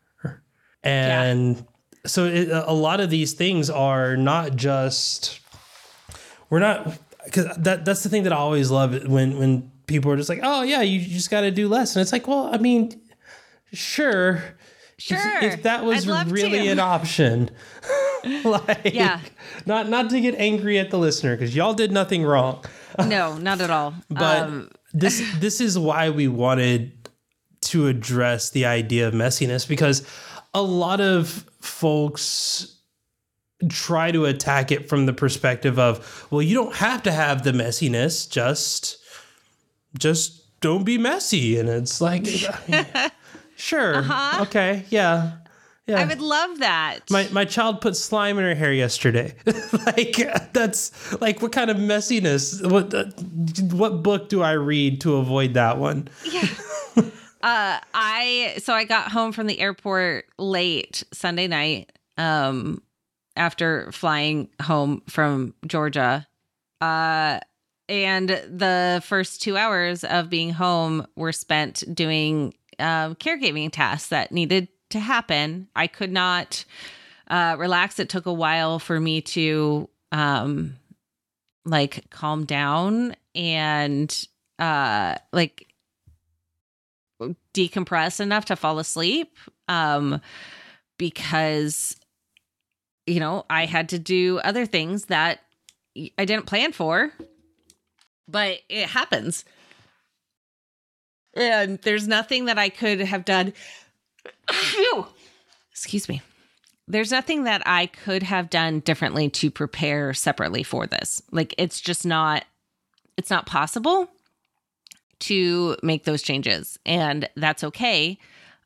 And 0.82 1.56
yeah. 1.56 1.62
so 2.06 2.24
it, 2.26 2.48
a 2.48 2.72
lot 2.72 3.00
of 3.00 3.10
these 3.10 3.32
things 3.32 3.68
are 3.68 4.16
not 4.16 4.56
just 4.56 5.40
we're 6.48 6.60
not 6.60 6.98
because 7.24 7.56
that 7.56 7.84
that's 7.84 8.04
the 8.04 8.08
thing 8.08 8.22
that 8.22 8.32
i 8.32 8.36
always 8.36 8.70
love 8.70 9.08
when 9.08 9.36
when 9.36 9.72
people 9.88 10.12
are 10.12 10.16
just 10.16 10.28
like 10.28 10.38
oh 10.44 10.62
yeah 10.62 10.80
you, 10.80 11.00
you 11.00 11.14
just 11.14 11.30
got 11.30 11.40
to 11.40 11.50
do 11.50 11.68
less. 11.68 11.96
And 11.96 12.02
it's 12.02 12.12
like 12.12 12.28
well 12.28 12.48
i 12.54 12.58
mean 12.58 13.00
sure 13.72 14.55
Sure. 14.98 15.38
If, 15.38 15.54
if 15.54 15.62
that 15.64 15.84
was 15.84 16.06
really 16.06 16.62
to. 16.62 16.68
an 16.68 16.78
option. 16.78 17.50
like 18.44 18.92
yeah. 18.94 19.20
not 19.66 19.88
not 19.88 20.10
to 20.10 20.20
get 20.20 20.34
angry 20.36 20.78
at 20.78 20.90
the 20.90 20.98
listener 20.98 21.36
because 21.36 21.54
y'all 21.54 21.74
did 21.74 21.92
nothing 21.92 22.24
wrong. 22.24 22.64
no, 23.06 23.36
not 23.36 23.60
at 23.60 23.70
all. 23.70 23.94
But 24.08 24.42
um, 24.42 24.70
this 24.94 25.22
this 25.38 25.60
is 25.60 25.78
why 25.78 26.10
we 26.10 26.28
wanted 26.28 27.10
to 27.62 27.88
address 27.88 28.50
the 28.50 28.64
idea 28.64 29.08
of 29.08 29.14
messiness 29.14 29.68
because 29.68 30.06
a 30.54 30.62
lot 30.62 31.00
of 31.00 31.44
folks 31.60 32.78
try 33.68 34.12
to 34.12 34.26
attack 34.26 34.70
it 34.70 34.88
from 34.88 35.06
the 35.06 35.12
perspective 35.12 35.78
of 35.78 36.26
well 36.30 36.42
you 36.42 36.54
don't 36.54 36.74
have 36.74 37.02
to 37.02 37.10
have 37.10 37.42
the 37.42 37.52
messiness 37.52 38.30
just 38.30 38.98
just 39.98 40.60
don't 40.60 40.84
be 40.84 40.98
messy 40.98 41.58
and 41.58 41.68
it's 41.68 42.00
like 42.00 42.26
Sure. 43.56 43.96
Uh-huh. 43.96 44.42
Okay. 44.42 44.84
Yeah. 44.90 45.32
Yeah. 45.86 46.00
I 46.00 46.04
would 46.04 46.20
love 46.20 46.58
that. 46.58 47.10
My 47.10 47.28
my 47.30 47.44
child 47.44 47.80
put 47.80 47.96
slime 47.96 48.38
in 48.38 48.44
her 48.44 48.54
hair 48.54 48.72
yesterday. 48.72 49.34
like 49.86 50.16
that's 50.52 51.20
like 51.20 51.40
what 51.42 51.52
kind 51.52 51.70
of 51.70 51.76
messiness? 51.76 52.68
What 52.68 52.92
uh, 52.92 53.04
what 53.76 54.02
book 54.02 54.28
do 54.28 54.42
I 54.42 54.52
read 54.52 55.00
to 55.02 55.16
avoid 55.16 55.54
that 55.54 55.78
one? 55.78 56.08
yeah. 56.24 56.48
uh, 56.96 57.78
I 57.94 58.54
so 58.58 58.74
I 58.74 58.82
got 58.84 59.12
home 59.12 59.30
from 59.30 59.46
the 59.46 59.60
airport 59.60 60.26
late 60.38 61.04
Sunday 61.12 61.46
night. 61.46 61.92
Um, 62.18 62.82
after 63.36 63.90
flying 63.92 64.48
home 64.62 65.02
from 65.08 65.54
Georgia. 65.66 66.26
Uh, 66.80 67.38
and 67.88 68.28
the 68.28 69.02
first 69.04 69.42
two 69.42 69.56
hours 69.56 70.02
of 70.02 70.28
being 70.28 70.50
home 70.50 71.06
were 71.14 71.32
spent 71.32 71.84
doing 71.94 72.54
uh, 72.78 73.14
caregiving 73.14 73.70
tasks 73.70 74.08
that 74.08 74.32
needed 74.32 74.68
to 74.90 75.00
happen. 75.00 75.68
I 75.74 75.86
could 75.86 76.12
not 76.12 76.64
uh, 77.28 77.56
relax. 77.58 77.98
It 77.98 78.08
took 78.08 78.26
a 78.26 78.32
while 78.32 78.78
for 78.78 78.98
me 79.00 79.20
to 79.22 79.88
um, 80.12 80.76
like 81.64 82.08
calm 82.10 82.44
down 82.44 83.16
and 83.34 84.26
uh, 84.58 85.16
like 85.32 85.66
decompress 87.54 88.20
enough 88.20 88.46
to 88.46 88.56
fall 88.56 88.78
asleep 88.78 89.36
um, 89.68 90.20
because 90.98 91.96
you 93.06 93.20
know 93.20 93.44
I 93.50 93.66
had 93.66 93.90
to 93.90 93.98
do 93.98 94.38
other 94.38 94.66
things 94.66 95.06
that 95.06 95.40
I 96.18 96.24
didn't 96.24 96.46
plan 96.46 96.72
for, 96.72 97.10
but 98.28 98.58
it 98.68 98.88
happens. 98.88 99.44
And 101.36 101.78
there's 101.82 102.08
nothing 102.08 102.46
that 102.46 102.58
I 102.58 102.68
could 102.68 103.00
have 103.00 103.24
done. 103.24 103.52
Excuse 105.70 106.08
me. 106.08 106.22
There's 106.88 107.10
nothing 107.10 107.44
that 107.44 107.62
I 107.66 107.86
could 107.86 108.22
have 108.22 108.48
done 108.48 108.80
differently 108.80 109.28
to 109.30 109.50
prepare 109.50 110.14
separately 110.14 110.62
for 110.62 110.86
this. 110.86 111.20
Like 111.30 111.54
it's 111.58 111.80
just 111.80 112.06
not 112.06 112.44
it's 113.16 113.30
not 113.30 113.46
possible 113.46 114.08
to 115.18 115.76
make 115.82 116.04
those 116.04 116.22
changes 116.22 116.78
and 116.86 117.28
that's 117.36 117.64
okay. 117.64 118.18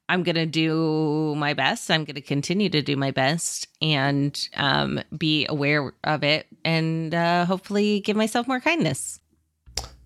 I'm 0.09 0.25
going 0.25 0.35
to 0.35 0.47
do 0.47 1.37
my 1.37 1.55
best. 1.55 1.89
I'm 1.89 2.05
going 2.05 2.16
to 2.16 2.21
continue 2.21 2.68
to 2.71 2.83
do 2.83 2.97
my 2.97 3.12
best 3.12 3.68
and 3.81 4.37
um, 4.57 5.01
be 5.16 5.47
aware 5.49 5.93
of 6.03 6.25
it 6.25 6.49
and 6.64 7.14
uh, 7.14 7.45
hopefully 7.45 8.01
give 8.01 8.16
myself 8.16 8.49
more 8.49 8.59
kindness. 8.59 9.21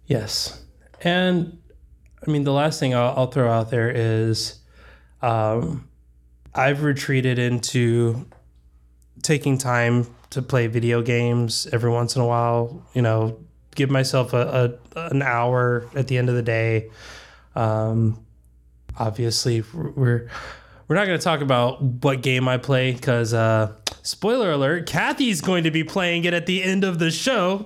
Yes. 0.07 0.63
And 1.01 1.59
I 2.27 2.31
mean, 2.31 2.45
the 2.45 2.53
last 2.53 2.81
thing 2.81 2.95
I'll, 2.95 3.15
I'll 3.17 3.27
throw 3.27 3.51
out 3.51 3.71
there 3.71 3.91
is 3.91 4.59
um, 5.23 5.89
I've 6.55 6.83
retreated 6.83 7.39
into 7.39 8.27
taking 9.23 9.59
time 9.59 10.07
to 10.31 10.43
play 10.43 10.67
video 10.67 11.03
games 11.03 11.67
every 11.73 11.91
once 11.91 12.17
in 12.17 12.23
a 12.23 12.27
while, 12.27 12.87
you 12.95 13.03
know, 13.03 13.39
give 13.75 13.91
myself 13.91 14.33
a, 14.33 14.79
a 14.95 15.01
an 15.11 15.23
hour 15.23 15.89
at 15.95 16.09
the 16.09 16.19
end 16.19 16.29
of 16.29 16.35
the 16.35 16.43
day. 16.43 16.91
Um, 17.55 18.25
obviously 18.99 19.63
we're 19.73 20.29
we're 20.87 20.97
not 20.97 21.07
going 21.07 21.19
to 21.19 21.25
talk 21.25 21.41
about 21.41 21.83
what 21.83 22.23
game 22.23 22.47
I 22.47 22.59
play 22.59 22.93
because 22.93 23.33
uh, 23.33 23.73
spoiler 24.03 24.53
alert, 24.53 24.87
Kathy's 24.87 25.41
going 25.41 25.65
to 25.65 25.71
be 25.71 25.83
playing 25.83 26.25
it 26.25 26.35
at 26.35 26.47
the 26.47 26.63
end 26.63 26.85
of 26.85 26.99
the 26.99 27.11
show. 27.11 27.59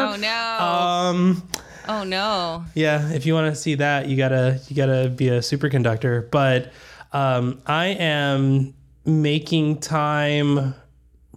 Oh 0.00 0.16
no! 0.16 0.64
Um, 0.64 1.48
oh 1.88 2.04
no! 2.04 2.64
Yeah, 2.74 3.10
if 3.12 3.26
you 3.26 3.34
want 3.34 3.54
to 3.54 3.60
see 3.60 3.76
that, 3.76 4.08
you 4.08 4.16
gotta 4.16 4.60
you 4.68 4.76
gotta 4.76 5.08
be 5.08 5.28
a 5.28 5.40
superconductor. 5.40 6.30
But 6.30 6.72
um, 7.12 7.62
I 7.66 7.86
am 7.86 8.74
making 9.04 9.80
time 9.80 10.74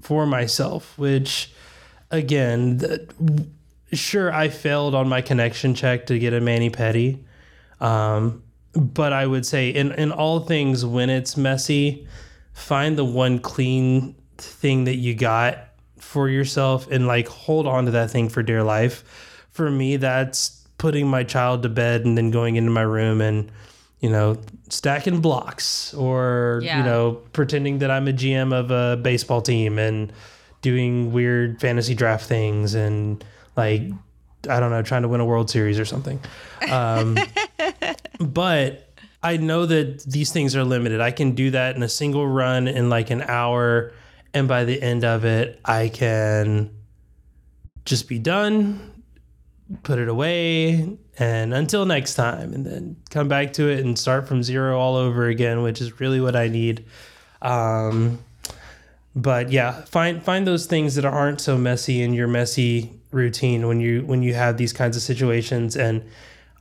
for 0.01 0.25
myself, 0.25 0.97
which 0.97 1.51
again, 2.11 2.77
the, 2.77 3.47
sure 3.93 4.31
I 4.31 4.49
failed 4.49 4.95
on 4.95 5.07
my 5.07 5.21
connection 5.21 5.75
check 5.75 6.07
to 6.07 6.19
get 6.19 6.33
a 6.33 6.41
mani 6.41 6.69
pedi. 6.69 7.23
Um, 7.79 8.43
but 8.73 9.13
I 9.13 9.25
would 9.25 9.45
say 9.45 9.69
in 9.69 9.91
in 9.93 10.11
all 10.11 10.41
things 10.41 10.85
when 10.85 11.09
it's 11.09 11.37
messy, 11.37 12.07
find 12.53 12.97
the 12.97 13.05
one 13.05 13.39
clean 13.39 14.15
thing 14.37 14.85
that 14.85 14.95
you 14.95 15.15
got 15.15 15.59
for 15.99 16.29
yourself 16.29 16.89
and 16.89 17.07
like 17.07 17.27
hold 17.27 17.67
on 17.67 17.85
to 17.85 17.91
that 17.91 18.11
thing 18.11 18.29
for 18.29 18.43
dear 18.43 18.63
life. 18.63 19.03
For 19.57 19.69
me, 19.71 19.97
that's 19.97 20.65
putting 20.77 21.07
my 21.07 21.23
child 21.23 21.63
to 21.63 21.69
bed 21.69 22.05
and 22.05 22.15
then 22.17 22.29
going 22.29 22.55
into 22.55 22.69
my 22.71 22.83
room 22.83 23.19
and 23.21 23.51
you 23.99 24.09
know 24.11 24.37
stacking 24.69 25.19
blocks 25.21 25.93
or 25.95 26.61
Yeah. 26.63 26.77
you 26.77 26.83
know 26.83 27.13
pretending 27.33 27.79
that 27.79 27.89
I'm 27.89 28.07
a 28.07 28.13
GM 28.13 28.53
of 28.53 28.69
a 28.69 28.95
baseball 29.01 29.41
team 29.41 29.79
and 29.79 30.13
doing 30.61 31.11
weird 31.11 31.59
fantasy 31.59 31.95
draft 31.95 32.25
things 32.27 32.75
and 32.75 33.23
like 33.55 33.81
I 34.47 34.59
don't 34.59 34.69
know 34.69 34.83
trying 34.83 35.01
to 35.01 35.07
win 35.07 35.19
a 35.21 35.25
World 35.25 35.49
Series 35.49 35.79
or 35.79 35.85
something. 35.85 36.19
Um, 36.69 37.17
but 38.19 38.87
I 39.23 39.37
know 39.37 39.65
that 39.65 40.03
these 40.03 40.31
things 40.31 40.55
are 40.55 40.63
limited. 40.63 41.01
I 41.01 41.09
can 41.11 41.31
do 41.33 41.49
that 41.51 41.75
in 41.75 41.81
a 41.81 41.89
single 41.89 42.27
run 42.27 42.67
in 42.67 42.89
like 42.91 43.09
an 43.09 43.23
hour, 43.23 43.91
and 44.35 44.47
by 44.47 44.63
the 44.65 44.79
end 44.81 45.03
of 45.03 45.25
it, 45.25 45.59
I 45.65 45.89
can 45.89 46.69
just 47.85 48.07
be 48.07 48.19
done, 48.19 48.96
put 49.83 49.99
it 49.99 50.07
away, 50.07 50.97
and 51.19 51.53
until 51.53 51.85
next 51.85 52.15
time, 52.15 52.53
and 52.53 52.65
then 52.65 52.97
come 53.09 53.27
back 53.27 53.53
to 53.53 53.69
it 53.69 53.79
and 53.85 53.97
start 53.97 54.27
from 54.27 54.43
zero 54.43 54.79
all 54.79 54.95
over 54.95 55.27
again, 55.27 55.63
which 55.63 55.81
is 55.81 55.99
really 55.99 56.21
what 56.21 56.35
I 56.35 56.47
need. 56.47 56.85
Um, 57.41 58.19
but 59.15 59.51
yeah, 59.51 59.83
find 59.85 60.23
find 60.23 60.45
those 60.45 60.65
things 60.65 60.95
that 60.95 61.05
aren't 61.05 61.41
so 61.41 61.57
messy 61.57 62.01
in 62.01 62.13
your 62.13 62.27
messy 62.27 62.97
routine 63.11 63.67
when 63.67 63.79
you 63.79 64.05
when 64.05 64.21
you 64.21 64.33
have 64.33 64.57
these 64.57 64.73
kinds 64.73 64.95
of 64.95 65.01
situations 65.01 65.75
and 65.75 66.03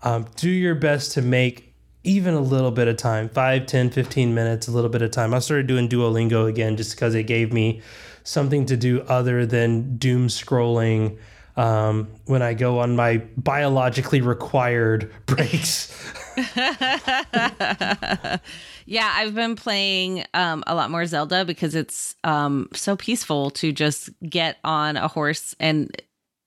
um, 0.03 0.27
do 0.37 0.49
your 0.49 0.75
best 0.75 1.13
to 1.13 1.23
make 1.23 1.75
even 2.05 2.35
a 2.35 2.41
little 2.41 2.71
bit 2.71 2.87
of 2.87 2.97
time 2.97 3.29
5 3.29 3.67
10 3.67 3.91
15 3.91 4.33
minutes 4.33 4.69
a 4.69 4.71
little 4.71 4.91
bit 4.91 5.03
of 5.03 5.11
time 5.11 5.35
i 5.35 5.41
started 5.41 5.67
doing 5.67 5.89
duolingo 5.89 6.49
again 6.49 6.77
just 6.77 6.93
because 6.95 7.17
it 7.17 7.25
gave 7.25 7.53
me 7.53 7.83
something 8.23 8.65
to 8.67 8.77
do 8.77 9.03
other 9.03 9.45
than 9.45 9.97
doom 9.97 10.29
scrolling 10.29 11.19
um, 11.57 12.09
when 12.27 12.43
i 12.43 12.55
go 12.55 12.81
on 12.81 12.97
my 12.97 13.19
biologically 13.37 14.21
required 14.21 15.13
breaks. 15.27 15.93
Yeah, 18.89 19.13
I've 19.13 19.35
been 19.35 19.57
playing 19.57 20.25
um, 20.33 20.63
a 20.67 20.75
lot 20.75 20.93
more 20.93 21.05
Zelda 21.07 21.45
because 21.45 21.75
it's 21.75 22.15
um, 22.23 22.69
so 22.73 22.95
peaceful 22.97 23.51
to 23.51 23.73
just 23.73 24.11
get 24.23 24.59
on 24.63 24.97
a 24.97 25.09
horse 25.09 25.57
and 25.59 25.91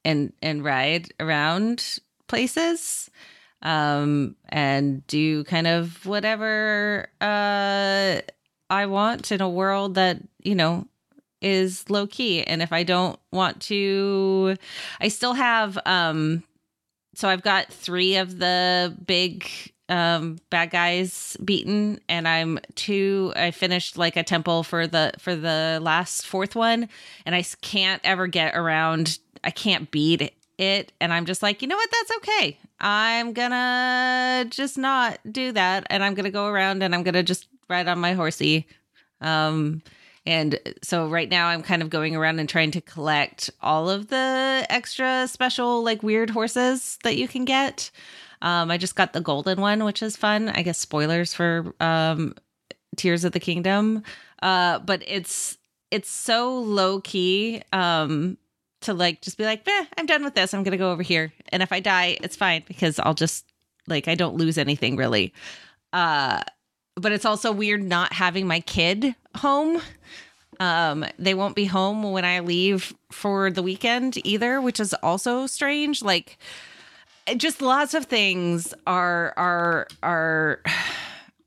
and 0.05 0.31
and 0.41 0.63
ride 0.63 1.09
around 1.19 1.99
places 2.27 3.11
um, 3.61 4.37
and 4.47 5.05
do 5.07 5.43
kind 5.43 5.67
of 5.67 6.05
whatever 6.05 7.09
uh, 7.19 8.21
I 8.69 8.85
want 8.85 9.33
in 9.33 9.41
a 9.41 9.49
world 9.49 9.95
that 9.95 10.17
you 10.41 10.55
know 10.55 10.87
is 11.41 11.89
low 11.89 12.07
key. 12.07 12.43
And 12.43 12.61
if 12.61 12.73
I 12.73 12.83
don't 12.83 13.19
want 13.31 13.61
to, 13.63 14.55
I 14.99 15.07
still 15.07 15.33
have. 15.33 15.77
Um, 15.85 16.43
so 17.15 17.27
I've 17.27 17.41
got 17.41 17.71
three 17.71 18.15
of 18.15 18.39
the 18.39 18.95
big 19.05 19.49
um 19.89 20.37
bad 20.51 20.69
guys 20.69 21.35
beaten. 21.43 21.99
And 22.07 22.27
i'm 22.27 22.59
two 22.75 23.33
i 23.35 23.49
finished 23.51 23.97
like 23.97 24.15
a 24.15 24.23
temple 24.23 24.61
for 24.63 24.85
the 24.85 25.13
for 25.17 25.35
the 25.35 25.79
last 25.81 26.27
fourth 26.27 26.55
one. 26.55 26.87
And 27.25 27.35
I 27.35 27.43
can't 27.61 28.01
ever 28.03 28.27
get 28.27 28.55
around 28.55 29.17
i 29.43 29.49
can't 29.49 29.89
beat 29.89 30.31
it. 30.59 30.91
And 31.01 31.11
i'm 31.11 31.25
just 31.25 31.41
like 31.41 31.61
you 31.61 31.67
know 31.67 31.75
what? 31.75 31.89
That's 31.91 32.17
okay. 32.17 32.57
I'm 32.79 33.33
gonna 33.33 34.45
just 34.49 34.77
not 34.77 35.19
do 35.29 35.51
that. 35.53 35.87
And 35.89 36.03
i'm 36.03 36.13
gonna 36.13 36.29
go 36.29 36.45
around 36.45 36.83
and 36.83 36.93
i'm 36.93 37.03
gonna 37.03 37.23
just 37.23 37.47
ride 37.67 37.87
on 37.87 37.99
my 37.99 38.13
horsey. 38.13 38.67
Um 39.21 39.81
and 40.25 40.59
so 40.83 41.07
right 41.07 41.29
now 41.29 41.47
I'm 41.47 41.63
kind 41.63 41.81
of 41.81 41.89
going 41.89 42.15
around 42.15 42.39
and 42.39 42.47
trying 42.47 42.71
to 42.71 42.81
collect 42.81 43.49
all 43.61 43.89
of 43.89 44.07
the 44.07 44.65
extra 44.69 45.27
special 45.27 45.83
like 45.83 46.03
weird 46.03 46.29
horses 46.29 46.97
that 47.03 47.17
you 47.17 47.27
can 47.27 47.45
get. 47.45 47.91
Um 48.41 48.71
I 48.71 48.77
just 48.77 48.95
got 48.95 49.13
the 49.13 49.21
golden 49.21 49.59
one, 49.61 49.83
which 49.83 50.01
is 50.01 50.15
fun. 50.17 50.49
I 50.49 50.61
guess 50.61 50.77
spoilers 50.77 51.33
for 51.33 51.73
um 51.79 52.35
Tears 52.95 53.23
of 53.23 53.31
the 53.31 53.39
Kingdom. 53.39 54.03
Uh 54.41 54.79
but 54.79 55.03
it's 55.07 55.57
it's 55.91 56.09
so 56.09 56.59
low 56.59 57.01
key 57.01 57.61
um 57.73 58.37
to 58.81 58.93
like 58.93 59.21
just 59.21 59.37
be 59.37 59.43
like, 59.43 59.67
eh, 59.67 59.85
I'm 59.97 60.05
done 60.05 60.23
with 60.23 60.35
this. 60.35 60.53
I'm 60.53 60.63
gonna 60.63 60.77
go 60.77 60.91
over 60.91 61.03
here. 61.03 61.33
And 61.49 61.61
if 61.63 61.71
I 61.71 61.79
die, 61.79 62.17
it's 62.21 62.35
fine 62.35 62.63
because 62.67 62.99
I'll 62.99 63.13
just 63.13 63.45
like 63.87 64.07
I 64.07 64.15
don't 64.15 64.35
lose 64.35 64.57
anything 64.57 64.95
really. 64.95 65.33
Uh 65.91 66.41
but 66.99 67.11
it's 67.11 67.25
also 67.25 67.51
weird 67.51 67.81
not 67.83 68.13
having 68.13 68.47
my 68.47 68.59
kid 68.61 69.15
home. 69.37 69.81
Um, 70.59 71.05
they 71.17 71.33
won't 71.33 71.55
be 71.55 71.65
home 71.65 72.11
when 72.11 72.25
I 72.25 72.39
leave 72.41 72.93
for 73.11 73.49
the 73.49 73.63
weekend 73.63 74.17
either, 74.25 74.59
which 74.61 74.79
is 74.79 74.93
also 74.95 75.47
strange. 75.47 76.01
Like, 76.03 76.37
just 77.37 77.61
lots 77.61 77.93
of 77.93 78.05
things 78.05 78.73
are 78.85 79.33
are 79.37 79.87
are 80.03 80.61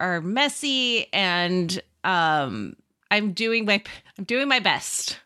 are 0.01 0.21
messy 0.21 1.13
and 1.13 1.81
um 2.05 2.75
I'm 3.11 3.33
doing 3.33 3.65
my 3.67 3.83
I'm 4.19 4.25
doing 4.25 4.49
my 4.49 4.61
best. 4.61 5.19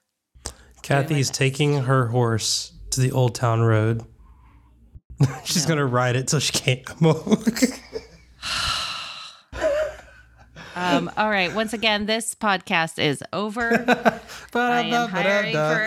Kathy's 0.83 1.31
taking 1.31 1.83
her 1.85 2.07
horse 2.09 2.73
to 2.91 3.01
the 3.01 3.13
Old 3.13 3.35
Town 3.35 3.61
Road. 3.61 4.03
She's 5.45 5.65
No. 5.65 5.75
gonna 5.75 5.87
ride 5.87 6.17
it 6.17 6.29
till 6.29 6.41
she 6.41 6.53
can't 6.53 6.85
come 6.85 7.07
over. 7.09 7.37
Um, 10.77 11.11
all 11.17 11.31
right. 11.31 11.55
Once 11.55 11.73
again, 11.73 12.05
this 12.05 12.35
podcast 12.35 13.03
is 13.03 13.25
over. 13.33 13.73
I 14.55 14.83
am 14.83 15.09
hiring 15.09 15.55
for. 15.55 15.87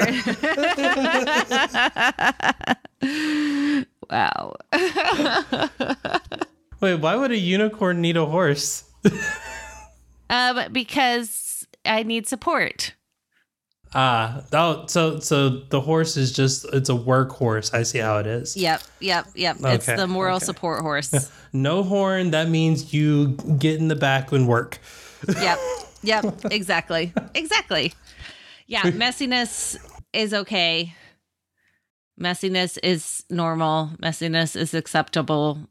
wow. 4.10 4.56
Wait, 6.82 6.96
why 6.96 7.16
would 7.16 7.32
a 7.32 7.38
unicorn 7.38 8.02
need 8.02 8.18
a 8.18 8.26
horse? 8.26 8.84
Um, 10.32 10.72
because 10.72 11.68
I 11.86 12.02
need 12.04 12.28
support. 12.28 12.96
Ah, 13.96 14.44
oh, 14.54 14.86
so 14.86 15.20
so 15.20 15.50
the 15.50 15.82
horse 15.82 16.16
is 16.16 16.32
just 16.32 16.66
it's 16.74 16.90
a 16.90 16.94
workhorse. 16.94 17.74
I 17.74 17.84
see 17.84 17.98
how 17.98 18.18
it 18.18 18.28
is. 18.28 18.56
Yep. 18.56 18.82
Yep. 19.00 19.28
Yep. 19.34 19.58
it's 19.62 19.86
the 19.88 20.06
moral 20.08 20.38
okay. 20.38 20.46
support 20.46 20.82
horse. 20.82 21.32
No 21.52 21.82
horn. 21.82 22.30
That 22.30 22.48
means 22.48 22.94
you 22.94 23.30
get 23.58 23.80
in 23.80 23.88
the 23.88 23.96
back 23.96 24.32
and 24.32 24.48
work. 24.48 24.78
yep. 25.28 25.58
Yep. 26.02 26.46
Exactly. 26.52 27.12
Exactly. 27.34 27.92
Yeah. 28.68 28.82
Messiness 28.84 29.76
is 30.14 30.34
okay. 30.34 30.94
Messiness 32.22 32.78
is 32.84 33.26
normal. 33.30 33.90
Messiness 34.02 34.56
is 34.56 34.74
acceptable 34.74 35.68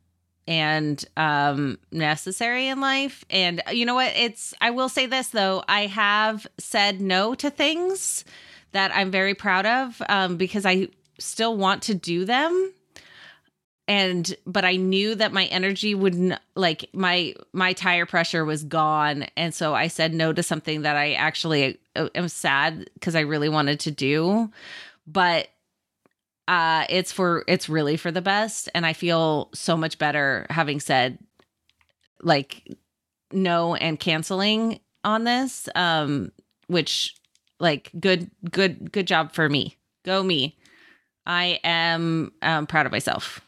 and 0.48 1.04
um 1.16 1.78
necessary 1.92 2.66
in 2.66 2.80
life. 2.80 3.24
And 3.30 3.62
you 3.70 3.86
know 3.86 3.94
what? 3.94 4.12
It's 4.16 4.54
I 4.60 4.70
will 4.70 4.88
say 4.88 5.06
this 5.06 5.28
though. 5.28 5.62
I 5.68 5.86
have 5.86 6.46
said 6.58 7.00
no 7.00 7.34
to 7.34 7.50
things 7.50 8.24
that 8.72 8.90
I'm 8.94 9.12
very 9.12 9.34
proud 9.34 9.66
of 9.66 10.02
um 10.08 10.36
because 10.36 10.66
I 10.66 10.88
still 11.18 11.56
want 11.56 11.82
to 11.84 11.94
do 11.94 12.24
them 12.24 12.72
and 13.88 14.36
but 14.46 14.64
i 14.64 14.76
knew 14.76 15.16
that 15.16 15.32
my 15.32 15.46
energy 15.46 15.94
wouldn't 15.96 16.38
like 16.54 16.88
my 16.92 17.34
my 17.52 17.72
tire 17.72 18.06
pressure 18.06 18.44
was 18.44 18.62
gone 18.62 19.26
and 19.36 19.52
so 19.52 19.74
i 19.74 19.88
said 19.88 20.14
no 20.14 20.32
to 20.32 20.42
something 20.42 20.82
that 20.82 20.94
i 20.94 21.14
actually 21.14 21.76
uh, 21.96 22.08
am 22.14 22.28
sad 22.28 22.88
because 22.94 23.16
i 23.16 23.20
really 23.20 23.48
wanted 23.48 23.80
to 23.80 23.90
do 23.90 24.48
but 25.08 25.48
uh 26.48 26.84
it's 26.88 27.12
for 27.12 27.44
it's 27.46 27.68
really 27.68 27.96
for 27.96 28.10
the 28.10 28.22
best. 28.22 28.68
And 28.74 28.84
i 28.84 28.92
feel 28.92 29.50
so 29.54 29.76
much 29.76 29.98
better 29.98 30.46
having 30.50 30.80
said 30.80 31.18
like 32.20 32.66
no 33.32 33.76
and 33.76 34.00
canceling 34.00 34.80
on 35.04 35.24
this 35.24 35.68
um 35.76 36.32
which 36.66 37.14
like 37.60 37.90
good 37.98 38.30
good 38.50 38.90
good 38.92 39.06
job 39.06 39.32
for 39.32 39.48
me. 39.48 39.76
Go 40.04 40.22
me. 40.22 40.56
I 41.26 41.60
am 41.62 42.32
um, 42.40 42.66
proud 42.66 42.86
of 42.86 42.92
myself 42.92 43.42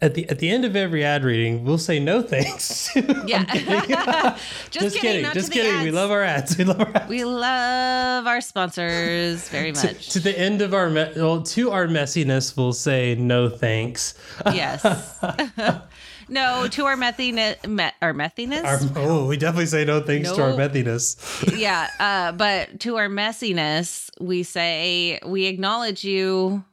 At 0.00 0.14
the 0.14 0.28
at 0.30 0.38
the 0.38 0.48
end 0.48 0.64
of 0.64 0.76
every 0.76 1.02
ad 1.04 1.24
reading, 1.24 1.64
we'll 1.64 1.76
say 1.76 1.98
no 1.98 2.22
thanks. 2.22 2.94
Yeah. 3.26 3.44
just, 4.70 4.70
Just 4.70 4.96
kidding, 4.96 5.22
kidding. 5.24 5.32
Just 5.32 5.48
to 5.48 5.52
kidding. 5.52 5.82
We 5.82 5.90
love 5.90 6.10
our 6.12 6.22
ads. 6.22 6.56
We 6.56 6.64
love 6.64 6.80
our 6.80 6.96
ads. 6.96 7.08
We 7.08 7.24
love 7.24 8.26
our 8.26 8.40
sponsors 8.40 9.48
very 9.48 9.72
much. 9.72 10.10
to 10.10 10.20
the 10.20 10.38
end 10.38 10.62
of 10.62 10.72
our 10.72 10.88
me- 10.88 11.10
well, 11.16 11.42
to 11.42 11.70
our 11.72 11.86
messiness, 11.88 12.56
we'll 12.56 12.72
say 12.72 13.16
no 13.16 13.48
thanks. 13.48 14.14
yes. 14.46 14.84
no, 16.28 16.68
to 16.68 16.84
our 16.86 16.96
methiness, 16.96 17.66
me, 17.66 17.88
our 18.00 18.12
methiness. 18.14 18.64
Our, 18.64 18.78
oh, 19.02 19.26
we 19.26 19.36
definitely 19.36 19.66
say 19.66 19.84
no 19.84 20.00
thanks 20.00 20.30
to 20.30 20.42
our 20.42 20.56
Nope. 20.56 20.72
messiness. 20.72 21.58
yeah. 21.58 21.90
Uh, 21.98 22.32
but 22.32 22.80
to 22.80 22.96
our 22.96 23.08
messiness, 23.08 24.10
we 24.20 24.42
say 24.44 25.18
we 25.26 25.46
acknowledge 25.46 26.04
you 26.04 26.64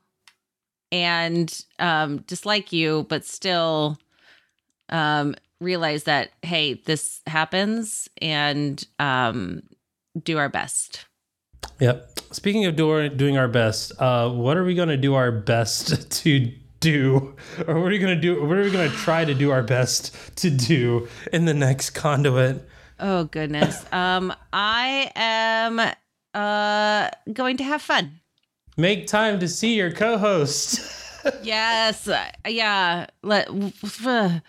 and 0.91 1.65
um, 1.79 2.17
dislike 2.27 2.71
you, 2.71 3.05
but 3.09 3.25
still 3.25 3.97
um, 4.89 5.35
realize 5.59 6.03
that 6.03 6.31
hey, 6.41 6.75
this 6.85 7.21
happens, 7.27 8.09
and 8.21 8.85
um, 8.99 9.63
do 10.21 10.37
our 10.37 10.49
best. 10.49 11.05
Yep. 11.79 12.11
Speaking 12.31 12.65
of 12.65 12.75
do, 12.75 13.09
doing 13.09 13.37
our 13.37 13.47
best, 13.47 13.91
uh, 13.99 14.29
what 14.29 14.57
are 14.57 14.63
we 14.63 14.75
going 14.75 14.89
to 14.89 14.97
do 14.97 15.15
our 15.15 15.31
best 15.31 16.11
to 16.23 16.51
do, 16.79 17.35
or 17.67 17.75
what 17.75 17.87
are 17.87 17.89
we 17.89 17.99
going 17.99 18.15
to 18.15 18.21
do? 18.21 18.43
What 18.45 18.57
are 18.57 18.63
we 18.63 18.71
going 18.71 18.89
to 18.89 18.95
try 18.97 19.25
to 19.25 19.33
do 19.33 19.51
our 19.51 19.63
best 19.63 20.15
to 20.37 20.49
do 20.49 21.07
in 21.33 21.45
the 21.45 21.53
next 21.53 21.91
conduit? 21.91 22.67
Oh 22.99 23.25
goodness. 23.25 23.85
Um, 23.91 24.33
I 24.53 25.11
am 25.15 25.81
uh 26.33 27.09
going 27.31 27.57
to 27.57 27.63
have 27.63 27.81
fun. 27.81 28.19
Make 28.77 29.07
time 29.07 29.39
to 29.39 29.47
see 29.47 29.75
your 29.75 29.91
co-host. 29.91 30.91
Yes. 31.41 32.07
Yeah. 32.47 33.07
Let. 33.23 33.49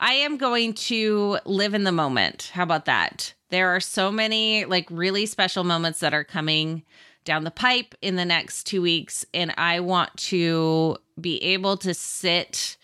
I 0.00 0.12
am 0.12 0.36
going 0.36 0.74
to 0.74 1.38
live 1.46 1.72
in 1.72 1.84
the 1.84 1.92
moment. 1.92 2.50
How 2.52 2.62
about 2.62 2.84
that? 2.84 3.32
There 3.48 3.74
are 3.74 3.80
so 3.80 4.12
many 4.12 4.66
like 4.66 4.86
really 4.90 5.24
special 5.24 5.64
moments 5.64 6.00
that 6.00 6.12
are 6.12 6.24
coming 6.24 6.82
down 7.24 7.44
the 7.44 7.50
pipe 7.50 7.94
in 8.02 8.16
the 8.16 8.26
next 8.26 8.64
two 8.64 8.82
weeks, 8.82 9.24
and 9.32 9.54
I 9.56 9.80
want 9.80 10.14
to 10.16 10.98
be 11.20 11.42
able 11.42 11.78
to 11.78 11.94
sit 11.94 12.76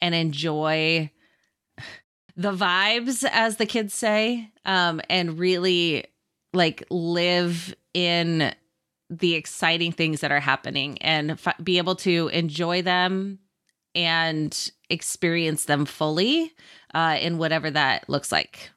and 0.00 0.14
enjoy 0.14 1.10
the 2.36 2.52
vibes, 2.52 3.24
as 3.30 3.56
the 3.56 3.66
kids 3.66 3.94
say, 3.94 4.50
um, 4.64 5.00
and 5.08 5.38
really 5.38 6.04
like 6.52 6.84
live 6.90 7.74
in 7.94 8.54
the 9.08 9.34
exciting 9.34 9.92
things 9.92 10.20
that 10.20 10.32
are 10.32 10.40
happening 10.40 10.98
and 10.98 11.32
f- 11.32 11.56
be 11.62 11.78
able 11.78 11.96
to 11.96 12.28
enjoy 12.28 12.82
them 12.82 13.38
and 13.94 14.70
experience 14.90 15.64
them 15.64 15.86
fully 15.86 16.52
uh, 16.94 17.16
in 17.20 17.38
whatever 17.38 17.70
that 17.70 18.08
looks 18.08 18.30
like. 18.30 18.70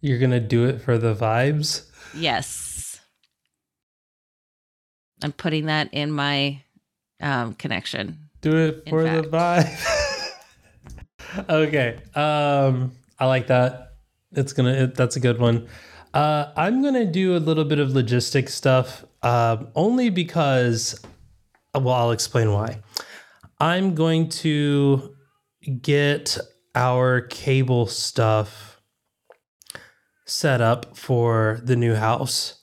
You're 0.00 0.18
going 0.18 0.30
to 0.32 0.40
do 0.40 0.64
it 0.64 0.80
for 0.80 0.98
the 0.98 1.14
vibes. 1.14 1.88
Yes. 2.14 3.00
I'm 5.22 5.32
putting 5.32 5.66
that 5.66 5.88
in 5.92 6.10
my 6.10 6.62
um, 7.20 7.54
connection. 7.54 8.28
Do 8.40 8.56
it 8.56 8.88
for 8.88 9.04
the 9.04 9.22
vibe. 9.22 10.34
okay. 11.48 11.98
Um, 12.14 12.92
I 13.18 13.26
like 13.26 13.46
that. 13.46 13.92
It's 14.32 14.52
gonna. 14.52 14.72
It, 14.72 14.94
that's 14.96 15.16
a 15.16 15.20
good 15.20 15.38
one. 15.38 15.68
Uh, 16.14 16.52
I'm 16.56 16.80
gonna 16.80 17.04
do 17.04 17.36
a 17.36 17.38
little 17.38 17.64
bit 17.64 17.80
of 17.80 17.90
logistic 17.90 18.48
stuff, 18.48 19.04
um, 19.22 19.68
only 19.74 20.10
because. 20.10 21.04
Well, 21.74 21.92
I'll 21.92 22.12
explain 22.12 22.52
why. 22.52 22.80
I'm 23.58 23.96
going 23.96 24.28
to 24.28 25.16
get 25.82 26.38
our 26.76 27.22
cable 27.22 27.88
stuff 27.88 28.80
set 30.24 30.60
up 30.60 30.96
for 30.96 31.60
the 31.64 31.74
new 31.74 31.94
house. 31.94 32.62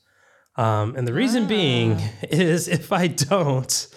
Um, 0.55 0.95
and 0.95 1.05
the 1.05 1.13
reason 1.13 1.45
being 1.45 1.99
is 2.23 2.69
if 2.69 2.93
I 2.93 3.07
don't, 3.07 3.87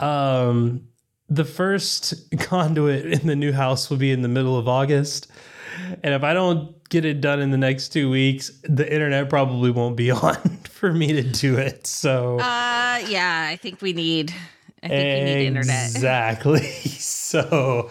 um, 0.00 0.88
the 1.30 1.44
first 1.44 2.30
conduit 2.38 3.06
in 3.06 3.26
the 3.26 3.36
new 3.36 3.52
house 3.52 3.88
will 3.88 3.96
be 3.96 4.12
in 4.12 4.20
the 4.20 4.28
middle 4.28 4.58
of 4.58 4.68
August. 4.68 5.30
And 6.02 6.14
if 6.14 6.22
I 6.22 6.34
don't 6.34 6.74
get 6.88 7.04
it 7.04 7.20
done 7.20 7.40
in 7.40 7.50
the 7.50 7.58
next 7.58 7.88
two 7.90 8.10
weeks, 8.10 8.50
the 8.64 8.90
internet 8.92 9.28
probably 9.30 9.70
won't 9.70 9.96
be 9.96 10.10
on 10.22 10.34
for 10.64 10.92
me 10.92 11.12
to 11.12 11.22
do 11.22 11.56
it. 11.56 11.86
So 11.86 12.38
Uh, 12.38 13.00
yeah, 13.08 13.46
I 13.50 13.56
think 13.56 13.80
we 13.82 13.92
need. 13.92 14.32
I 14.82 14.88
think 14.88 15.18
we 15.18 15.24
need 15.34 15.46
internet. 15.46 15.90
Exactly. 15.90 16.68
So 17.32 17.90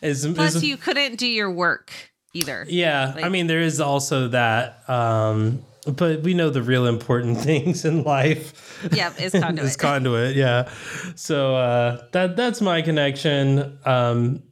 as, 0.00 0.26
Plus, 0.26 0.62
you 0.62 0.78
couldn't 0.78 1.16
do 1.16 1.26
your 1.26 1.50
work 1.50 1.92
either. 2.32 2.64
yeah, 2.68 3.12
I 3.22 3.28
mean 3.28 3.46
there 3.46 3.60
is 3.60 3.78
also 3.78 4.28
that. 4.28 4.88
Um, 4.88 5.62
but 5.86 6.22
we 6.22 6.32
know 6.34 6.48
the 6.48 6.62
real 6.62 6.86
important 6.86 7.38
things 7.42 7.84
in 7.84 8.04
life. 8.04 8.88
Yep, 8.92 9.14
it's 9.18 9.38
conduit. 9.38 9.66
is 9.66 9.76
conduit, 9.76 10.34
yeah. 10.36 10.70
So 11.14 11.56
uh, 11.56 12.06
that 12.12 12.36
that's 12.36 12.62
my 12.62 12.80
connection. 12.80 13.78
Um, 13.84 14.42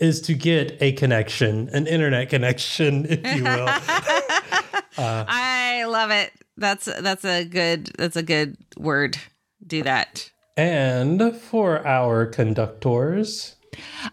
is 0.00 0.20
to 0.22 0.34
get 0.34 0.76
a 0.80 0.92
connection, 0.92 1.68
an 1.70 1.86
internet 1.86 2.28
connection, 2.28 3.06
if 3.10 3.36
you 3.36 3.44
will. 3.44 3.68
I 4.98 5.84
love 5.88 6.10
it. 6.10 6.32
That's 6.56 6.86
that's 6.86 7.24
a 7.24 7.44
good 7.44 7.90
that's 7.98 8.16
a 8.16 8.22
good 8.22 8.56
word. 8.76 9.18
Do 9.66 9.82
that. 9.82 10.30
and 10.56 11.34
for 11.36 11.86
our 11.86 12.24
conductors, 12.26 13.56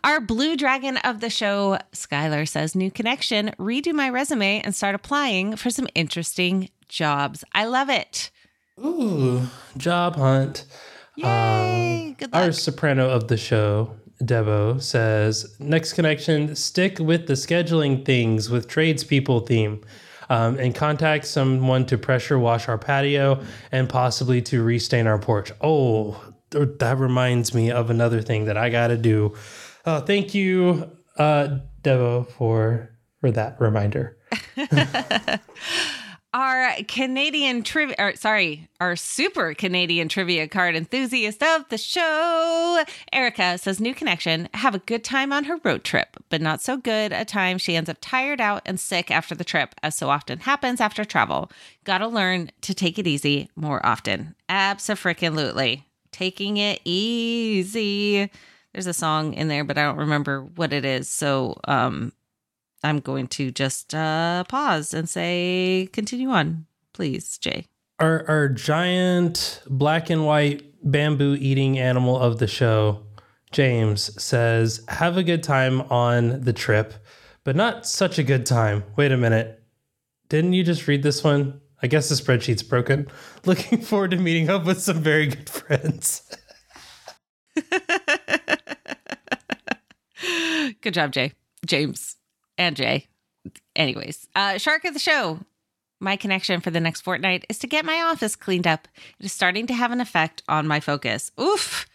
Our 0.04 0.20
blue 0.20 0.58
dragon 0.58 0.98
of 0.98 1.20
the 1.22 1.30
show, 1.30 1.78
Skylar 1.94 2.48
says, 2.48 2.76
new 2.76 2.92
connection, 2.92 3.52
redo 3.60 3.94
my 3.94 4.10
resume 4.10 4.62
and 4.62 4.74
start 4.76 4.96
applying 4.96 5.56
for 5.56 5.70
some 5.70 5.88
interesting 5.96 6.70
jobs. 6.90 7.44
I 7.54 7.66
love 7.66 7.90
it. 7.90 8.30
ooh, 8.84 9.44
job 9.78 10.16
hunt. 10.18 10.66
Yay. 11.16 12.08
Um, 12.08 12.14
good 12.16 12.34
luck. 12.34 12.44
Our 12.46 12.52
soprano 12.52 13.10
of 13.10 13.28
the 13.28 13.38
show, 13.38 13.96
Debo, 14.22 14.82
says 14.82 15.56
next 15.60 15.94
connection, 15.94 16.56
stick 16.56 17.00
with 17.00 17.28
the 17.28 17.34
scheduling 17.34 18.06
things 18.06 18.50
with 18.50 18.68
tradespeople 18.68 19.42
theme. 19.42 19.82
um, 20.30 20.58
and 20.58 20.74
contact 20.74 21.26
someone 21.26 21.86
to 21.88 21.98
pressure 21.98 22.40
wash 22.40 22.68
our 22.70 22.78
patio 22.78 23.42
and 23.72 23.90
possibly 23.90 24.42
to 24.42 24.64
restain 24.64 25.06
our 25.06 25.20
porch. 25.20 25.52
Oh, 25.62 26.20
that 26.52 26.98
reminds 26.98 27.54
me 27.54 27.72
of 27.72 27.90
another 27.90 28.22
thing 28.22 28.46
that 28.46 28.58
I 28.58 28.70
got 28.70 28.88
to 28.88 28.98
do. 28.98 29.36
Uh, 29.86 30.02
thank 30.02 30.34
you, 30.34 30.90
uh, 31.18 31.58
Devo, 31.84 32.28
for 32.30 32.90
for 33.20 33.32
that 33.32 33.60
reminder. 33.60 34.18
our 36.34 36.74
Canadian 36.88 37.62
trivia, 37.62 38.18
sorry, 38.18 38.68
our 38.82 38.96
super 38.96 39.54
Canadian 39.54 40.10
trivia 40.10 40.48
card 40.48 40.76
enthusiast 40.76 41.44
of 41.44 41.70
the 41.70 41.78
show, 41.78 42.84
Erika 43.12 43.58
says, 43.58 43.80
New 43.80 43.94
connection, 43.94 44.50
have 44.56 44.74
a 44.74 44.80
good 44.80 45.04
time 45.04 45.32
on 45.32 45.44
her 45.44 45.60
road 45.64 45.84
trip, 45.84 46.18
but 46.30 46.42
not 46.42 46.62
so 46.62 46.76
good 46.76 47.12
a 47.12 47.24
time. 47.24 47.58
She 47.58 47.76
ends 47.76 47.90
up 47.90 47.98
tired 48.02 48.42
out 48.42 48.64
and 48.66 48.80
sick 48.80 49.12
after 49.12 49.36
the 49.36 49.44
trip, 49.44 49.76
as 49.84 49.96
so 49.96 50.10
often 50.10 50.40
happens 50.40 50.82
after 50.82 51.06
travel. 51.06 51.52
Gotta 51.84 52.08
learn 52.08 52.50
to 52.62 52.74
take 52.74 52.98
it 52.98 53.08
easy 53.08 53.50
more 53.56 53.86
often. 53.86 54.36
Absolutely. 54.50 55.86
Taking 56.12 56.58
it 56.58 56.82
easy. 56.84 58.30
There's 58.74 58.88
a 58.88 58.94
song 58.94 59.34
in 59.34 59.50
there, 59.50 59.64
but 59.64 59.78
I 59.78 59.84
don't 59.84 59.98
remember 59.98 60.42
what 60.42 60.74
it 60.74 60.84
is. 60.84 61.08
So, 61.08 61.60
um, 61.66 62.12
I'm 62.84 63.00
going 63.00 63.28
to 63.30 63.52
just 63.52 63.96
uh, 63.96 64.44
pause 64.50 64.94
and 64.94 65.10
say, 65.10 65.90
continue 65.94 66.30
on, 66.30 66.66
please, 66.92 67.38
Jay. 67.38 67.66
Our, 68.00 68.26
our 68.28 68.50
giant 68.50 69.62
black 69.68 70.10
and 70.10 70.26
white 70.26 70.64
bamboo 70.84 71.38
eating 71.40 71.80
animal 71.80 72.20
of 72.20 72.40
the 72.40 72.48
show, 72.48 73.04
James, 73.52 74.22
says, 74.22 74.84
Have 74.90 75.16
a 75.16 75.24
good 75.24 75.44
time 75.44 75.82
on 75.84 76.42
the 76.42 76.52
trip, 76.52 76.94
but 77.46 77.56
not 77.56 77.88
such 77.88 78.20
a 78.20 78.24
good 78.24 78.46
time. 78.46 78.84
Wait 78.98 79.14
a 79.14 79.18
minute. 79.18 79.64
Didn't 80.28 80.54
you 80.54 80.64
just 80.64 80.88
read 80.88 81.04
this 81.04 81.24
one? 81.24 81.62
I 81.82 81.88
guess 81.88 82.10
the 82.10 82.16
spreadsheet's 82.16 82.64
broken. 82.64 83.08
Looking 83.46 83.80
forward 83.82 84.12
to 84.12 84.18
meeting 84.18 84.50
up 84.50 84.66
with 84.66 84.82
some 84.82 85.02
very 85.02 85.28
good 85.28 85.50
friends. 85.50 86.30
good 90.82 90.94
job, 90.94 91.12
Jay. 91.14 91.34
James 91.66 92.18
and 92.58 92.76
Jay. 92.76 93.08
Anyways, 93.76 94.28
uh, 94.36 94.58
Shark 94.58 94.86
of 94.86 94.94
the 94.94 95.00
Show. 95.00 95.40
My 96.00 96.18
connection 96.18 96.60
for 96.60 96.70
the 96.70 96.82
next 96.82 97.02
fortnight 97.02 97.46
is 97.48 97.60
to 97.60 97.68
get 97.68 97.86
my 97.86 98.02
office 98.02 98.36
cleaned 98.36 98.68
up. 98.68 98.90
It 99.20 99.26
is 99.26 99.32
starting 99.32 99.68
to 99.68 99.74
have 99.74 99.92
an 99.92 100.02
effect 100.02 100.44
on 100.50 100.68
my 100.68 100.82
focus. 100.82 101.32
Oof. 101.40 101.86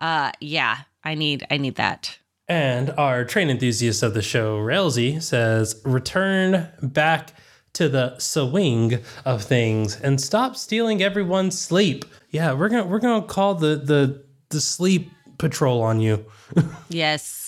Uh, 0.00 0.32
yeah, 0.40 0.78
I 1.04 1.14
need 1.14 1.46
I 1.48 1.56
need 1.56 1.76
that. 1.76 2.18
And 2.48 2.90
our 2.90 3.24
train 3.24 3.48
enthusiast 3.48 4.02
of 4.02 4.14
the 4.14 4.22
show, 4.22 4.58
Railsy, 4.58 5.22
says, 5.22 5.80
return 5.84 6.68
back 6.82 7.34
to 7.74 7.88
the 7.88 8.18
swing 8.18 8.98
of 9.24 9.42
things 9.42 10.00
and 10.00 10.20
stop 10.20 10.56
stealing 10.56 11.02
everyone's 11.02 11.58
sleep. 11.58 12.04
Yeah, 12.30 12.52
we're 12.52 12.68
gonna 12.68 12.86
we're 12.86 12.98
gonna 12.98 13.26
call 13.26 13.54
the 13.54 13.76
the 13.76 14.24
the 14.48 14.60
sleep 14.60 15.10
patrol 15.38 15.82
on 15.82 16.00
you. 16.00 16.24
yes 16.88 17.45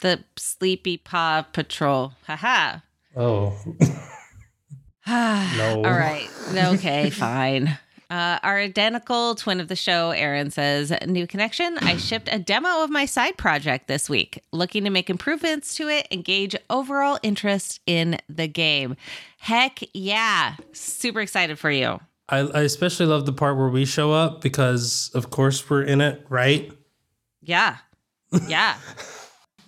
the 0.00 0.24
Sleepy 0.36 0.96
Paw 0.96 1.42
Patrol. 1.52 2.12
Haha. 2.26 2.78
Oh. 3.16 3.56
no. 5.06 5.82
All 5.84 5.92
right. 5.92 6.28
Okay, 6.54 7.10
fine. 7.10 7.78
Uh, 8.10 8.40
our 8.42 8.58
identical 8.58 9.36
twin 9.36 9.60
of 9.60 9.68
the 9.68 9.76
show, 9.76 10.10
Aaron 10.10 10.50
says, 10.50 10.92
New 11.06 11.28
connection. 11.28 11.78
I 11.78 11.96
shipped 11.96 12.28
a 12.32 12.40
demo 12.40 12.82
of 12.82 12.90
my 12.90 13.06
side 13.06 13.36
project 13.36 13.86
this 13.86 14.10
week, 14.10 14.42
looking 14.50 14.82
to 14.82 14.90
make 14.90 15.08
improvements 15.08 15.76
to 15.76 15.88
it 15.88 16.08
and 16.10 16.24
gauge 16.24 16.56
overall 16.68 17.20
interest 17.22 17.80
in 17.86 18.18
the 18.28 18.48
game. 18.48 18.96
Heck 19.38 19.78
yeah. 19.94 20.56
Super 20.72 21.20
excited 21.20 21.56
for 21.56 21.70
you. 21.70 22.00
I, 22.28 22.38
I 22.38 22.60
especially 22.62 23.06
love 23.06 23.26
the 23.26 23.32
part 23.32 23.56
where 23.56 23.68
we 23.68 23.84
show 23.84 24.12
up 24.12 24.40
because, 24.40 25.12
of 25.14 25.30
course, 25.30 25.70
we're 25.70 25.82
in 25.82 26.00
it, 26.00 26.24
right? 26.28 26.72
Yeah. 27.42 27.76
Yeah. 28.48 28.76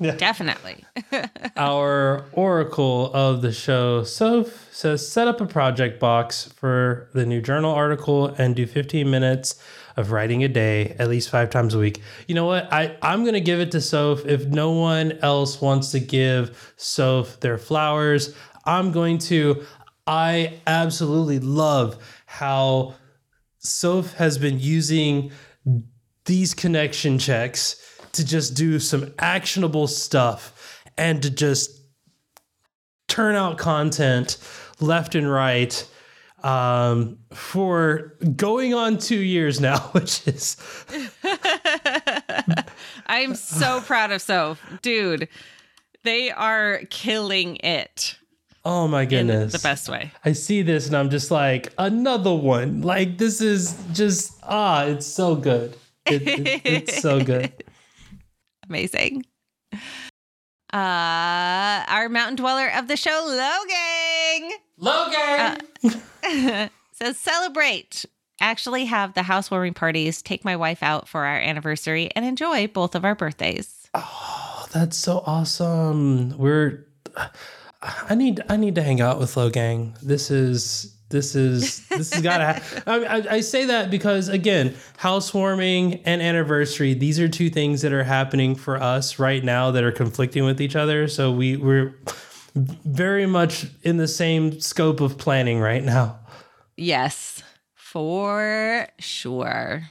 Yeah. 0.03 0.17
Definitely. 0.17 0.85
Our 1.57 2.25
oracle 2.33 3.13
of 3.13 3.43
the 3.43 3.53
show, 3.53 4.03
Soph, 4.05 4.69
says 4.73 5.07
set 5.09 5.29
up 5.29 5.41
a 5.41 5.47
project 5.47 6.01
box 6.01 6.45
for 6.57 7.09
the 7.15 7.25
new 7.25 7.41
journal 7.41 7.73
article 7.73 8.27
and 8.27 8.57
do 8.57 8.67
15 8.67 9.11
minutes 9.11 9.63
of 9.97 10.11
writing 10.11 10.43
a 10.43 10.49
day, 10.49 10.97
at 10.99 11.09
least 11.09 11.31
five 11.31 11.51
times 11.51 11.75
a 11.75 11.79
week. 11.79 12.01
You 12.27 12.35
know 12.35 12.47
what? 12.47 12.73
I, 12.73 12.97
I'm 13.03 13.23
going 13.23 13.35
to 13.35 13.41
give 13.41 13.61
it 13.61 13.71
to 13.73 13.81
Soph. 13.81 14.25
If 14.25 14.47
no 14.47 14.71
one 14.73 15.13
else 15.23 15.61
wants 15.61 15.91
to 15.93 16.01
give 16.01 16.75
Soph 16.77 17.41
their 17.41 17.59
flowers, 17.59 18.35
I'm 18.65 18.93
going 18.93 19.19
to. 19.19 19.65
I 20.07 20.61
absolutely 20.67 21.39
love 21.39 21.97
how 22.27 22.95
Soph 23.59 24.15
has 24.15 24.39
been 24.39 24.59
using 24.59 25.31
these 26.25 26.55
connection 26.55 27.19
checks 27.19 27.82
to 28.13 28.25
just 28.25 28.55
do 28.55 28.79
some 28.79 29.13
actionable 29.19 29.87
stuff 29.87 30.83
and 30.97 31.23
to 31.23 31.31
just 31.31 31.81
turn 33.09 33.35
out 33.35 33.59
content 33.59 34.39
left 34.81 35.15
and 35.15 35.31
right 35.31 35.87
um, 36.43 37.19
for 37.33 38.17
going 38.37 38.75
on 38.75 38.99
two 38.99 39.19
years 39.19 39.61
now, 39.61 39.79
which 39.93 40.27
is. 40.27 40.57
I'm 43.07 43.35
so 43.35 43.81
proud 43.81 44.13
of 44.13 44.23
So, 44.23 44.57
Dude, 44.83 45.29
they 46.05 46.31
are 46.31 46.81
killing 46.91 47.57
it. 47.57 48.17
Oh 48.65 48.87
my 48.87 49.05
goodness. 49.05 49.53
the 49.53 49.59
best 49.59 49.89
way. 49.89 50.13
I 50.25 50.33
see 50.33 50.63
this 50.63 50.87
and 50.87 50.97
I'm 50.97 51.11
just 51.11 51.31
like, 51.33 51.73
another 51.79 52.35
one. 52.35 52.83
Like, 52.83 53.19
this 53.19 53.41
is 53.41 53.77
just, 53.93 54.39
ah, 54.45 54.85
it's 54.85 55.07
so 55.07 55.35
good. 55.35 55.77
It, 56.07 56.23
it, 56.23 56.63
it's 56.65 57.03
so 57.03 57.23
good. 57.23 57.53
Amazing. 58.73 59.27
Uh, 60.73 61.85
our 61.89 62.09
mountain 62.09 62.37
dweller 62.37 62.71
of 62.75 62.89
the 62.89 62.97
show, 62.97 63.23
Logan. 63.29 64.59
Logan 64.79 65.59
uh, 66.25 66.69
says 66.93 67.19
celebrate. 67.19 68.07
Actually, 68.41 68.87
have 68.87 69.13
the 69.13 69.25
housewarming 69.25 69.75
parties. 69.75 70.23
Take 70.23 70.43
my 70.43 70.57
wife 70.57 70.83
out 70.83 71.07
for 71.07 71.27
our 71.27 71.37
anniversary 71.37 72.09
and 72.17 72.25
enjoy 72.25 72.67
both 72.67 72.95
of 72.95 73.05
our 73.05 73.15
birthdays. 73.15 73.91
Oh, 73.93 74.67
that's 74.73 74.97
so 74.97 75.23
awesome. 75.27 76.39
We're. 76.39 76.87
I 77.83 78.15
need. 78.15 78.41
I 78.49 78.57
need 78.57 78.75
to 78.77 78.83
hang 78.83 79.03
out 79.03 79.19
with 79.19 79.35
Logang. 79.35 80.01
This 80.01 80.31
is 80.31 80.97
this 81.13 81.37
is 81.37 81.87
this 81.87 82.13
has 82.13 82.23
got 82.23 82.39
to 82.39 82.45
happen. 82.45 82.83
I, 83.05 83.37
I, 83.37 83.41
say 83.41 83.67
that 83.67 83.91
because 83.91 84.29
again, 84.29 84.75
housewarming 84.97 86.03
and 86.05 86.21
anniversary; 86.21 86.95
these 86.95 87.21
are 87.21 87.29
two 87.29 87.49
things 87.49 87.83
that 87.83 87.93
are 87.93 88.03
happening 88.03 88.57
for 88.57 88.83
us 88.83 89.21
right 89.21 89.45
now 89.45 89.71
that 89.71 89.85
are 89.85 89.93
conflicting 89.93 90.45
with 90.45 90.61
each 90.61 90.75
other. 90.75 91.07
So 91.07 91.31
we 91.31 91.57
we're 91.57 91.95
very 92.55 93.27
much 93.27 93.67
in 93.83 93.99
the 93.99 94.09
same 94.09 94.61
scope 94.61 95.01
of 95.01 95.19
planning 95.19 95.61
right 95.61 95.85
now. 95.85 96.19
Yes, 96.77 97.43
for 97.75 98.89
sure. 98.99 99.83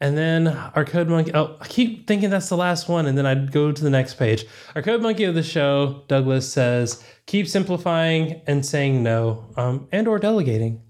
And 0.00 0.16
then 0.16 0.46
our 0.46 0.84
code 0.84 1.08
monkey. 1.08 1.32
Oh, 1.34 1.56
I 1.60 1.66
keep 1.66 2.06
thinking 2.06 2.30
that's 2.30 2.48
the 2.48 2.56
last 2.56 2.88
one, 2.88 3.06
and 3.06 3.18
then 3.18 3.26
I'd 3.26 3.50
go 3.50 3.72
to 3.72 3.82
the 3.82 3.90
next 3.90 4.14
page. 4.14 4.44
Our 4.76 4.82
code 4.82 5.02
monkey 5.02 5.24
of 5.24 5.34
the 5.34 5.42
show, 5.42 6.04
Douglas 6.06 6.50
says, 6.52 7.02
keep 7.26 7.48
simplifying 7.48 8.40
and 8.46 8.64
saying 8.64 9.02
no, 9.02 9.44
um, 9.56 9.88
and 9.90 10.06
or 10.06 10.20
delegating. 10.20 10.82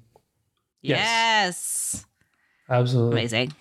Yes. 0.82 0.98
yes. 0.98 2.06
Absolutely. 2.68 3.12
Amazing. 3.20 3.52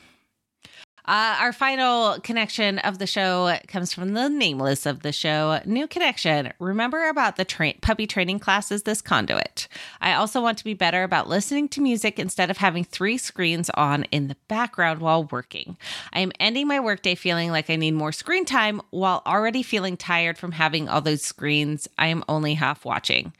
Uh, 1.07 1.37
our 1.39 1.53
final 1.53 2.19
connection 2.19 2.79
of 2.79 2.97
the 2.97 3.07
show 3.07 3.57
comes 3.69 3.93
from 3.93 4.13
the 4.13 4.27
nameless 4.27 4.85
of 4.85 5.03
the 5.03 5.13
show. 5.13 5.61
New 5.65 5.87
connection. 5.87 6.51
Remember 6.59 7.07
about 7.07 7.37
the 7.37 7.45
tra- 7.45 7.75
puppy 7.81 8.05
training 8.05 8.39
classes 8.39 8.83
this 8.83 9.01
conduit. 9.01 9.69
I 10.01 10.13
also 10.13 10.41
want 10.41 10.57
to 10.57 10.65
be 10.65 10.73
better 10.73 11.03
about 11.03 11.29
listening 11.29 11.69
to 11.69 11.81
music 11.81 12.19
instead 12.19 12.51
of 12.51 12.57
having 12.57 12.83
three 12.83 13.17
screens 13.17 13.69
on 13.75 14.03
in 14.05 14.27
the 14.27 14.35
background 14.49 14.99
while 14.99 15.23
working. 15.23 15.77
I 16.11 16.19
am 16.19 16.33
ending 16.41 16.67
my 16.67 16.81
workday 16.81 17.15
feeling 17.15 17.51
like 17.51 17.69
I 17.69 17.77
need 17.77 17.93
more 17.93 18.11
screen 18.11 18.43
time 18.43 18.81
while 18.89 19.21
already 19.25 19.63
feeling 19.63 19.95
tired 19.95 20.37
from 20.37 20.51
having 20.51 20.89
all 20.89 20.99
those 20.99 21.21
screens 21.21 21.87
I 21.97 22.07
am 22.07 22.25
only 22.27 22.55
half 22.55 22.83
watching. 22.83 23.31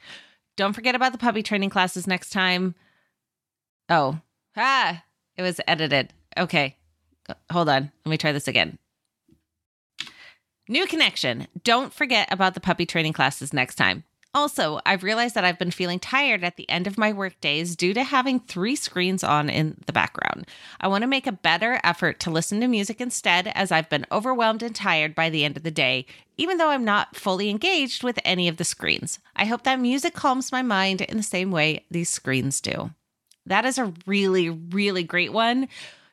Don't 0.56 0.72
forget 0.72 0.94
about 0.94 1.12
the 1.12 1.18
puppy 1.18 1.42
training 1.42 1.68
classes 1.68 2.06
next 2.06 2.30
time. 2.30 2.74
Oh, 3.90 4.20
ah, 4.56 5.04
it 5.36 5.42
was 5.42 5.60
edited. 5.66 6.14
Okay. 6.38 6.77
Hold 7.50 7.68
on. 7.68 7.90
Let 8.04 8.10
me 8.10 8.18
try 8.18 8.32
this 8.32 8.48
again. 8.48 8.78
New 10.68 10.86
connection. 10.86 11.46
Don't 11.64 11.94
forget 11.94 12.28
about 12.30 12.54
the 12.54 12.60
puppy 12.60 12.84
training 12.84 13.14
classes 13.14 13.52
next 13.52 13.76
time. 13.76 14.04
Also, 14.34 14.78
I've 14.84 15.02
realized 15.02 15.34
that 15.34 15.44
I've 15.44 15.58
been 15.58 15.70
feeling 15.70 15.98
tired 15.98 16.44
at 16.44 16.56
the 16.56 16.68
end 16.68 16.86
of 16.86 16.98
my 16.98 17.14
work 17.14 17.40
days 17.40 17.74
due 17.74 17.94
to 17.94 18.04
having 18.04 18.40
three 18.40 18.76
screens 18.76 19.24
on 19.24 19.48
in 19.48 19.78
the 19.86 19.92
background. 19.92 20.46
I 20.80 20.88
want 20.88 21.02
to 21.02 21.08
make 21.08 21.26
a 21.26 21.32
better 21.32 21.80
effort 21.82 22.20
to 22.20 22.30
listen 22.30 22.60
to 22.60 22.68
music 22.68 23.00
instead, 23.00 23.50
as 23.54 23.72
I've 23.72 23.88
been 23.88 24.04
overwhelmed 24.12 24.62
and 24.62 24.76
tired 24.76 25.14
by 25.14 25.30
the 25.30 25.44
end 25.44 25.56
of 25.56 25.62
the 25.62 25.70
day, 25.70 26.04
even 26.36 26.58
though 26.58 26.68
I'm 26.68 26.84
not 26.84 27.16
fully 27.16 27.48
engaged 27.48 28.04
with 28.04 28.18
any 28.22 28.48
of 28.48 28.58
the 28.58 28.64
screens. 28.64 29.18
I 29.34 29.46
hope 29.46 29.62
that 29.62 29.80
music 29.80 30.12
calms 30.12 30.52
my 30.52 30.62
mind 30.62 31.00
in 31.00 31.16
the 31.16 31.22
same 31.22 31.50
way 31.50 31.86
these 31.90 32.10
screens 32.10 32.60
do. 32.60 32.90
That 33.46 33.64
is 33.64 33.78
a 33.78 33.94
really, 34.06 34.50
really 34.50 35.04
great 35.04 35.32
one 35.32 35.68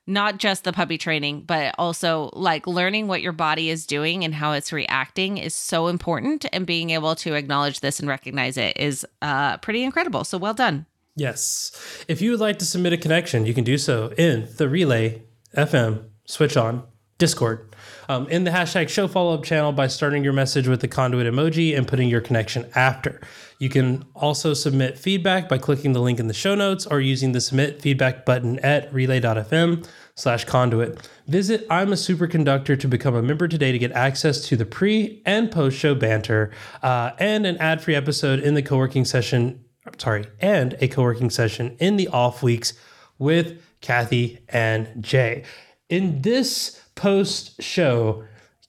not 0.08 0.38
just 0.38 0.64
the 0.64 0.74
puppy 0.74 0.98
training, 0.98 1.42
but 1.42 1.74
also 1.78 2.30
like 2.34 2.68
learning 2.68 3.08
what 3.08 3.22
your 3.22 3.32
body 3.32 3.70
is 3.70 3.86
doing 3.86 4.24
and 4.24 4.34
how 4.34 4.52
it's 4.52 4.72
reacting 4.72 5.38
is 5.38 5.54
so 5.54 5.88
important. 5.88 6.46
And 6.54 6.66
being 6.66 6.92
able 6.92 7.16
to 7.16 7.34
acknowledge 7.34 7.80
this 7.80 8.00
and 8.00 8.08
recognize 8.08 8.58
it 8.58 8.78
is 8.78 9.06
uh, 9.22 9.58
pretty 9.58 9.84
incredible. 9.84 10.24
So 10.24 10.38
well 10.38 10.54
done. 10.54 10.86
Yes. 11.16 11.72
If 12.08 12.22
you 12.22 12.32
would 12.32 12.40
like 12.40 12.60
to 12.60 12.66
submit 12.66 12.94
a 12.94 12.98
connection, 12.98 13.46
you 13.46 13.54
can 13.54 13.64
do 13.64 13.78
so 13.78 14.14
in 14.18 14.48
the 14.58 14.68
Relay 14.68 15.22
FM 15.56 16.04
Switch 16.26 16.58
On 16.58 16.84
Discord. 17.18 17.75
Um, 18.08 18.28
in 18.28 18.44
the 18.44 18.52
hashtag 18.52 18.90
show 18.90 19.08
follow 19.08 19.34
up 19.34 19.44
channel 19.44 19.72
by 19.72 19.88
starting 19.88 20.24
your 20.24 20.34
message 20.34 20.68
with 20.68 20.82
the 20.82 20.88
conduit 20.88 21.32
emoji 21.32 21.78
and 21.78 21.88
putting 21.88 22.10
your 22.10 22.22
connection 22.22 22.70
after. 22.76 23.22
You 23.60 23.70
can 23.70 24.06
also 24.16 24.54
submit 24.54 24.98
feedback 24.98 25.48
by 25.48 25.58
clicking 25.58 25.94
the 25.94 26.02
link 26.02 26.20
in 26.20 26.28
the 26.28 26.34
show 26.34 26.56
notes 26.56 26.86
or 26.86 27.00
using 27.00 27.32
the 27.32 27.42
submit 27.42 27.82
feedback 27.82 28.26
button 28.26 28.60
at 28.60 28.94
relay.fm 28.94 29.88
slash 30.16 30.46
conduit. 30.46 31.10
Visit 31.28 31.66
I'm 31.70 31.92
a 31.92 31.96
Superconductor 31.96 32.80
to 32.80 32.88
become 32.88 33.16
a 33.16 33.22
member 33.22 33.48
today 33.48 33.72
to 33.72 33.80
get 33.80 33.92
access 33.94 34.42
to 34.48 34.56
the 34.56 34.66
pre 34.66 35.22
and 35.26 35.52
post 35.52 35.78
show 35.78 35.96
banter 35.96 36.52
uh, 36.84 37.12
and 37.20 37.46
an 37.46 37.58
ad 37.58 37.82
free 37.82 37.96
episode 37.96 38.40
in 38.40 38.54
the 38.54 38.62
co 38.62 38.78
working 38.78 39.06
session. 39.06 39.64
Sorry, 39.98 40.26
and 40.40 40.76
a 40.80 40.88
co 40.88 41.02
working 41.02 41.30
session 41.30 41.78
in 41.80 41.98
the 41.98 42.08
off 42.10 42.44
weeks 42.44 42.74
with 43.18 43.62
Kathy 43.82 44.40
and 44.50 45.04
Jay. 45.04 45.44
In 45.90 46.22
this 46.22 46.82
post 46.96 47.62
show, 47.62 48.24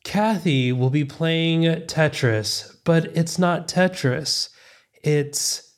Kathy 0.05 0.73
will 0.73 0.91
be 0.91 1.05
playing 1.05 1.63
Tetris, 1.63 2.77
but 2.85 3.07
it's 3.17 3.39
not 3.39 3.69
Tetris. 3.69 4.51
It's 5.03 5.75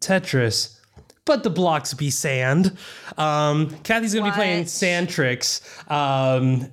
Tetris, 0.00 0.78
but 1.24 1.42
the 1.42 1.50
blocks 1.50 1.94
be 1.94 2.10
sand. 2.10 2.76
Um, 3.16 3.70
Kathy's 3.82 4.14
gonna 4.14 4.30
be 4.30 4.34
playing 4.34 4.66
sand 4.66 5.08
tricks. 5.08 5.60
Um, 5.88 6.70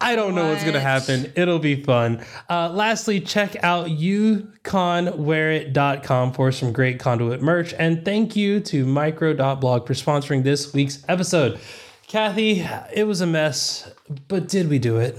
I 0.00 0.14
don't 0.14 0.36
know 0.36 0.50
what's 0.50 0.62
gonna 0.62 0.78
happen. 0.78 1.32
It'll 1.34 1.58
be 1.58 1.82
fun. 1.82 2.24
Uh, 2.48 2.70
lastly, 2.70 3.20
check 3.20 3.56
out 3.64 3.88
uconwearit.com 3.88 6.32
for 6.32 6.52
some 6.52 6.72
great 6.72 7.00
conduit 7.00 7.42
merch. 7.42 7.74
And 7.74 8.04
thank 8.04 8.36
you 8.36 8.60
to 8.60 8.86
micro.blog 8.86 9.88
for 9.88 9.94
sponsoring 9.94 10.44
this 10.44 10.72
week's 10.72 11.02
episode. 11.08 11.58
Kathy, 12.06 12.64
it 12.94 13.08
was 13.08 13.20
a 13.20 13.26
mess, 13.26 13.90
but 14.28 14.48
did 14.48 14.68
we 14.68 14.78
do 14.78 14.98
it? 14.98 15.18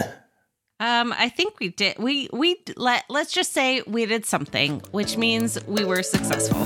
Um, 0.80 1.14
I 1.18 1.30
think 1.30 1.60
we 1.60 1.70
did. 1.70 1.98
We 2.00 2.30
we 2.32 2.64
let 2.78 3.04
let's 3.10 3.34
just 3.34 3.52
say 3.52 3.82
we 3.86 4.06
did 4.06 4.26
something, 4.26 4.82
which 4.92 5.18
means 5.18 5.64
we 5.66 5.84
were 5.84 6.04
successful. 6.04 6.66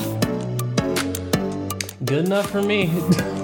Good 2.05 2.25
enough 2.25 2.49
for 2.49 2.61
me. 2.61 2.91